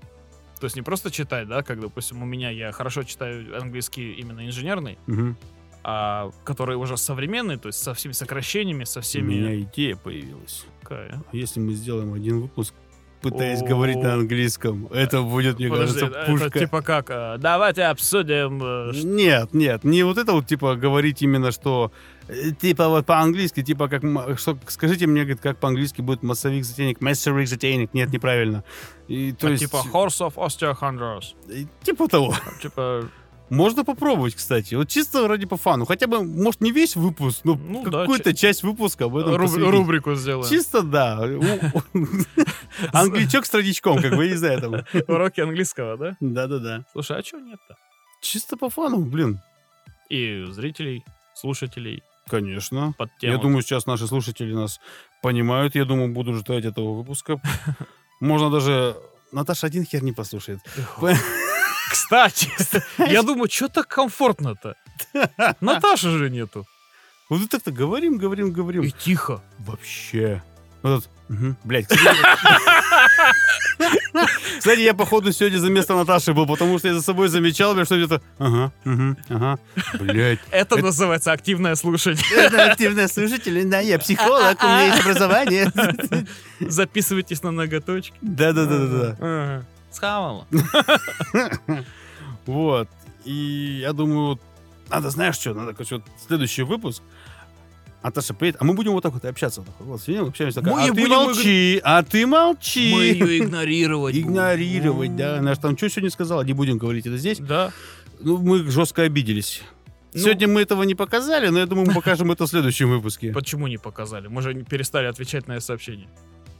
[0.58, 4.46] То есть не просто читать, да, как, допустим, у меня, я хорошо читаю английский именно
[4.46, 5.36] инженерный, Мгм.
[5.84, 9.34] А который уже современный, то есть со всеми сокращениями, со У всеми...
[9.34, 10.64] меня идея появилась.
[10.82, 11.22] Какая?
[11.32, 12.74] А Если мы сделаем один выпуск,
[13.20, 16.58] пытаясь говорить на английском, это будет, мне Подожди, кажется, это пушка.
[16.58, 18.60] типа как, а, давайте обсудим...
[18.62, 21.92] э, Нет, нет, не вот это вот, типа, говорить именно, что,
[22.26, 24.02] э, типа, вот по-английски, типа, как,
[24.38, 28.64] что, скажите мне, говорит, как по-английски будет массовик затейник, массовик затейник, нет, неправильно.
[29.06, 31.34] И, то а, есть, типа Horse of Osteochondros.
[31.48, 32.34] э, типа того.
[32.60, 33.08] Типа,
[33.52, 37.54] Можно попробовать, кстати, вот чисто ради по фану, хотя бы, может, не весь выпуск, но
[37.54, 39.70] Ну да, какую-то часть выпуска об этом руб- посвятить.
[39.70, 40.48] рубрику сделаем.
[40.48, 41.18] Чисто, да.
[42.94, 44.74] Англичок с традичком, как бы, не знаю, там.
[45.06, 46.16] Уроки английского, да?
[46.20, 46.86] Да-да-да.
[46.92, 47.76] Слушай, а чего нет-то?
[48.22, 49.40] Чисто по фану, блин.
[50.08, 52.94] И зрителей, слушателей Конечно.
[52.96, 53.34] под тему.
[53.34, 54.80] Я думаю, сейчас наши слушатели нас
[55.20, 55.74] понимают.
[55.74, 57.38] Я думаю, буду ждать этого выпуска.
[58.18, 58.96] Можно даже...
[59.30, 60.60] Наташа один хер не послушает.
[61.92, 62.50] Кстати,
[62.98, 64.74] я думаю, что так комфортно-то?
[65.60, 66.66] Наташи же нету.
[67.28, 68.90] Вот так-то говорим, говорим, И говорим.
[68.90, 69.42] тихо.
[69.58, 70.42] Вообще.
[70.82, 71.86] Вот этот, мгм, Блядь,
[74.58, 77.96] кстати, я, походу, сегодня за место Наташи был, потому что я за собой замечал, что
[77.96, 78.22] где-то...
[78.38, 79.58] Ага, мгм, ага.
[80.00, 80.40] Блядь.
[80.50, 82.22] Это называется активное слушание.
[82.36, 85.70] Это активный слушатель, да, я психолог, у меня есть образование.
[86.58, 88.14] Записывайтесь на ноготочки.
[88.22, 89.64] Да-да-да-да.
[89.92, 90.46] Схавала.
[92.46, 92.88] Вот.
[93.24, 94.40] И я думаю,
[94.90, 97.00] надо, знаешь что, надо, короче, вот следующий выпуск
[98.02, 98.56] Наташа, привет.
[98.58, 99.64] А мы будем вот так вот общаться.
[99.78, 100.60] Вот, сидим, общаемся.
[100.60, 102.92] такая, Мы а ты будем молчи, а ты молчи.
[102.92, 104.14] Мы ее игнорировать.
[104.14, 104.28] будем.
[104.28, 105.40] Игнорировать, да.
[105.40, 106.42] Наш там что сегодня сказала?
[106.42, 107.38] Не будем говорить это здесь.
[107.38, 107.70] Да.
[108.20, 109.62] Ну, мы жестко обиделись.
[110.14, 110.20] Ну.
[110.20, 113.32] Сегодня мы этого не показали, но я думаю, мы покажем это в следующем выпуске.
[113.32, 114.26] Почему не показали?
[114.26, 116.08] Мы же не перестали отвечать на это сообщение.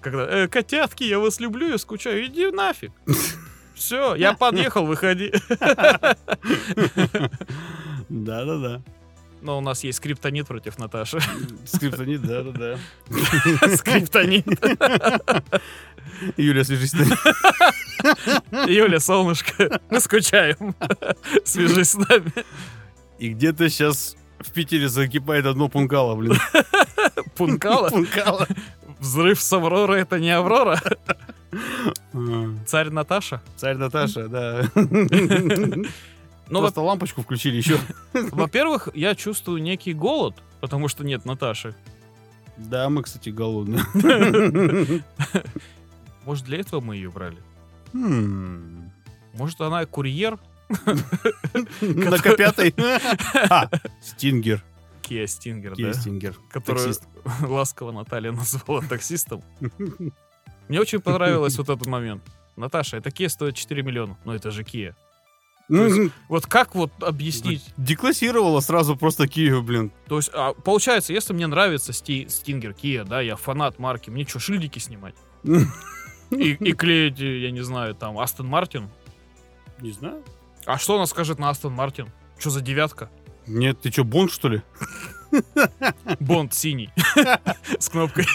[0.03, 2.91] Когда, э, котятки, я вас люблю, я скучаю, иди нафиг.
[3.74, 5.33] Все, я подъехал, выходи.
[8.09, 8.83] Да-да-да.
[9.41, 11.20] Но у нас есть скриптонит против Наташи.
[11.65, 12.79] Скриптонит, да-да-да.
[13.77, 14.47] Скриптонит.
[16.37, 18.70] Юля, свяжись с нами.
[18.70, 20.74] Юля, солнышко, мы скучаем.
[21.45, 22.33] Свяжись с нами.
[23.19, 26.37] И где-то сейчас в Питере закипает одно пункало, блин.
[27.37, 27.89] Пункала.
[27.89, 28.47] Пункало.
[29.03, 30.81] Взрыв с Авроры это не Аврора.
[32.66, 33.43] Царь Наташа.
[33.57, 34.62] Царь Наташа, да.
[36.49, 37.79] Ну, Просто лампочку включили еще.
[38.12, 41.74] во-первых, я чувствую некий голод, потому что нет Наташи.
[42.57, 43.83] Да, мы, кстати, голодные.
[46.24, 47.39] Может, для этого мы ее брали?
[47.93, 48.89] Хм.
[49.35, 50.39] Может, она курьер?
[50.69, 53.01] На К5.
[53.51, 53.69] А,
[54.01, 54.62] Стингер.
[55.03, 55.93] Кия Стингер, Кия да?
[55.95, 56.35] Стингер.
[56.51, 57.09] Которую Таксист.
[57.43, 59.43] ласково Наталья назвала таксистом.
[60.69, 62.23] Мне очень понравилось вот этот момент.
[62.57, 64.16] Наташа, это Kia стоит 4 миллиона.
[64.24, 64.95] Но это же Kia.
[65.69, 67.73] Ну, Вот как вот объяснить?
[67.77, 69.91] Деклассировала сразу просто Киев, блин.
[70.07, 74.27] То есть, а, получается, если мне нравится Сти- Стингер Kia, да, я фанат марки, мне
[74.27, 75.15] что, шильдики снимать?
[76.31, 78.89] И, и клеить, я не знаю, там, Астон Мартин?
[79.81, 80.23] Не знаю.
[80.65, 82.09] А что она скажет на Астон Мартин?
[82.39, 83.11] Что за девятка?
[83.47, 84.62] Нет, ты что, Бонд, что ли?
[86.20, 86.90] Бонд синий.
[87.78, 88.27] С кнопкой.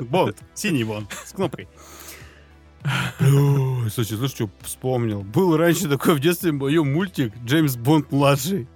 [0.00, 0.36] Бонд.
[0.54, 1.12] Синий Бонд.
[1.24, 1.68] С кнопкой.
[3.20, 5.22] Ой, Слушай, слушай, что вспомнил.
[5.22, 8.68] Был раньше такой в детстве моем мультик Джеймс Бонд младший.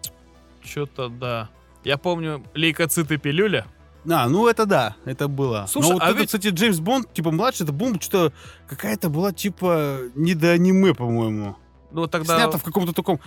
[0.65, 1.49] Что-то да.
[1.85, 3.67] Я помню лейкоциты пилюля.
[4.11, 5.67] А, ну это да, это было.
[5.69, 8.35] Слушай, Но вот а это, ведь- кстати, Джеймс Бонд, типа младший, это бомба, что-то
[8.67, 11.57] какая-то была, типа, не до аниме, по-моему.
[11.93, 12.37] Ну тогда...
[12.37, 13.21] Снято в каком-то таком...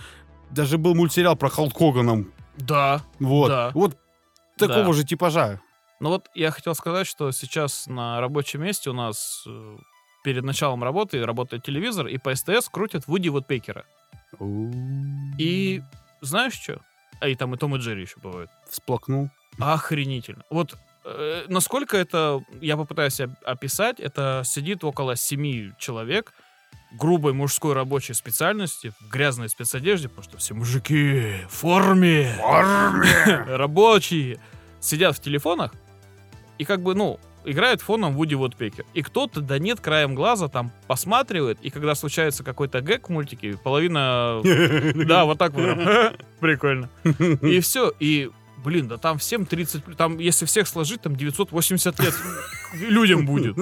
[0.50, 2.30] Даже был мультсериал про Халк Хоганом.
[2.56, 3.02] Да.
[3.18, 3.48] Вот.
[3.48, 3.70] Да.
[3.74, 3.96] Вот
[4.56, 4.92] такого Да.
[4.92, 5.60] же типажа.
[6.00, 9.76] Ну вот я хотел сказать, что сейчас на рабочем месте у нас э,
[10.24, 13.84] перед началом работы работает телевизор, и по СТС крутят Вуди Вудпекера.
[15.38, 15.82] И
[16.20, 16.80] знаешь что?
[17.20, 18.50] А и там и Том и Джерри еще бывают.
[18.68, 19.30] Всплакнул.
[19.58, 20.42] Охренительно.
[20.50, 20.74] Вот
[21.04, 26.32] э, насколько это, я попытаюсь описать, это сидит около семи человек
[26.96, 32.34] грубой мужской рабочей специальности, в грязной спецодежде, потому что все мужики в форме,
[33.46, 34.38] рабочие,
[34.80, 35.72] сидят в телефонах
[36.58, 38.84] и как бы, ну, играют фоном Вуди Вудпекер.
[38.94, 43.56] И кто-то, да нет, краем глаза там посматривает, и когда случается какой-то гэг в мультике,
[43.62, 44.40] половина...
[44.94, 46.16] Да, вот так вот.
[46.40, 46.88] Прикольно.
[47.42, 47.92] И все.
[48.00, 48.30] И,
[48.64, 49.96] блин, да там всем 30...
[49.96, 52.14] Там, если всех сложить, там 980 лет
[52.74, 53.56] людям будет.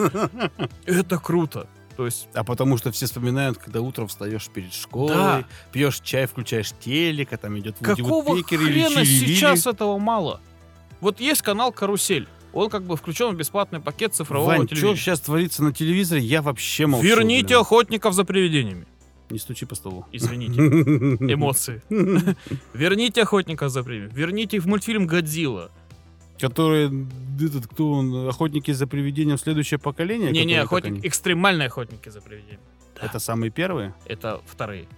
[0.85, 1.67] Это круто.
[1.97, 5.44] То есть, А потому что все вспоминают, когда утром встаешь перед школой, Да.
[5.73, 9.05] пьешь чай, включаешь телек, а там идет Вуди какого или хрена Чили-Вили.
[9.35, 10.40] сейчас этого мало?
[11.01, 12.28] Вот есть канал «Карусель».
[12.55, 14.97] Он как бы включен в бесплатный пакет цифрового Вань, что телевидения.
[14.97, 17.06] сейчас творится на телевизоре, я вообще молчу.
[17.06, 17.59] Верните блин.
[17.60, 18.86] охотников за привидениями.
[19.31, 20.05] Не стучи по столу.
[20.12, 20.60] Извините.
[21.32, 21.82] Эмоции.
[22.74, 24.14] Верните охотников за привидениями.
[24.19, 25.70] Верните в мультфильм «Годзилла».
[26.43, 27.06] Который,
[27.40, 30.32] этот, кто он, охотники за привидением следующее поколение?
[30.32, 31.09] Не-не, которые как охотник, они?
[31.09, 32.59] экстремальные охотники за привидениями.
[33.01, 33.94] Это самые первые?
[34.06, 34.89] Это вторые.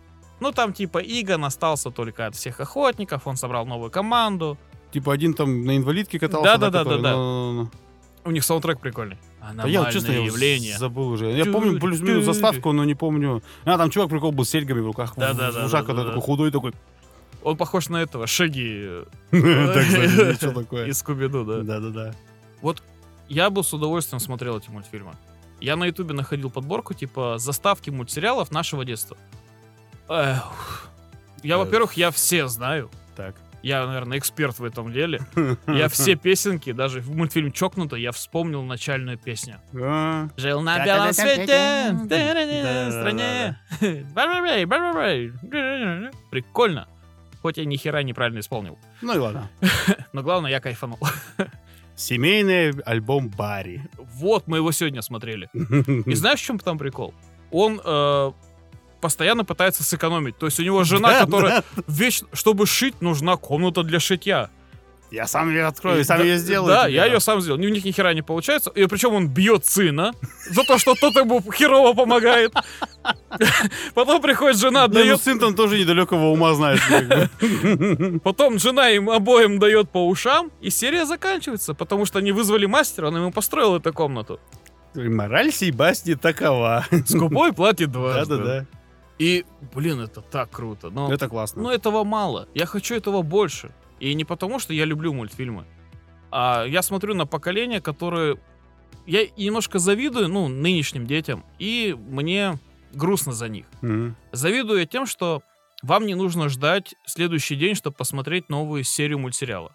[0.41, 4.57] Ну, там типа Игон остался только от всех охотников, он собрал новую команду.
[4.91, 6.53] Типа один там на инвалидке катался?
[6.53, 6.97] Да-да-да-да-да.
[6.97, 7.13] который?
[7.13, 7.71] Ну-ну-ну.
[8.25, 9.19] У них саундтрек прикольный.
[9.55, 10.79] Да я, честно, я явления.
[10.79, 11.31] забыл уже.
[11.31, 13.43] Я помню плюс-минус заставку, но не помню.
[13.67, 15.15] А, там чувак прикол был с серьгами в руках.
[15.15, 15.65] в- Да-да-да-да-да-да.
[15.65, 16.73] в ушах, который такой худой такой.
[17.45, 18.89] Он похож на этого, Шаги
[19.31, 20.87] что такое?
[20.87, 21.63] из Скуби-Ду, да.
[21.63, 22.15] Да-да-да.
[22.63, 22.83] Вот
[23.29, 25.13] я бы с удовольствием смотрел эти мультфильмы.
[25.61, 29.17] Я на ютубе находил подборку, типа, заставки мультсериалов нашего детства.
[30.09, 30.89] Эх.
[31.43, 31.59] Я, Э.
[31.59, 32.91] во-первых, я все знаю.
[33.17, 33.37] Так.
[33.63, 35.21] Я, наверное, эксперт в этом деле.
[35.67, 39.59] Я все песенки, даже в мультфильм «Чокнуто», я вспомнил начальную песню.
[39.75, 41.97] А, Жил на белом свете,
[42.91, 43.59] стране.
[46.31, 46.89] Прикольно.
[47.45, 48.79] Хоть я ни хера неправильно исполнил.
[49.03, 49.51] Ну и ладно.
[50.15, 50.99] Но главное, я кайфанул.
[51.95, 53.83] Семейный альбом Барри.
[53.99, 55.51] Вот, мы его сегодня смотрели.
[56.07, 57.13] И знаешь, в чем там прикол?
[57.51, 58.33] Он э,
[59.03, 60.39] постоянно пытается сэкономить.
[60.39, 64.49] То есть у него жена, Да, которая вечно, чтобы шить, нужна комната для шитья.
[65.15, 66.75] Я сам ее открою, сам да, ее сделаю.
[66.75, 67.61] Да, тебе, я ее сам сделал.
[67.61, 68.71] У них ни хера не получается.
[68.71, 70.13] И причем он бьет сына
[70.51, 72.53] за то, что тот ему херово помогает.
[73.95, 75.21] Потом приходит жена, Да, ну, дает...
[75.23, 76.81] сын там тоже недалекого ума знает.
[78.25, 83.09] Потом жена им обоим дает по ушам, и серия заканчивается, потому что они вызвали мастера,
[83.09, 84.41] он ему построил эту комнату.
[84.95, 86.87] Мораль сей басни такова.
[87.07, 88.37] Скупой платит дважды.
[88.37, 88.67] Да-да-да.
[89.19, 90.91] И, блин, это так круто.
[90.91, 91.63] Но, Это классно.
[91.63, 92.49] но этого мало.
[92.55, 93.71] Я хочу этого больше.
[94.01, 95.65] И не потому, что я люблю мультфильмы.
[96.31, 98.39] А я смотрю на поколение, которое...
[99.07, 101.45] Я немножко завидую, ну, нынешним детям.
[101.59, 102.59] И мне
[102.93, 103.67] грустно за них.
[103.83, 104.17] Мгм.
[104.33, 105.43] Завидую я тем, что
[105.83, 109.73] вам не нужно ждать следующий день, чтобы посмотреть новую серию мультсериала.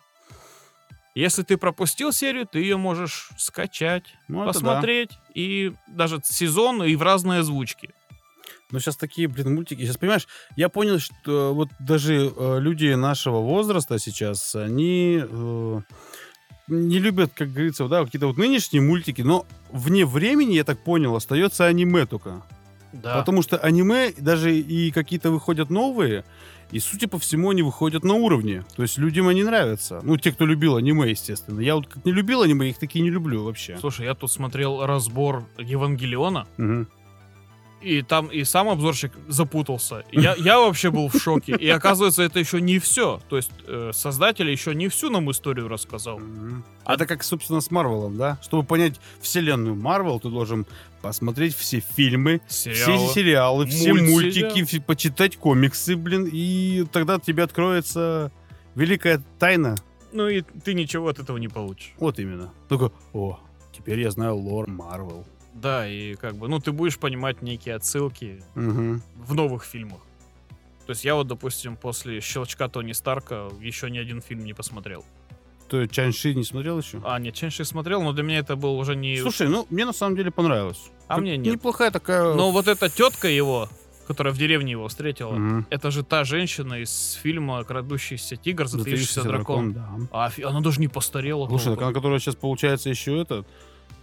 [1.16, 4.54] Если ты пропустил серию, ты ее можешь скачать, Ну, это да.
[4.54, 7.94] посмотреть, и даже сезон, и в разные озвучки.
[8.72, 9.82] Ну, сейчас такие, блин, мультики.
[9.82, 15.82] Сейчас, понимаешь, я понял, что вот даже э, люди нашего возраста сейчас, они э,
[16.68, 21.16] не любят, как говорится, да, какие-то вот нынешние мультики, но вне времени, я так понял,
[21.16, 22.44] остается аниме только.
[22.94, 23.20] Да.
[23.20, 26.24] Потому что аниме, даже и какие-то выходят новые,
[26.72, 28.64] и, судя по всему, они выходят на уровне.
[28.76, 30.02] То есть людям они нравятся.
[30.04, 31.60] Ну, те, кто любил аниме, естественно.
[31.60, 33.78] Я вот как не любил аниме, их такие не люблю вообще.
[33.80, 36.88] Слушай, я тут смотрел разбор Евангелиона, Мгм.
[37.82, 40.04] И там и сам обзорщик запутался.
[40.12, 41.56] Я, я вообще был в шоке.
[41.56, 43.22] И оказывается, это еще не все.
[43.30, 46.20] То есть э, создатель еще не всю нам историю рассказал.
[46.20, 46.64] Мгм.
[46.86, 48.38] Это как, собственно, с Марвелом, да?
[48.42, 50.66] Чтобы понять вселенную Марвел, ты должен
[51.02, 52.98] посмотреть все фильмы, Сериалы.
[53.08, 58.32] все сериалы, все мультики, фи- почитать комиксы, блин, и тогда тебе откроется
[58.76, 59.76] великая тайна.
[60.12, 61.94] Ну и ты ничего от этого не получишь.
[61.98, 62.52] Вот именно.
[62.68, 63.40] Только, о,
[63.72, 65.26] теперь я знаю лор Марвел.
[65.62, 69.02] Да, и как бы, ну ты будешь понимать некие отсылки Мгм.
[69.16, 70.00] в новых фильмах.
[70.86, 75.06] То есть я вот, допустим, после «Щелчка Тони Старка» еще ни один фильм не посмотрел.
[75.70, 77.00] Ты Чанши не смотрел еще?
[77.06, 79.18] А, нет, Ченши смотрел, но для меня это был уже не...
[79.22, 80.90] Слушай, ну, мне на самом деле понравилось.
[81.08, 81.54] А Как мне нет.
[81.54, 82.34] Неплохая такая...
[82.34, 83.70] Но вот эта тетка его,
[84.08, 85.68] которая в деревне его встретила, Мгм.
[85.70, 89.74] это же та женщина из фильма «Крадущийся тигр», «Затаившийся дракон».
[89.74, 89.88] да.
[90.12, 91.48] А она даже не постарела.
[91.48, 93.46] Слушай, так она, которая сейчас получается еще это,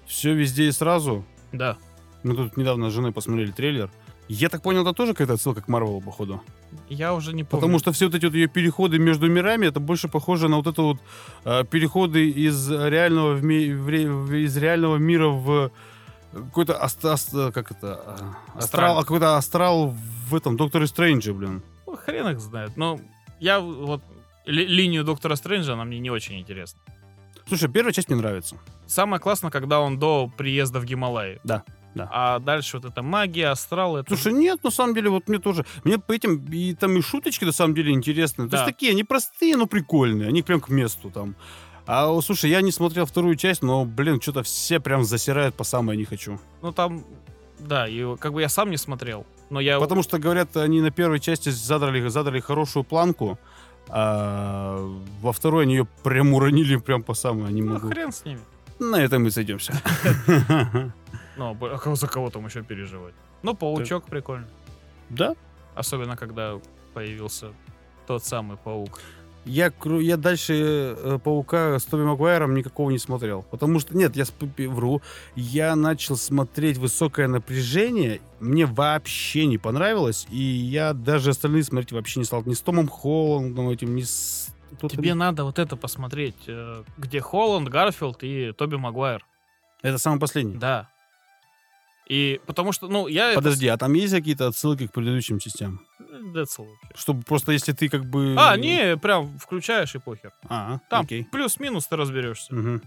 [0.06, 1.24] все везде и сразу.
[1.52, 1.76] Да.
[2.22, 3.90] Мы тут недавно с женой посмотрели трейлер.
[4.28, 6.42] Я так понял, это тоже какая-то отсылка к Марвелу, походу.
[6.88, 7.60] Я уже не помню.
[7.60, 10.66] Потому что все вот эти вот ее переходы между мирами, это больше похоже на вот
[10.66, 10.98] это вот
[11.44, 15.70] э, переходы из реального, в ми- в ре- в- из реального мира в
[16.32, 19.94] какой-то аст- аст- как это а, астрал, а какой-то астрал
[20.28, 21.62] в этом Докторе Стрэнджа, блин.
[21.86, 22.76] Ну, хрен их знает.
[22.76, 22.98] Но
[23.38, 24.02] я вот
[24.44, 26.80] ли- линию Доктора Стрэнджа, она мне не очень интересна.
[27.46, 28.56] Слушай, первая часть мне нравится.
[28.86, 31.40] Самое классно, когда он до приезда в Гималаи.
[31.44, 31.62] Да,
[31.94, 32.08] да.
[32.12, 34.14] А дальше вот эта магия, астрал, это...
[34.16, 35.64] Слушай, нет, на самом деле, вот мне тоже.
[35.84, 38.46] Мне по этим и там и шуточки на самом деле интересные.
[38.46, 38.56] То Да.
[38.64, 40.28] есть такие, они простые, но прикольные.
[40.28, 41.36] Они прям к месту там.
[41.86, 45.96] А, слушай, я не смотрел вторую часть, но, блин, что-то все прям засирают по самое
[45.96, 46.40] не хочу.
[46.60, 47.04] Ну там,
[47.60, 49.24] да, и как бы я сам не смотрел.
[49.50, 49.78] Но я...
[49.78, 53.38] Потому что, говорят, они на первой части задрали, задрали хорошую планку,
[53.88, 54.78] а
[55.20, 57.88] во второй они ее прям уронили прям по самое не Ну, могу.
[57.88, 58.40] хрен с ними.
[58.78, 59.72] На этом мы сойдемся.
[61.38, 63.12] Ну, а за кого там еще переживать?
[63.42, 64.48] Ну, паучок прикольный.
[65.10, 65.34] Да?
[65.74, 66.58] Особенно, когда
[66.94, 67.52] появился
[68.06, 69.00] тот самый паук.
[69.46, 73.44] Я, я дальше э, Паука с Тоби Магуайром никакого не смотрел.
[73.44, 74.24] Потому что, нет, я
[74.68, 75.02] вру,
[75.36, 82.20] я начал смотреть «Высокое напряжение», мне вообще не понравилось, и я даже остальные смотреть вообще
[82.20, 82.42] не стал.
[82.44, 84.48] Ни с Томом Холландом этим, ни с...
[84.90, 89.24] Тебе надо вот это посмотреть, э, где Холланд, Гарфилд и Тоби Магуайр.
[89.82, 90.56] Это самый последний.
[90.56, 90.88] Да.
[92.08, 93.30] И потому что, ну, я...
[93.30, 95.85] это Подожди, а там есть какие-то отсылки к предыдущим частям?
[96.32, 97.00] Децл вообще.
[97.00, 98.34] Чтобы просто если ты как бы...
[98.38, 100.32] А, не, прям включаешь и похер.
[100.48, 101.24] А, Там окей.
[101.24, 102.54] плюс-минус ты разберешься.
[102.54, 102.82] Мгм.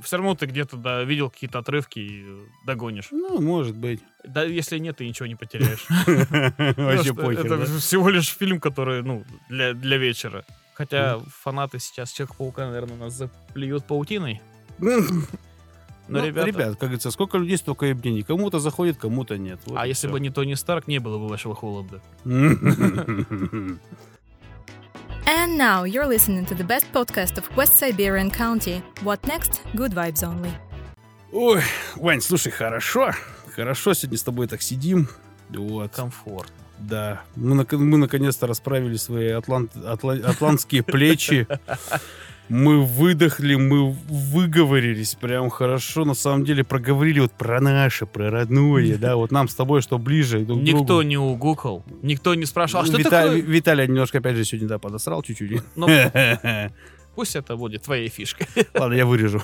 [0.00, 3.08] Все равно ты где-то да, видел какие-то отрывки и э, догонишь.
[3.10, 4.00] Ну, может быть.
[4.24, 5.84] Да, если нет, ты ничего не потеряешь.
[6.76, 10.44] Вообще похер, Это всего лишь фильм, который, ну, для, для вечера.
[10.74, 14.40] Хотя фанаты сейчас Человека-паука, наверное, нас заплюют паутиной.
[16.08, 18.22] Но, Ну, ребята, ребят, как говорится, сколько людей, столько и мнений.
[18.22, 19.60] Кому-то заходит, кому-то нет.
[19.66, 20.12] Вот а если всё.
[20.12, 22.00] бы не Тони Старк, не было бы вашего Холланда.
[25.24, 28.82] And now you're listening to the best podcast of West Siberian County.
[29.02, 29.62] What next?
[29.74, 30.50] Good vibes only.
[31.32, 31.62] Ой,
[31.96, 33.12] Вань, слушай, хорошо.
[33.54, 35.08] Хорошо сегодня с тобой так сидим.
[35.50, 36.52] Вот, Комфорт.
[36.78, 37.22] да.
[37.36, 41.46] Мы, мы наконец-то расправили свои атлант- атла- атлантские плечи.
[42.48, 46.04] Мы выдохли, мы выговорились прям хорошо.
[46.04, 49.16] На самом деле проговорили вот про наше, про родное, да.
[49.16, 50.80] Вот нам с тобой что ближе друг к другу.
[50.82, 53.40] Никто не угукал, никто не спрашивал, а что Вита- такое?
[53.40, 55.62] Виталий немножко, опять же, сегодня, да, подосрал чуть-чуть.
[55.76, 55.88] Ну,
[57.14, 58.46] Пусть это будет твоей фишкой.
[58.74, 59.42] Ладно, я вырежу.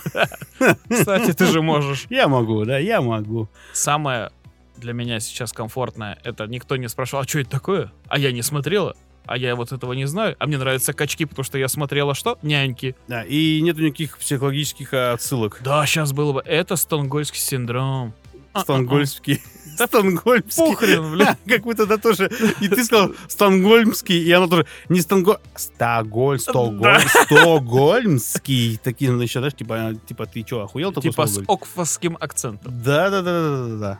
[0.91, 2.07] Кстати, ты же можешь.
[2.09, 3.49] Я могу, да, я могу.
[3.75, 4.31] Самое
[4.79, 7.93] для меня сейчас комфортное, это никто не спрашивал, а что это такое?
[8.09, 8.97] А я не смотрела.
[9.29, 10.37] А я вот этого не знаю.
[10.39, 12.39] А мне нравятся качки, потому что я смотрела что?
[12.43, 12.97] Няньки.
[13.09, 15.61] Да, и нету никаких психологических а, отсылок.
[15.63, 16.43] Да, сейчас было бы.
[16.45, 18.15] Это стонгольский синдром.
[18.57, 19.43] Стангольмский.
[19.77, 20.57] Стангольмский.
[20.57, 21.37] Похрен, бля.
[21.47, 22.31] Как вы тогда тоже...
[22.61, 24.67] И ты сказал Стангольмский, и она тоже...
[24.89, 25.39] Не Стангольм...
[25.55, 28.81] Стаголь, Стокгольм, Стокгольмский.
[28.83, 32.73] Такие, ну, еще, знаешь, типа, типа ты что, охуел Типа с окфасским акцентом.
[32.83, 33.99] Да,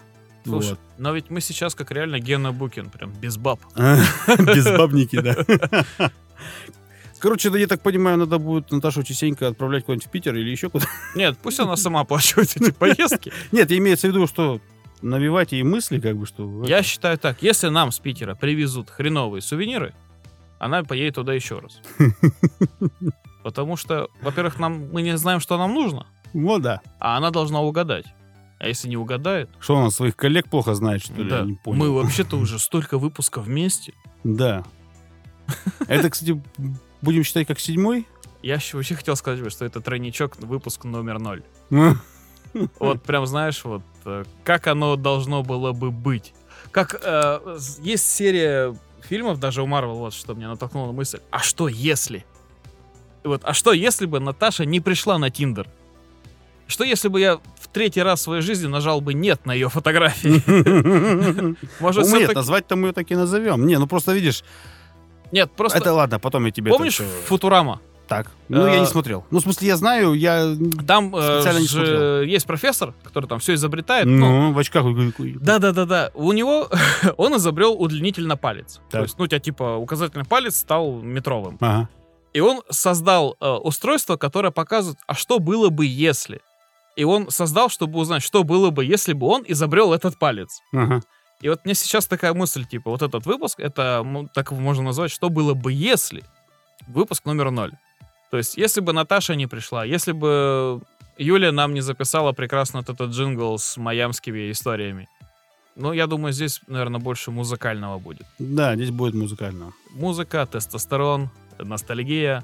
[0.49, 0.79] Слушай, Вот.
[0.99, 3.61] но ведь мы сейчас как реально Гена Букин, прям без баб.
[3.77, 5.37] Без бабники, да.
[7.21, 10.71] Короче, да, я так понимаю, надо будет Наташу частенько отправлять куда-нибудь в Питер или еще
[10.71, 13.33] куда Нет, пусть она сама оплачивает эти поездки.
[13.53, 14.61] Нет, имеется в виду, что
[15.03, 16.65] навевать ей мысли, как бы, что...
[16.65, 19.95] Я считаю так, если нам с Питера привезут хреновые сувениры,
[20.61, 21.81] она поедет туда еще раз.
[23.43, 26.81] Потому что, во-первых, нам мы не знаем, что нам нужно, Вот, да.
[27.01, 28.07] а она должна угадать.
[28.59, 31.29] А если не угадает, Что он своих коллег плохо знает, что ли?
[31.29, 31.79] да, Я не понял.
[31.79, 33.95] мы вообще-то уже столько выпусков вместе.
[34.25, 34.65] Да.
[35.89, 36.43] Это, кстати,
[37.01, 38.07] будем считать как седьмой?
[38.43, 41.43] Я еще вообще хотел сказать, что это тройничок, выпуск номер ноль.
[42.81, 46.33] Вот прям знаешь, вот э, как оно должно было бы быть.
[46.71, 51.41] Как э, есть серия фильмов, даже у Марвел, вот что меня натолкнуло на мысль, а
[51.41, 52.25] что если?
[53.23, 55.69] Вот, а что если бы Наташа не пришла на Тиндер?
[56.69, 59.69] Что если бы я в третий раз в своей жизни нажал бы нет на ее
[59.69, 60.43] фотографии?
[61.81, 63.67] Может, нет, назвать-то мы ее так и назовем.
[63.67, 64.45] Не, ну просто видишь,
[65.33, 65.79] Нет, просто...
[65.79, 66.71] это ладно, потом я тебе...
[66.71, 67.81] Помнишь Футурама?
[68.07, 68.31] Так.
[68.49, 69.27] Ну, я Э, не смотрел.
[69.31, 70.57] Ну, в смысле, я знаю, я...
[70.87, 72.23] Там э, Специально не же смотрел.
[72.23, 74.07] есть профессор, который там все изобретает.
[74.07, 74.87] ну, в очках.
[75.41, 76.11] Да, да, да, да.
[76.15, 76.71] У него
[77.19, 78.81] он изобрел удлинитель на палец.
[78.91, 81.59] То есть, ну, у тебя типа указательный палец стал метровым.
[81.61, 81.89] Ага.
[82.33, 86.41] И он создал э, устройство, которое показывает, а что было бы, если.
[86.99, 90.61] И он создал, чтобы узнать, что было бы, если бы он изобрел этот палец.
[90.73, 91.01] Ага.
[91.41, 94.83] И вот мне сейчас такая мысль, типа, вот этот выпуск, это м, так его можно
[94.83, 96.25] назвать, что было бы, если.
[96.89, 97.71] Выпуск номер ноль.
[98.33, 100.83] То есть, если бы Наташа не пришла, если бы
[101.19, 105.09] Юля нам не записала прекрасно вот этот джингл с майамскими историями.
[105.77, 108.27] Ну, я думаю, здесь, наверное, больше музыкального будет.
[108.41, 109.73] Да, здесь будет музыкально.
[109.95, 111.31] Музыка, тестостерон,
[111.61, 112.43] ностальгия,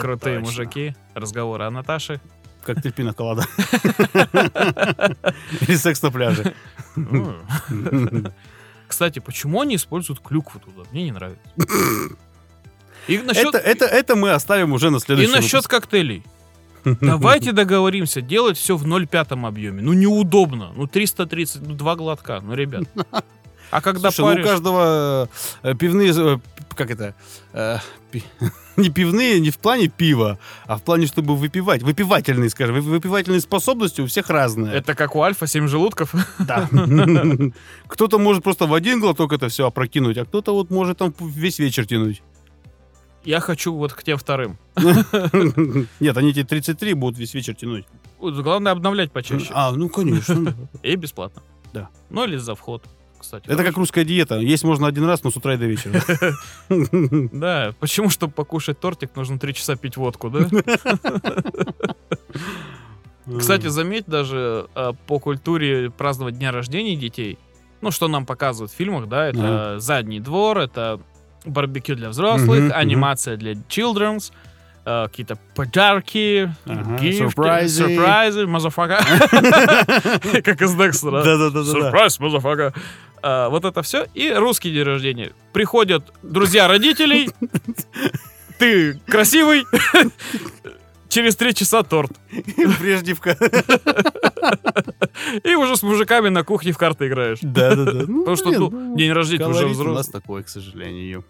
[0.00, 0.50] крутые точно.
[0.50, 2.20] мужики, разговоры о Наташе.
[2.64, 3.44] Как пина колода.
[5.60, 6.54] Или секс на пляже.
[8.88, 10.88] Кстати, почему они используют клюкву туда?
[10.92, 11.42] Мне не нравится.
[13.08, 15.70] И насчет, Это, это, это мы оставим уже на и следующий насчет выпуск.
[15.70, 16.22] коктейлей.
[16.84, 19.82] Давайте договоримся делать все в 0,5 объеме.
[19.82, 20.72] Ну, неудобно.
[20.76, 22.40] Ну, 330, ну, два глотка.
[22.42, 22.84] Ну, ребят.
[23.70, 24.46] А когда Слушай, ну, у паришь...
[24.46, 25.28] каждого
[25.62, 26.38] э, пивные, э,
[26.74, 27.14] как это,
[27.52, 27.78] э,
[28.10, 28.24] пи-
[28.76, 33.40] не пивные, не в плане пива, а в плане, чтобы выпивать, выпивательные, скажем, вы- выпивательные
[33.40, 34.72] способности у всех разные.
[34.74, 36.14] Это как у Альфа 7 желудков.
[36.38, 36.68] Да.
[37.86, 41.58] Кто-то может просто в один глоток это все опрокинуть, а кто-то вот может там весь
[41.58, 42.22] вечер тянуть.
[43.24, 44.58] Я хочу вот к тем вторым.
[46.00, 47.84] Нет, они эти 33 будут весь вечер тянуть.
[48.20, 49.48] Главное обновлять почаще.
[49.52, 50.54] А, ну конечно.
[50.82, 51.42] И бесплатно.
[51.72, 51.88] Да.
[52.10, 52.84] Ну, или за вход,
[53.22, 53.48] кстати.
[53.48, 54.36] Это как русская диета.
[54.38, 56.02] Есть можно один раз, но с утра и до вечера.
[57.32, 60.46] Да, почему, чтобы покушать тортик, нужно 3 часа пить водку, да?
[63.38, 67.38] Кстати, заметь, даже э, по культуре праздновать дня рождения детей,
[67.80, 71.00] ну, что нам показывают в фильмах, да, это задний двор, это
[71.44, 74.32] барбекю для взрослых, анимация для children's,
[74.84, 77.84] э, какие-то подарки, сюрпризы.
[77.84, 78.98] сюрпризы, motherfucker.
[80.44, 81.22] Как из Декстера.
[81.22, 81.64] Да-да-да-да.
[81.70, 82.74] Surprise, motherfucker.
[83.22, 84.06] А, Вот это все.
[84.14, 85.32] И русский день рождения.
[85.52, 87.30] Приходят друзья родителей.
[88.58, 89.64] Ты красивый.
[91.08, 92.12] Через три часа торт.
[92.80, 93.32] Преждевка.
[95.44, 97.38] И уже с мужиками на кухне в карты играешь.
[97.42, 98.04] Да-да-да.
[98.06, 100.22] Ну, Потому что ну, ну, день рождения уже колорит у нас взрослый.
[100.22, 101.24] такой, к сожалению.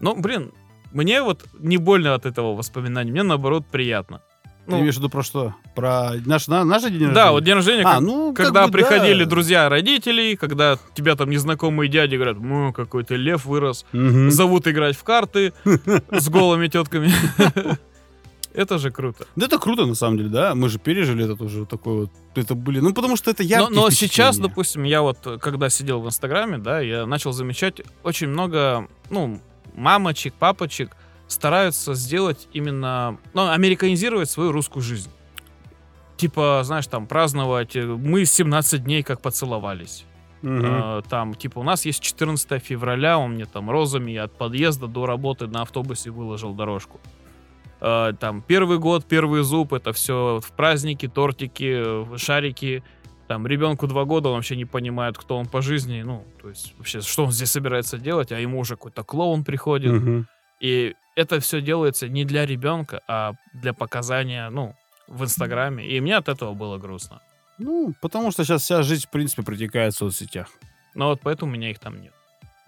[0.00, 0.52] Ну, блин,
[0.92, 3.10] мне вот не больно от этого воспоминания.
[3.10, 4.20] Мне, наоборот, приятно.
[4.66, 5.54] Ну, имеешь в виду про что?
[5.74, 7.12] Про наш, на, наш день рождения?
[7.12, 9.30] да, вот день рождения, А, как- ну, когда бы приходили да.
[9.30, 14.30] друзья родителей, когда тебя там незнакомые дяди говорят, ну, какой ты лев вырос, Мгм.
[14.30, 15.52] зовут играть в карты
[16.10, 17.10] с голыми тетками.
[18.54, 19.26] Это же круто.
[19.34, 20.54] Да это круто, на самом деле, да.
[20.54, 22.10] Мы же пережили это тоже такое вот.
[22.34, 22.80] Это были...
[22.80, 24.48] Ну, потому что это Но, яркие но сейчас, впечатления.
[24.48, 29.40] допустим, я вот, когда сидел в Инстаграме, да, я начал замечать очень много, ну,
[29.74, 30.94] мамочек, папочек
[31.32, 35.10] стараются сделать именно, ну, американизировать свою русскую жизнь.
[36.16, 40.04] Типа, знаешь, там, праздновать, э, мы 17 дней как поцеловались.
[40.42, 40.64] Мгм.
[40.64, 45.06] Э, там, типа, у нас есть 14 февраля, он мне там розами от подъезда до
[45.06, 47.00] работы на автобусе выложил дорожку.
[47.80, 52.84] Э, там первый год, первый зуб, это все в праздники, тортики, шарики.
[53.26, 56.74] Там ребенку два года, он вообще не понимает, кто он по жизни, ну, то есть
[56.76, 59.92] вообще, что он здесь собирается делать, а ему уже какой-то клоун приходит.
[59.92, 60.26] Мгм.
[60.60, 64.74] И это все делается не для ребенка, а для показания, ну,
[65.08, 65.86] в Инстаграме.
[65.86, 67.20] И мне от этого было грустно.
[67.58, 70.48] Ну, потому что сейчас вся жизнь, в принципе, протекает в соцсетях.
[70.94, 72.12] Но вот поэтому у меня их там нет.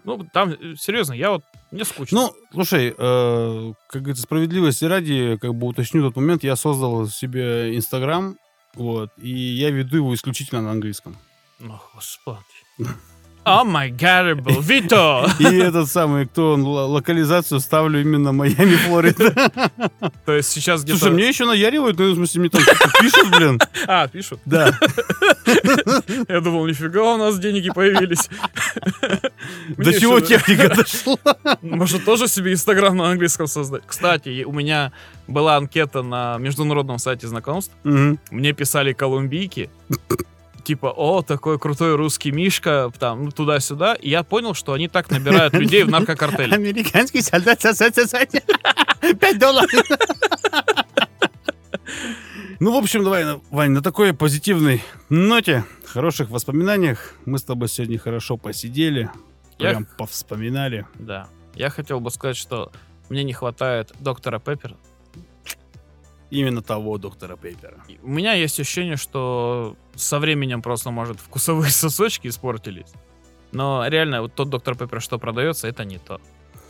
[0.04, 2.20] Ну, там, э, серьезно, я вот, мне скучно.
[2.20, 7.74] Ну, слушай, э, как говорится, справедливости ради, как бы уточню тот момент, я создал себе
[7.74, 8.36] Инстаграм,
[8.74, 11.16] вот, и я веду его исключительно на английском.
[11.58, 12.44] Ну, господи.
[13.44, 15.28] Oh my God, бл, Вито!
[15.38, 19.50] И этот самый, кто он, локализацию ставлю именно Майами, Флорида.
[20.24, 20.98] То есть сейчас где-то...
[20.98, 23.60] Слушай, мне еще наяривают, ну, в смысле, мне там что-то пишут, блин.
[23.86, 24.40] А, пишут.
[24.46, 24.72] Да.
[26.28, 28.30] Я думал, нифига у нас деньги появились.
[29.76, 31.18] До чего техника дошла?
[31.60, 33.82] Может, тоже себе Инстаграм на английском создать?
[33.86, 34.92] Кстати, у меня
[35.26, 37.74] была анкета на международном сайте знакомств.
[37.84, 39.68] Мне писали колумбийки.
[40.64, 43.94] Типа, о, такой крутой русский Мишка, там, ну, туда-сюда.
[43.94, 46.52] И я понял, что они так набирают людей в наркокартель.
[46.54, 48.30] Американский солдат сосать сосать.
[49.20, 49.70] Пять долларов.
[52.60, 57.68] Ну, в общем, давай, на- Вань, на такой позитивной ноте, хороших воспоминаниях, мы с тобой
[57.68, 59.10] сегодня хорошо посидели,
[59.58, 60.86] Я- прям повспоминали.
[60.94, 61.26] Да.
[61.54, 62.70] Я хотел бы сказать, что
[63.10, 64.76] мне не хватает доктора Пеппера.
[66.30, 67.76] Именно того доктора Пейпера.
[68.02, 72.92] У меня есть ощущение, что со временем просто, может, вкусовые сосочки испортились.
[73.52, 76.20] Но реально, вот тот доктор Пеппер, что продается, это не то.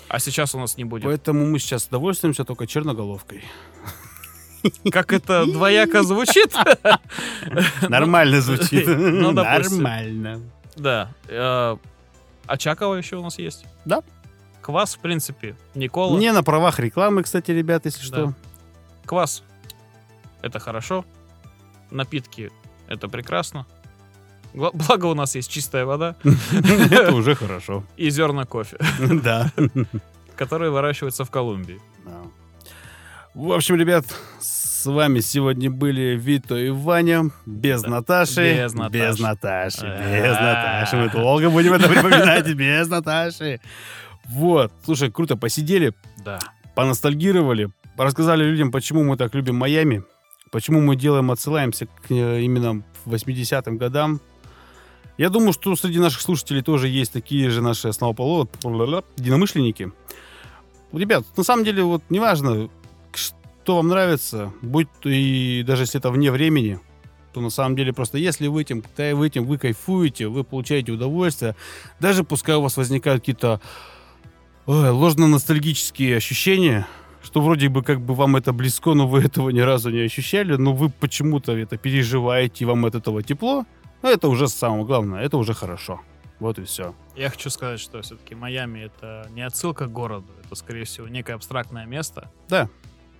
[0.09, 1.05] А сейчас у нас не будет.
[1.05, 3.43] Поэтому мы сейчас довольствуемся только черноголовкой.
[4.91, 6.55] Как это двояко звучит?
[7.89, 8.87] Нормально звучит.
[8.87, 9.83] ну, допустим.
[9.83, 10.41] Нормально.
[10.77, 11.11] Да.
[11.29, 11.77] Э,
[12.47, 13.65] Очакова еще у нас есть.
[13.85, 14.03] Да.
[14.63, 16.19] Квас, в принципе, Никола.
[16.19, 18.35] Не на правах рекламы, кстати, ребят, если что.
[19.15, 19.45] Квас.
[20.43, 21.05] Это хорошо.
[21.93, 22.51] Напитки.
[22.89, 23.65] Это прекрасно.
[24.55, 26.17] Гла- Благо у нас есть чистая вода
[26.91, 27.85] Это уже хорошо.
[27.97, 28.77] и зерна кофе,
[29.23, 29.53] Да.
[30.37, 31.81] которые выращиваются в Колумбии.
[33.35, 34.05] В общем, ребят,
[34.41, 37.31] с вами сегодня были Вито и Ваня.
[37.47, 37.91] Без Да.
[37.91, 38.57] Наташи.
[38.57, 38.99] Без Наташи.
[38.99, 39.87] Без Наташи.
[39.87, 40.13] А.
[40.23, 40.97] Без Наташи.
[40.97, 42.53] Мы долго будем это припоминать.
[42.55, 43.61] Без Наташи.
[44.27, 44.73] Вот.
[44.85, 46.39] Слушай, круто посидели, Да.
[46.75, 50.05] поностальгировали, рассказали людям, почему мы так любим Майами,
[50.51, 54.21] почему мы делаем, отсылаемся к э, именно 80-м годам.
[55.17, 59.93] Я думаю, что среди наших слушателей тоже есть такие же наши основоположники, единомышленники.
[60.93, 62.69] Ребят, на самом деле, вот неважно,
[63.13, 66.81] что вам нравится, будь то и даже если это вне времени,
[67.33, 71.57] то на самом деле просто если вы этим, вы этим вы кайфуете, вы получаете удовольствие,
[71.99, 73.61] даже пускай у вас возникают какие-то
[74.67, 76.87] ложно-ностальгические ощущения,
[77.25, 80.57] что вроде бы как бы вам это близко, но вы этого ни разу не ощущали,
[80.57, 83.65] но вы почему-то это переживаете, и вам от этого тепло,
[84.03, 86.01] ну, это уже самое главное, это уже хорошо.
[86.39, 86.95] Вот и все.
[87.17, 91.35] Я хочу сказать, что все-таки Майами это не отсылка к городу, это, скорее всего, некое
[91.35, 92.31] абстрактное место.
[92.49, 92.69] Да.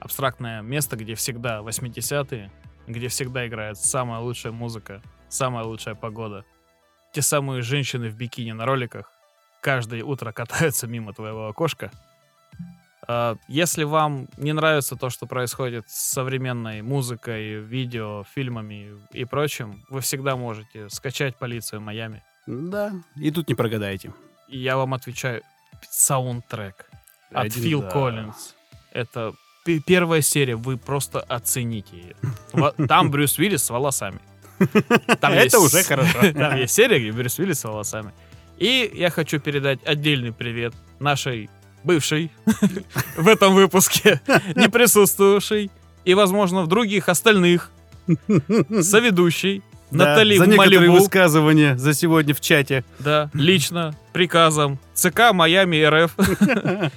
[0.01, 2.51] Абстрактное место, где всегда 80-е,
[2.87, 6.45] где всегда играет самая лучшая музыка, самая лучшая погода.
[7.15, 9.11] Те самые женщины в бикини на роликах
[9.63, 11.91] каждое утро катаются мимо твоего окошка.
[13.07, 19.85] А, Если вам не нравится то, что происходит с современной музыкой, видео, фильмами и прочим,
[19.91, 22.23] вы всегда можете скачать полицию Майами.
[22.47, 24.13] Да, и тут не прогадаете.
[24.49, 25.43] И я вам отвечаю,
[25.91, 26.87] саундтрек
[27.31, 27.91] от Один, Фил да.
[27.91, 28.55] Коллинз.
[28.93, 29.33] Это
[29.65, 32.77] пе- первая серия, вы просто оцените ее.
[32.87, 34.21] Там Брюс Уиллис с волосами.
[35.21, 36.33] Там Это есть- уже хорошо.
[36.33, 38.13] Там есть серия, где Брюс Уиллис с волосами.
[38.59, 41.51] И я хочу передать отдельный привет нашей
[41.85, 42.33] бывшей
[43.17, 44.21] в этом выпуске,
[44.57, 45.71] не присутствовавшей,
[46.05, 47.71] и, возможно, в других остальных,
[48.83, 50.99] соведущей, Да, Натали за некоторые Малибу.
[50.99, 52.85] высказывания за сегодня в чате.
[52.99, 56.91] Да, лично, приказом ЦК Майами РФ.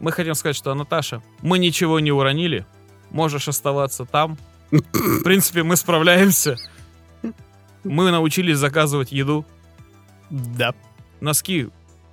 [0.00, 2.64] Мы хотим сказать, что, Наташа, мы ничего не уронили.
[3.10, 4.38] Можешь оставаться там.
[4.70, 6.56] В принципе, мы справляемся.
[7.84, 9.44] Мы научились заказывать еду.
[10.30, 10.74] Да.
[11.20, 11.68] Носки,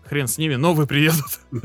[0.08, 1.40] хрен с ними, новые приедут.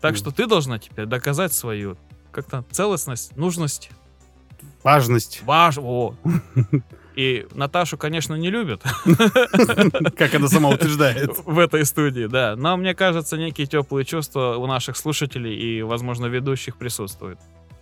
[0.00, 1.98] Так что ты должна теперь доказать свою
[2.30, 3.90] как-то целостность, нужность,
[4.82, 5.42] Важность.
[5.44, 5.76] важ...
[5.78, 6.14] О.
[7.14, 8.82] И Наташу, конечно, не любят.
[10.16, 11.30] Как она сама утверждает.
[11.44, 12.56] в этой студии, да.
[12.56, 17.38] Но мне кажется, некие теплые чувства у наших слушателей и, возможно, ведущих присутствуют.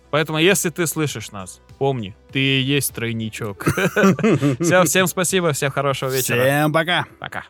[0.09, 3.65] Поэтому, если ты слышишь нас, помни, ты и есть тройничок.
[4.59, 6.41] Все, всем спасибо, всем хорошего вечера.
[6.41, 7.05] Всем пока.
[7.17, 7.45] Пока.